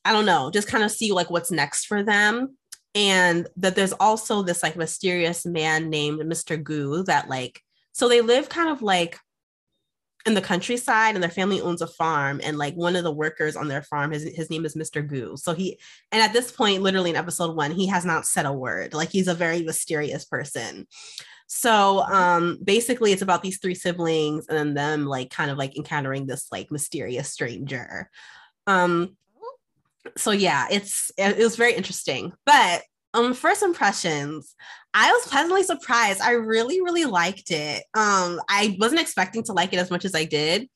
I 0.04 0.12
don't 0.12 0.26
know, 0.26 0.50
just 0.50 0.68
kind 0.68 0.84
of 0.84 0.90
see 0.90 1.12
like 1.12 1.30
what's 1.30 1.50
next 1.50 1.86
for 1.86 2.02
them. 2.02 2.56
And 2.96 3.46
that 3.58 3.76
there's 3.76 3.92
also 3.92 4.42
this 4.42 4.62
like 4.62 4.74
mysterious 4.74 5.46
man 5.46 5.90
named 5.90 6.20
Mr. 6.20 6.60
Goo 6.60 7.04
that 7.04 7.28
like 7.28 7.62
so 7.92 8.08
they 8.08 8.22
live 8.22 8.48
kind 8.48 8.70
of 8.70 8.82
like 8.82 9.18
in 10.26 10.34
the 10.34 10.40
countryside 10.40 11.14
and 11.14 11.22
their 11.22 11.30
family 11.30 11.60
owns 11.60 11.80
a 11.80 11.86
farm 11.86 12.40
and 12.42 12.58
like 12.58 12.74
one 12.74 12.96
of 12.96 13.04
the 13.04 13.12
workers 13.12 13.54
on 13.54 13.68
their 13.68 13.82
farm 13.82 14.10
his, 14.10 14.24
his 14.24 14.50
name 14.50 14.64
is 14.64 14.74
mr 14.74 15.06
goo. 15.06 15.36
So 15.36 15.54
he 15.54 15.78
and 16.10 16.20
at 16.20 16.32
this 16.32 16.50
point 16.50 16.82
literally 16.82 17.10
in 17.10 17.16
episode 17.16 17.54
one 17.54 17.70
he 17.70 17.86
has 17.86 18.04
not 18.04 18.26
said 18.26 18.44
a 18.44 18.52
word. 18.52 18.92
Like 18.92 19.10
he's 19.10 19.28
a 19.28 19.34
very 19.34 19.62
mysterious 19.62 20.24
person. 20.24 20.88
So 21.46 22.00
um 22.00 22.58
basically 22.62 23.12
it's 23.12 23.22
about 23.22 23.42
these 23.42 23.58
three 23.58 23.76
siblings 23.76 24.46
and 24.48 24.58
then 24.58 24.74
them 24.74 25.06
like 25.06 25.30
kind 25.30 25.50
of 25.50 25.58
like 25.58 25.76
encountering 25.76 26.26
this 26.26 26.48
like 26.50 26.72
mysterious 26.72 27.32
stranger. 27.32 28.10
Um 28.66 29.16
so 30.16 30.30
yeah 30.30 30.66
it's 30.70 31.10
it, 31.16 31.38
it 31.38 31.42
was 31.42 31.56
very 31.56 31.74
interesting 31.74 32.32
but 32.44 32.82
um 33.14 33.34
first 33.34 33.62
impressions 33.62 34.54
I 34.98 35.12
was 35.12 35.26
pleasantly 35.26 35.62
surprised. 35.62 36.22
I 36.22 36.30
really, 36.30 36.80
really 36.80 37.04
liked 37.04 37.50
it. 37.50 37.84
Um, 37.92 38.40
I 38.48 38.78
wasn't 38.80 39.02
expecting 39.02 39.42
to 39.44 39.52
like 39.52 39.74
it 39.74 39.78
as 39.78 39.90
much 39.90 40.06
as 40.06 40.14
I 40.14 40.24
did, 40.24 40.70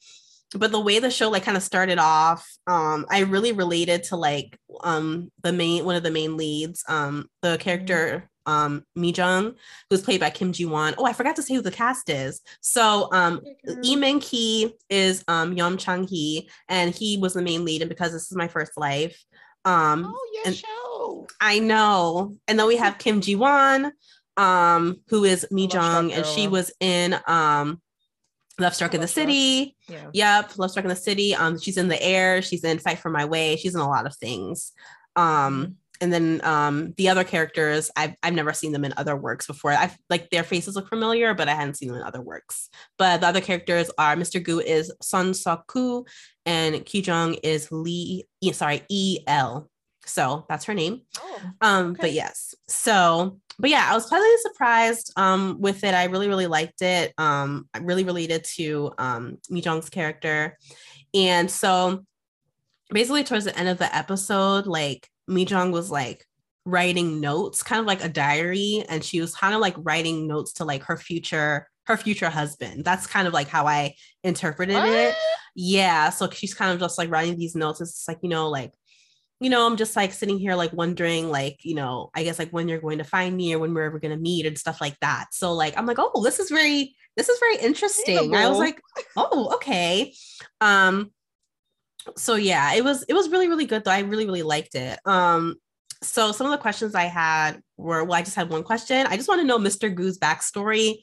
but 0.55 0.73
the 0.73 0.81
way 0.81 0.99
the 0.99 1.11
show 1.11 1.31
like 1.31 1.45
kind 1.45 1.57
of 1.57 1.63
started 1.63 1.99
off, 1.99 2.47
um, 2.67 3.07
I 3.09 3.21
really 3.21 3.53
related 3.53 4.05
to 4.05 4.17
like 4.17 4.59
um 4.83 5.31
the 5.43 5.55
main 5.55 5.87
one 5.87 5.97
of 5.97 6.03
the 6.03 6.11
main 6.11 6.37
leads, 6.37 6.85
um, 6.87 7.29
the 7.41 7.57
character 7.59 8.29
um 8.51 8.85
Mi 8.97 9.13
Jung, 9.13 9.55
who's 9.89 10.03
played 10.03 10.21
by 10.21 10.31
Kim 10.31 10.53
Ji 10.53 10.65
Won. 10.65 10.95
Oh, 10.99 11.07
I 11.07 11.13
forgot 11.13 11.37
to 11.37 11.43
say 11.43 11.55
who 11.55 11.63
the 11.63 11.71
cast 11.71 12.11
is. 12.11 12.41
So 12.61 13.09
um 13.13 13.41
Lee 13.65 13.97
Min 13.97 14.21
Ki 14.21 14.75
is 14.89 15.25
um 15.29 15.55
Yeom 15.57 15.79
Chang 15.79 16.07
Hee, 16.07 16.49
and 16.69 16.95
he 16.95 17.19
was 17.19 17.35
the 17.35 17.43
main 17.43 17.65
lead, 17.65 17.83
and 17.83 17.89
because 17.89 18.13
this 18.13 18.31
is 18.31 18.37
my 18.37 18.49
first 18.49 18.73
life. 18.77 19.23
Um, 19.65 20.15
oh, 20.15 20.43
and, 20.47 20.57
show. 20.57 21.27
I 21.41 21.59
know. 21.59 22.37
And 22.49 22.59
then 22.59 22.67
we 22.67 22.77
have 22.77 22.99
Kim 22.99 23.21
Ji 23.21 23.37
Won, 23.37 23.93
um, 24.37 25.01
who 25.09 25.25
is 25.25 25.47
Mi 25.51 25.69
Jung, 25.69 26.13
and 26.13 26.25
she 26.25 26.49
was 26.49 26.73
in 26.81 27.17
um 27.27 27.81
Love 28.59 28.75
Struck 28.75 28.95
in 28.95 29.01
the 29.01 29.09
City. 29.09 29.77
Yeah. 29.89 30.11
Yep, 30.13 30.59
Love 30.59 30.71
Struck 30.71 30.85
in 30.85 30.91
the 30.91 30.97
City. 30.97 31.35
Um, 31.35 31.59
she's 31.59 31.77
in 31.77 31.89
the 31.89 32.01
air, 32.03 32.43
she's 32.43 32.65
in 32.65 32.79
Fight 32.79 32.99
for 32.99 33.11
My 33.11 33.25
Way, 33.25 33.57
she's 33.57 33.75
in 33.75 33.81
a 33.81 33.89
lot 33.89 34.07
of 34.07 34.15
things. 34.17 34.73
Um, 35.17 35.25
mm-hmm. 35.25 35.73
And 36.01 36.13
then 36.13 36.41
um 36.45 36.95
the 36.97 37.09
other 37.09 37.25
characters, 37.25 37.91
I've 37.97 38.15
I've 38.23 38.35
never 38.35 38.53
seen 38.53 38.73
them 38.73 38.85
in 38.85 38.95
other 38.97 39.17
works 39.17 39.47
before. 39.47 39.73
I've 39.73 39.97
like 40.09 40.31
their 40.31 40.45
faces 40.45 40.77
look 40.77 40.89
familiar, 40.89 41.35
but 41.35 41.49
I 41.49 41.55
hadn't 41.55 41.77
seen 41.77 41.89
them 41.89 41.99
in 41.99 42.03
other 42.03 42.23
works. 42.23 42.71
But 42.99 43.21
the 43.21 43.27
other 43.27 43.41
characters 43.41 43.91
are 43.99 44.17
Mr. 44.17 44.43
Gu 44.43 44.61
is 44.61 44.93
Son 45.03 45.33
Seok 45.33 45.67
Koo 45.67 46.05
and 46.47 46.85
Ki 46.85 47.01
Jung 47.01 47.35
is 47.35 47.71
Lee, 47.71 48.25
sorry, 48.53 48.83
E 48.89 49.19
L. 49.27 49.69
So 50.07 50.47
that's 50.49 50.65
her 50.65 50.75
name. 50.75 51.03
Oh, 51.19 51.41
um, 51.61 51.93
but 51.93 52.13
yes. 52.13 52.55
So, 52.69 53.39
but 53.59 53.71
yeah, 53.71 53.87
I 53.91 53.95
was 53.95 54.07
pleasantly 54.07 54.37
surprised 54.39 55.13
um 55.17 55.59
with 55.61 55.85
it. 55.85 55.95
I 55.95 56.05
really, 56.05 56.29
really 56.29 56.47
liked 56.47 56.83
it. 56.83 57.13
Um, 57.19 57.69
I 57.75 57.79
really 57.79 58.05
related 58.05 58.45
to 58.57 58.93
um 58.99 59.39
Mi 59.51 59.61
Jung's 59.61 59.91
character. 59.91 60.57
And 61.13 61.51
so 61.51 62.05
basically 62.91 63.25
towards 63.25 63.45
the 63.45 63.57
end 63.59 63.69
of 63.69 63.79
the 63.79 63.95
episode, 63.95 64.67
like 64.67 65.09
Mi 65.31 65.45
Jung 65.45 65.73
was 65.73 65.91
like 65.91 66.27
writing 66.65 67.21
notes, 67.21 67.63
kind 67.63 67.81
of 67.81 67.87
like 67.87 68.05
a 68.05 68.09
diary, 68.09 68.85
and 68.89 69.03
she 69.03 69.21
was 69.21 69.35
kind 69.35 69.55
of 69.55 69.61
like 69.61 69.75
writing 69.79 70.27
notes 70.27 70.55
to 70.55 70.65
like 70.65 70.83
her 70.85 70.97
future 70.97 71.67
her 71.87 71.97
future 71.97 72.29
husband. 72.29 72.85
That's 72.85 73.07
kind 73.07 73.27
of 73.27 73.33
like 73.33 73.49
how 73.49 73.67
I 73.67 73.95
interpreted 74.23 74.77
what? 74.77 74.89
it. 74.89 75.15
Yeah. 75.55 76.11
So 76.11 76.31
she's 76.31 76.55
kind 76.55 76.73
of 76.73 76.79
just 76.79 76.99
like 76.99 77.11
writing 77.11 77.37
these 77.37 77.57
notes. 77.57 77.81
It's 77.81 78.07
like, 78.07 78.19
you 78.23 78.29
know, 78.29 78.49
like 78.49 78.73
you 79.41 79.49
know, 79.49 79.67
I'm 79.67 79.77
just 79.77 79.97
like 79.97 80.13
sitting 80.13 80.39
here, 80.39 80.55
like 80.55 80.73
wondering, 80.75 81.31
like, 81.31 81.65
you 81.65 81.75
know, 81.75 82.11
I 82.15 82.25
guess 82.25 82.39
like 82.39 82.51
when 82.51 82.69
you're 82.69 82.81
going 82.81 82.99
to 82.99 83.05
find 83.05 83.35
me 83.35 83.55
or 83.55 83.59
when 83.59 83.73
we're 83.73 83.85
ever 83.85 83.99
going 83.99 84.15
to 84.15 84.21
meet 84.21 84.45
and 84.45 84.59
stuff 84.59 84.83
like 84.83 84.99
that. 85.01 85.29
So, 85.33 85.55
like, 85.55 85.77
I'm 85.79 85.87
like, 85.87 85.97
oh, 85.99 86.23
this 86.23 86.39
is 86.39 86.51
very, 86.51 86.95
this 87.17 87.31
is 87.31 87.39
very 87.39 87.57
interesting. 87.57 88.35
I 88.35 88.49
was 88.51 88.59
like, 88.59 88.83
oh, 89.17 89.55
okay. 89.55 90.13
Um, 90.61 91.11
so 92.17 92.35
yeah, 92.35 92.75
it 92.75 92.85
was, 92.85 93.05
it 93.05 93.15
was 93.15 93.29
really, 93.29 93.49
really 93.49 93.67
good 93.67 93.85
though. 93.85 93.91
I 93.91 94.01
really, 94.01 94.27
really 94.27 94.43
liked 94.43 94.75
it. 94.75 94.99
Um, 95.05 95.57
so 96.03 96.33
some 96.33 96.47
of 96.47 96.53
the 96.53 96.59
questions 96.59 96.95
I 96.95 97.05
had 97.05 97.61
were, 97.77 98.05
well, 98.05 98.19
I 98.19 98.23
just 98.23 98.37
had 98.37 98.51
one 98.51 98.63
question. 98.63 99.07
I 99.07 99.17
just 99.17 99.29
want 99.29 99.41
to 99.41 99.47
know 99.47 99.59
Mr. 99.59 99.95
Gu's 99.95 100.19
backstory. 100.19 100.95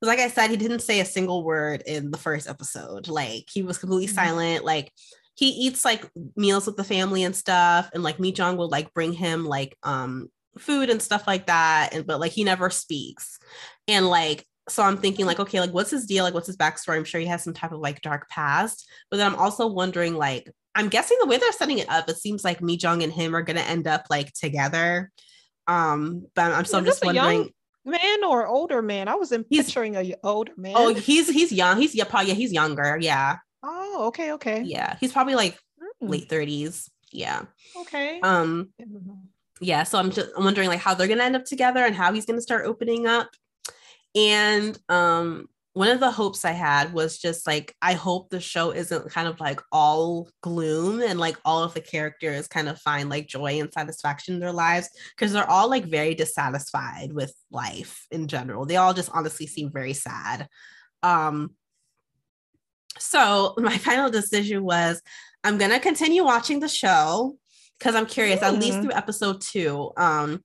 Because 0.00 0.08
like 0.08 0.18
I 0.18 0.28
said, 0.28 0.50
he 0.50 0.56
didn't 0.56 0.80
say 0.80 1.00
a 1.00 1.04
single 1.04 1.42
word 1.42 1.82
in 1.86 2.10
the 2.10 2.18
first 2.18 2.48
episode. 2.48 3.08
Like 3.08 3.44
he 3.50 3.62
was 3.62 3.78
completely 3.78 4.06
mm-hmm. 4.06 4.14
silent. 4.14 4.64
Like 4.64 4.92
he 5.34 5.48
eats 5.48 5.84
like 5.84 6.08
meals 6.36 6.66
with 6.66 6.76
the 6.76 6.84
family 6.84 7.24
and 7.24 7.34
stuff 7.34 7.90
and 7.94 8.02
like 8.02 8.20
Mi 8.20 8.32
Jung 8.32 8.56
will 8.56 8.68
like 8.68 8.92
bring 8.92 9.12
him 9.12 9.44
like 9.44 9.76
um 9.82 10.28
food 10.58 10.90
and 10.90 11.00
stuff 11.00 11.26
like 11.26 11.46
that 11.46 11.90
and 11.94 12.06
but 12.06 12.20
like 12.20 12.32
he 12.32 12.44
never 12.44 12.68
speaks 12.68 13.38
and 13.88 14.08
like 14.08 14.46
so 14.68 14.82
I'm 14.82 14.96
thinking 14.96 15.26
like 15.26 15.40
okay 15.40 15.60
like 15.60 15.72
what's 15.72 15.90
his 15.90 16.06
deal 16.06 16.24
like 16.24 16.34
what's 16.34 16.46
his 16.46 16.56
backstory 16.56 16.96
I'm 16.96 17.04
sure 17.04 17.20
he 17.20 17.26
has 17.26 17.42
some 17.42 17.54
type 17.54 17.72
of 17.72 17.80
like 17.80 18.00
dark 18.00 18.28
past 18.28 18.88
but 19.10 19.16
then 19.16 19.26
I'm 19.26 19.38
also 19.38 19.66
wondering 19.66 20.14
like 20.14 20.50
I'm 20.74 20.88
guessing 20.88 21.18
the 21.20 21.26
way 21.26 21.36
they're 21.36 21.52
setting 21.52 21.78
it 21.78 21.90
up 21.90 22.08
it 22.08 22.16
seems 22.16 22.44
like 22.44 22.62
Mi 22.62 22.76
Jung 22.76 23.02
and 23.02 23.12
him 23.12 23.34
are 23.34 23.42
gonna 23.42 23.60
end 23.60 23.86
up 23.86 24.06
like 24.08 24.32
together 24.32 25.10
um 25.66 26.26
but 26.34 26.52
I'm 26.52 26.64
so 26.64 26.78
I'm 26.78 26.84
just 26.84 27.04
wondering 27.04 27.50
man 27.84 28.24
or 28.24 28.46
older 28.46 28.82
man 28.82 29.08
I 29.08 29.16
was 29.16 29.32
in 29.32 29.44
picturing 29.44 29.96
a 29.96 30.14
older 30.22 30.52
man 30.56 30.74
oh 30.76 30.94
he's 30.94 31.28
he's 31.28 31.52
young 31.52 31.80
he's 31.80 31.94
yeah 31.94 32.04
probably 32.04 32.28
yeah 32.28 32.34
he's 32.34 32.52
younger 32.52 32.96
yeah 33.00 33.38
Oh, 33.62 34.06
okay, 34.08 34.32
okay. 34.32 34.62
Yeah, 34.62 34.96
he's 34.98 35.12
probably 35.12 35.34
like 35.34 35.54
mm. 35.80 36.08
late 36.08 36.28
30s. 36.28 36.88
Yeah. 37.12 37.42
Okay. 37.80 38.20
Um 38.20 38.70
yeah, 39.60 39.84
so 39.84 39.98
I'm 39.98 40.10
just 40.10 40.30
wondering 40.36 40.68
like 40.68 40.80
how 40.80 40.94
they're 40.94 41.06
going 41.06 41.18
to 41.18 41.24
end 41.24 41.36
up 41.36 41.44
together 41.44 41.84
and 41.84 41.94
how 41.94 42.12
he's 42.12 42.26
going 42.26 42.38
to 42.38 42.42
start 42.42 42.66
opening 42.66 43.06
up. 43.06 43.28
And 44.14 44.78
um 44.88 45.48
one 45.74 45.88
of 45.88 46.00
the 46.00 46.10
hopes 46.10 46.44
I 46.44 46.52
had 46.52 46.92
was 46.92 47.18
just 47.18 47.46
like 47.46 47.74
I 47.80 47.94
hope 47.94 48.28
the 48.28 48.40
show 48.40 48.72
isn't 48.72 49.10
kind 49.10 49.26
of 49.26 49.40
like 49.40 49.60
all 49.72 50.28
gloom 50.42 51.00
and 51.00 51.18
like 51.18 51.36
all 51.44 51.62
of 51.62 51.72
the 51.72 51.80
characters 51.80 52.46
kind 52.46 52.68
of 52.68 52.78
find 52.78 53.08
like 53.08 53.26
joy 53.26 53.58
and 53.58 53.72
satisfaction 53.72 54.34
in 54.34 54.40
their 54.40 54.52
lives 54.52 54.90
because 55.16 55.32
they're 55.32 55.48
all 55.48 55.70
like 55.70 55.86
very 55.86 56.14
dissatisfied 56.14 57.12
with 57.12 57.34
life 57.50 58.06
in 58.10 58.28
general. 58.28 58.66
They 58.66 58.76
all 58.76 58.92
just 58.92 59.10
honestly 59.14 59.46
seem 59.46 59.70
very 59.72 59.94
sad. 59.94 60.48
Um 61.02 61.52
so 62.98 63.54
my 63.58 63.78
final 63.78 64.10
decision 64.10 64.64
was 64.64 65.00
I'm 65.42 65.56
gonna 65.56 65.80
continue 65.80 66.22
watching 66.22 66.60
the 66.60 66.68
show 66.68 67.38
because 67.82 67.96
I'm 67.96 68.06
curious, 68.06 68.40
mm. 68.40 68.44
at 68.44 68.54
least 68.54 68.78
mm. 68.78 68.82
through 68.82 68.92
episode 68.92 69.40
two. 69.40 69.90
Um, 69.96 70.44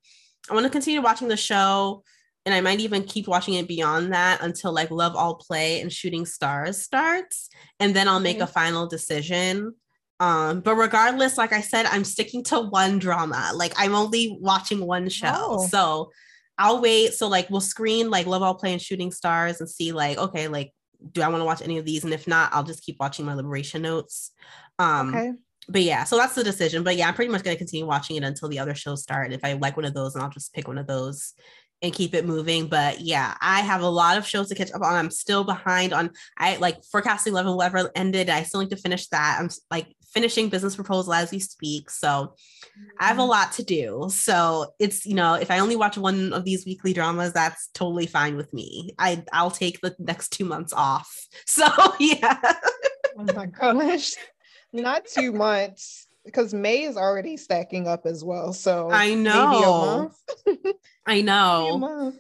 I 0.49 0.53
want 0.53 0.65
to 0.65 0.71
continue 0.71 1.01
watching 1.01 1.27
the 1.27 1.38
show, 1.38 2.03
and 2.47 2.53
I 2.53 2.62
might 2.62 2.79
even 2.79 3.03
keep 3.03 3.27
watching 3.27 3.55
it 3.55 3.67
beyond 3.67 4.13
that 4.13 4.41
until 4.41 4.71
like 4.71 4.89
Love 4.89 5.17
All 5.17 5.36
Play 5.36 5.81
and 5.81 5.91
Shooting 5.91 6.25
Stars 6.25 6.81
starts, 6.81 7.49
and 7.81 7.93
then 7.93 8.07
I'll 8.07 8.21
make 8.21 8.39
a 8.39 8.47
final 8.47 8.88
decision. 8.88 9.75
Um, 10.21 10.62
but 10.62 10.75
regardless, 10.75 11.38
like 11.38 11.51
I 11.51 11.60
said, 11.60 11.88
I'm 11.88 12.05
sticking 12.05 12.45
to 12.45 12.62
one 12.62 12.99
drama. 12.99 13.51
Like 13.53 13.73
I'm 13.75 13.93
only 13.93 14.38
watching 14.39 14.88
one 14.88 15.10
show, 15.10 15.27
oh. 15.36 15.67
so 15.67 16.12
I'll 16.57 16.81
wait. 16.81 17.15
So 17.15 17.27
like 17.27 17.49
we'll 17.49 17.60
screen 17.60 18.10
like 18.10 18.27
Love 18.27 18.43
All 18.43 18.55
Play 18.55 18.71
and 18.71 18.81
Shooting 18.81 19.12
Stars 19.12 19.60
and 19.60 19.69
see 19.69 19.91
like 19.91 20.17
okay, 20.17 20.47
like 20.47 20.71
do 21.12 21.21
I 21.21 21.27
want 21.27 21.41
to 21.41 21.45
watch 21.45 21.62
any 21.62 21.77
of 21.77 21.83
these? 21.83 22.05
And 22.05 22.13
if 22.13 22.29
not, 22.29 22.53
I'll 22.53 22.63
just 22.63 22.81
keep 22.81 22.95
watching 22.97 23.25
my 23.25 23.33
liberation 23.33 23.81
notes. 23.81 24.31
Um, 24.79 25.13
okay. 25.13 25.33
But 25.67 25.81
yeah, 25.81 26.05
so 26.05 26.15
that's 26.15 26.33
the 26.33 26.45
decision. 26.45 26.83
But 26.83 26.95
yeah, 26.95 27.10
I'm 27.10 27.13
pretty 27.13 27.29
much 27.29 27.43
going 27.43 27.55
to 27.55 27.60
continue 27.60 27.86
watching 27.86 28.15
it 28.15 28.23
until 28.23 28.47
the 28.47 28.60
other 28.60 28.73
shows 28.73 29.03
start. 29.03 29.33
If 29.33 29.43
I 29.43 29.53
like 29.53 29.75
one 29.75 29.86
of 29.86 29.93
those, 29.93 30.15
and 30.15 30.23
I'll 30.23 30.29
just 30.29 30.53
pick 30.53 30.65
one 30.65 30.77
of 30.77 30.88
those 30.88 31.33
and 31.82 31.94
keep 31.94 32.13
it 32.13 32.26
moving. 32.26 32.68
But 32.68 33.02
yeah, 33.02 33.36
I 33.42 33.62
have 33.62 33.82
a 33.82 33.90
lot 33.90 34.18
of 34.18 34.28
shows 34.28 34.50
to 34.50 34.56
catch 34.56 34.72
up 34.72 34.82
on. 34.82 34.96
I'm 34.96 35.12
still 35.12 35.44
behind 35.44 35.94
on 35.94 36.12
I 36.38 36.58
like 36.58 36.84
Forecasting 36.92 37.34
Love 37.34 37.46
and 37.46 37.58
Weather 37.58 37.92
ended. 37.96 38.30
I 38.30 38.44
still 38.44 38.62
need 38.62 38.72
to 38.72 38.78
finish 38.78 39.08
that. 39.10 39.38
I'm 39.40 39.50
like 39.70 39.88
finishing 40.13 40.50
business 40.50 40.76
proposal 40.76 41.13
as 41.13 41.32
we 41.32 41.40
speak. 41.40 41.90
So 41.90 42.08
mm-hmm. 42.08 42.84
I 43.00 43.08
have 43.08 43.18
a 43.18 43.22
mm-hmm. 43.22 43.30
lot 43.30 43.52
to 43.54 43.63
do. 43.63 44.08
So 44.10 44.74
it's, 44.80 45.06
you 45.06 45.16
know, 45.16 45.36
if 45.36 45.52
I 45.52 45.60
only 45.60 45.76
watch 45.76 45.98
one 45.98 46.34
of 46.34 46.44
these 46.44 46.66
weekly 46.66 46.94
dramas, 46.94 47.34
that's 47.34 47.70
totally 47.74 48.08
fine 48.08 48.36
with 48.36 48.52
me. 48.54 48.94
I 48.98 49.24
I'll 49.32 49.52
take 49.52 49.82
the 49.82 49.96
next 50.00 50.30
two 50.30 50.46
months 50.46 50.74
off. 50.74 51.13
So 51.46 51.68
yeah. 52.00 52.40
oh 53.18 53.34
my 53.36 53.46
gosh. 53.46 54.13
Not 54.74 55.06
too 55.06 55.32
much 55.32 56.07
because 56.28 56.54
May 56.54 56.84
is 56.84 56.98
already 56.98 57.38
stacking 57.38 57.88
up 57.88 58.06
as 58.06 58.23
well. 58.23 58.54
So 58.54 58.92
I 58.92 59.15
know. 59.15 60.12
I 61.08 61.21
know. 61.21 62.13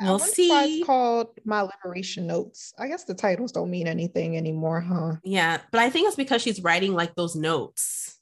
We'll 0.00 0.18
see. 0.18 0.50
It's 0.52 0.86
called 0.86 1.28
My 1.44 1.62
Liberation 1.62 2.26
Notes. 2.26 2.72
I 2.78 2.86
guess 2.86 3.04
the 3.04 3.14
titles 3.14 3.52
don't 3.52 3.70
mean 3.70 3.86
anything 3.88 4.36
anymore, 4.36 4.80
huh? 4.80 5.16
Yeah, 5.24 5.58
but 5.72 5.80
I 5.80 5.90
think 5.90 6.06
it's 6.06 6.16
because 6.16 6.42
she's 6.42 6.62
writing 6.62 6.92
like 6.92 7.14
those 7.14 7.34
notes, 7.34 8.18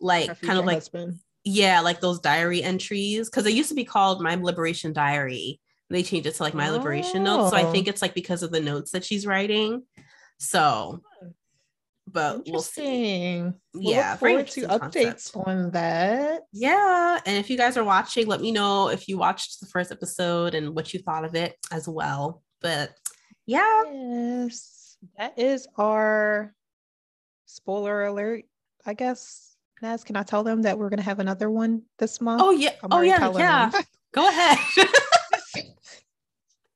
like 0.00 0.40
kind 0.40 0.58
of 0.58 0.64
like 0.64 0.76
husband. 0.76 1.18
yeah, 1.44 1.80
like 1.80 2.00
those 2.00 2.20
diary 2.20 2.62
entries. 2.62 3.28
Because 3.28 3.46
it 3.46 3.54
used 3.54 3.70
to 3.70 3.74
be 3.74 3.84
called 3.84 4.22
My 4.22 4.36
Liberation 4.36 4.92
Diary. 4.92 5.60
They 5.90 6.04
changed 6.04 6.28
it 6.28 6.36
to 6.36 6.42
like 6.44 6.54
My 6.54 6.68
oh. 6.68 6.72
Liberation 6.72 7.24
Notes. 7.24 7.50
So 7.50 7.56
I 7.56 7.64
oh. 7.64 7.72
think 7.72 7.88
oh. 7.88 7.90
it's 7.90 8.02
like 8.02 8.14
because 8.14 8.42
of 8.44 8.52
the 8.52 8.60
notes 8.60 8.92
that 8.92 9.04
she's 9.04 9.26
writing. 9.26 9.82
So 10.38 11.02
but 12.12 12.42
we'll 12.46 12.62
see. 12.62 13.42
We'll 13.74 13.94
yeah, 13.94 14.12
look 14.12 14.20
forward 14.20 14.46
to 14.48 14.60
updates 14.62 15.32
concept. 15.32 15.36
on 15.36 15.70
that. 15.72 16.42
Yeah, 16.52 17.20
and 17.24 17.36
if 17.36 17.50
you 17.50 17.56
guys 17.56 17.76
are 17.76 17.84
watching, 17.84 18.26
let 18.26 18.40
me 18.40 18.52
know 18.52 18.88
if 18.88 19.08
you 19.08 19.18
watched 19.18 19.60
the 19.60 19.66
first 19.66 19.92
episode 19.92 20.54
and 20.54 20.74
what 20.74 20.92
you 20.92 21.00
thought 21.00 21.24
of 21.24 21.34
it 21.34 21.56
as 21.70 21.88
well. 21.88 22.42
But 22.60 22.90
yeah, 23.46 23.84
yes. 23.90 24.96
That 25.16 25.38
is 25.38 25.66
our 25.76 26.54
spoiler 27.46 28.04
alert, 28.04 28.44
I 28.84 28.94
guess. 28.94 29.56
Nas, 29.82 30.04
can 30.04 30.16
I 30.16 30.22
tell 30.22 30.44
them 30.44 30.62
that 30.62 30.78
we're 30.78 30.90
gonna 30.90 31.02
have 31.02 31.20
another 31.20 31.50
one 31.50 31.82
this 31.98 32.20
month? 32.20 32.42
Oh 32.44 32.50
yeah. 32.50 32.74
Oh 32.90 33.00
yeah. 33.00 33.30
Yeah. 33.32 33.70
Go 34.12 34.28
ahead. 34.28 34.58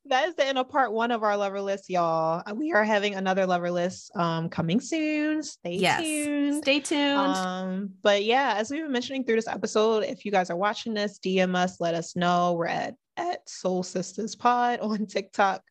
that 0.06 0.28
is 0.28 0.34
the 0.34 0.46
end 0.46 0.58
of 0.58 0.68
part 0.68 0.92
one 0.92 1.10
of 1.10 1.22
our 1.22 1.36
Love 1.36 1.52
or 1.52 1.62
List, 1.62 1.88
y'all. 1.88 2.42
Uh, 2.46 2.54
We 2.54 2.72
are 2.72 2.84
having 2.84 3.14
another 3.14 3.46
Love 3.46 3.62
or 3.62 3.70
List 3.70 4.14
um 4.16 4.48
coming 4.48 4.80
soon. 4.80 5.42
Stay 5.42 5.76
yes. 5.76 6.00
tuned. 6.00 6.62
Stay 6.62 6.80
tuned. 6.80 7.18
Um, 7.18 7.90
but 8.02 8.24
yeah, 8.24 8.54
as 8.56 8.70
we've 8.70 8.82
been 8.82 8.92
mentioning 8.92 9.24
through 9.24 9.36
this 9.36 9.48
episode, 9.48 10.04
if 10.04 10.24
you 10.24 10.30
guys 10.30 10.50
are 10.50 10.56
watching 10.56 10.94
this, 10.94 11.18
DM 11.18 11.54
us, 11.54 11.80
let 11.80 11.94
us 11.94 12.16
know. 12.16 12.52
We're 12.52 12.66
at 12.66 12.94
at 13.16 13.48
Soul 13.48 13.82
Sisters 13.82 14.34
Pod 14.34 14.80
on 14.82 15.06
TikTok, 15.06 15.62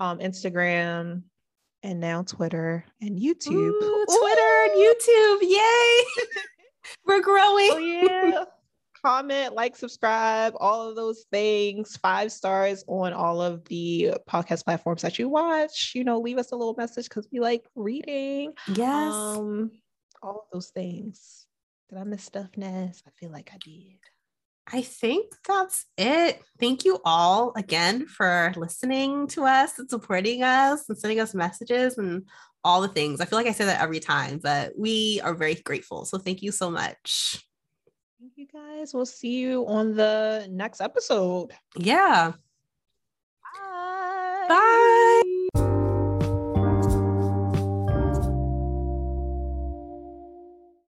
um, 0.00 0.18
Instagram, 0.18 1.22
and 1.82 2.00
now 2.00 2.22
Twitter 2.22 2.84
and 3.00 3.18
YouTube. 3.18 3.52
Ooh, 3.52 4.06
Twitter 4.06 4.64
and 4.64 4.72
YouTube. 4.72 5.38
Yay. 5.42 6.04
We're 7.04 7.22
growing. 7.22 7.70
Oh 7.72 7.78
yeah. 7.78 8.44
Comment, 9.06 9.54
like, 9.54 9.76
subscribe, 9.76 10.54
all 10.58 10.88
of 10.88 10.96
those 10.96 11.26
things. 11.30 11.96
Five 11.96 12.32
stars 12.32 12.82
on 12.88 13.12
all 13.12 13.40
of 13.40 13.64
the 13.66 14.14
podcast 14.28 14.64
platforms 14.64 15.02
that 15.02 15.16
you 15.16 15.28
watch. 15.28 15.92
You 15.94 16.02
know, 16.02 16.18
leave 16.18 16.38
us 16.38 16.50
a 16.50 16.56
little 16.56 16.74
message 16.76 17.08
because 17.08 17.28
we 17.30 17.38
like 17.38 17.64
reading. 17.76 18.52
Yes. 18.66 19.14
Um, 19.14 19.70
all 20.24 20.38
of 20.38 20.44
those 20.52 20.70
things. 20.70 21.46
Did 21.88 22.00
I 22.00 22.02
miss 22.02 22.24
stuff, 22.24 22.48
Ness? 22.56 23.04
I 23.06 23.10
feel 23.10 23.30
like 23.30 23.52
I 23.54 23.58
did. 23.58 24.00
I 24.72 24.82
think 24.82 25.32
that's 25.46 25.86
it. 25.96 26.42
Thank 26.58 26.84
you 26.84 26.98
all 27.04 27.52
again 27.56 28.08
for 28.08 28.52
listening 28.56 29.28
to 29.28 29.44
us 29.44 29.78
and 29.78 29.88
supporting 29.88 30.42
us 30.42 30.88
and 30.88 30.98
sending 30.98 31.20
us 31.20 31.32
messages 31.32 31.96
and 31.96 32.24
all 32.64 32.80
the 32.80 32.88
things. 32.88 33.20
I 33.20 33.26
feel 33.26 33.38
like 33.38 33.46
I 33.46 33.52
say 33.52 33.66
that 33.66 33.80
every 33.80 34.00
time, 34.00 34.40
but 34.42 34.72
we 34.76 35.20
are 35.22 35.34
very 35.34 35.54
grateful. 35.54 36.06
So 36.06 36.18
thank 36.18 36.42
you 36.42 36.50
so 36.50 36.72
much. 36.72 37.45
Guys. 38.56 38.94
We'll 38.94 39.04
see 39.04 39.36
you 39.36 39.66
on 39.66 39.94
the 39.94 40.48
next 40.50 40.80
episode. 40.80 41.52
Yeah. 41.76 42.32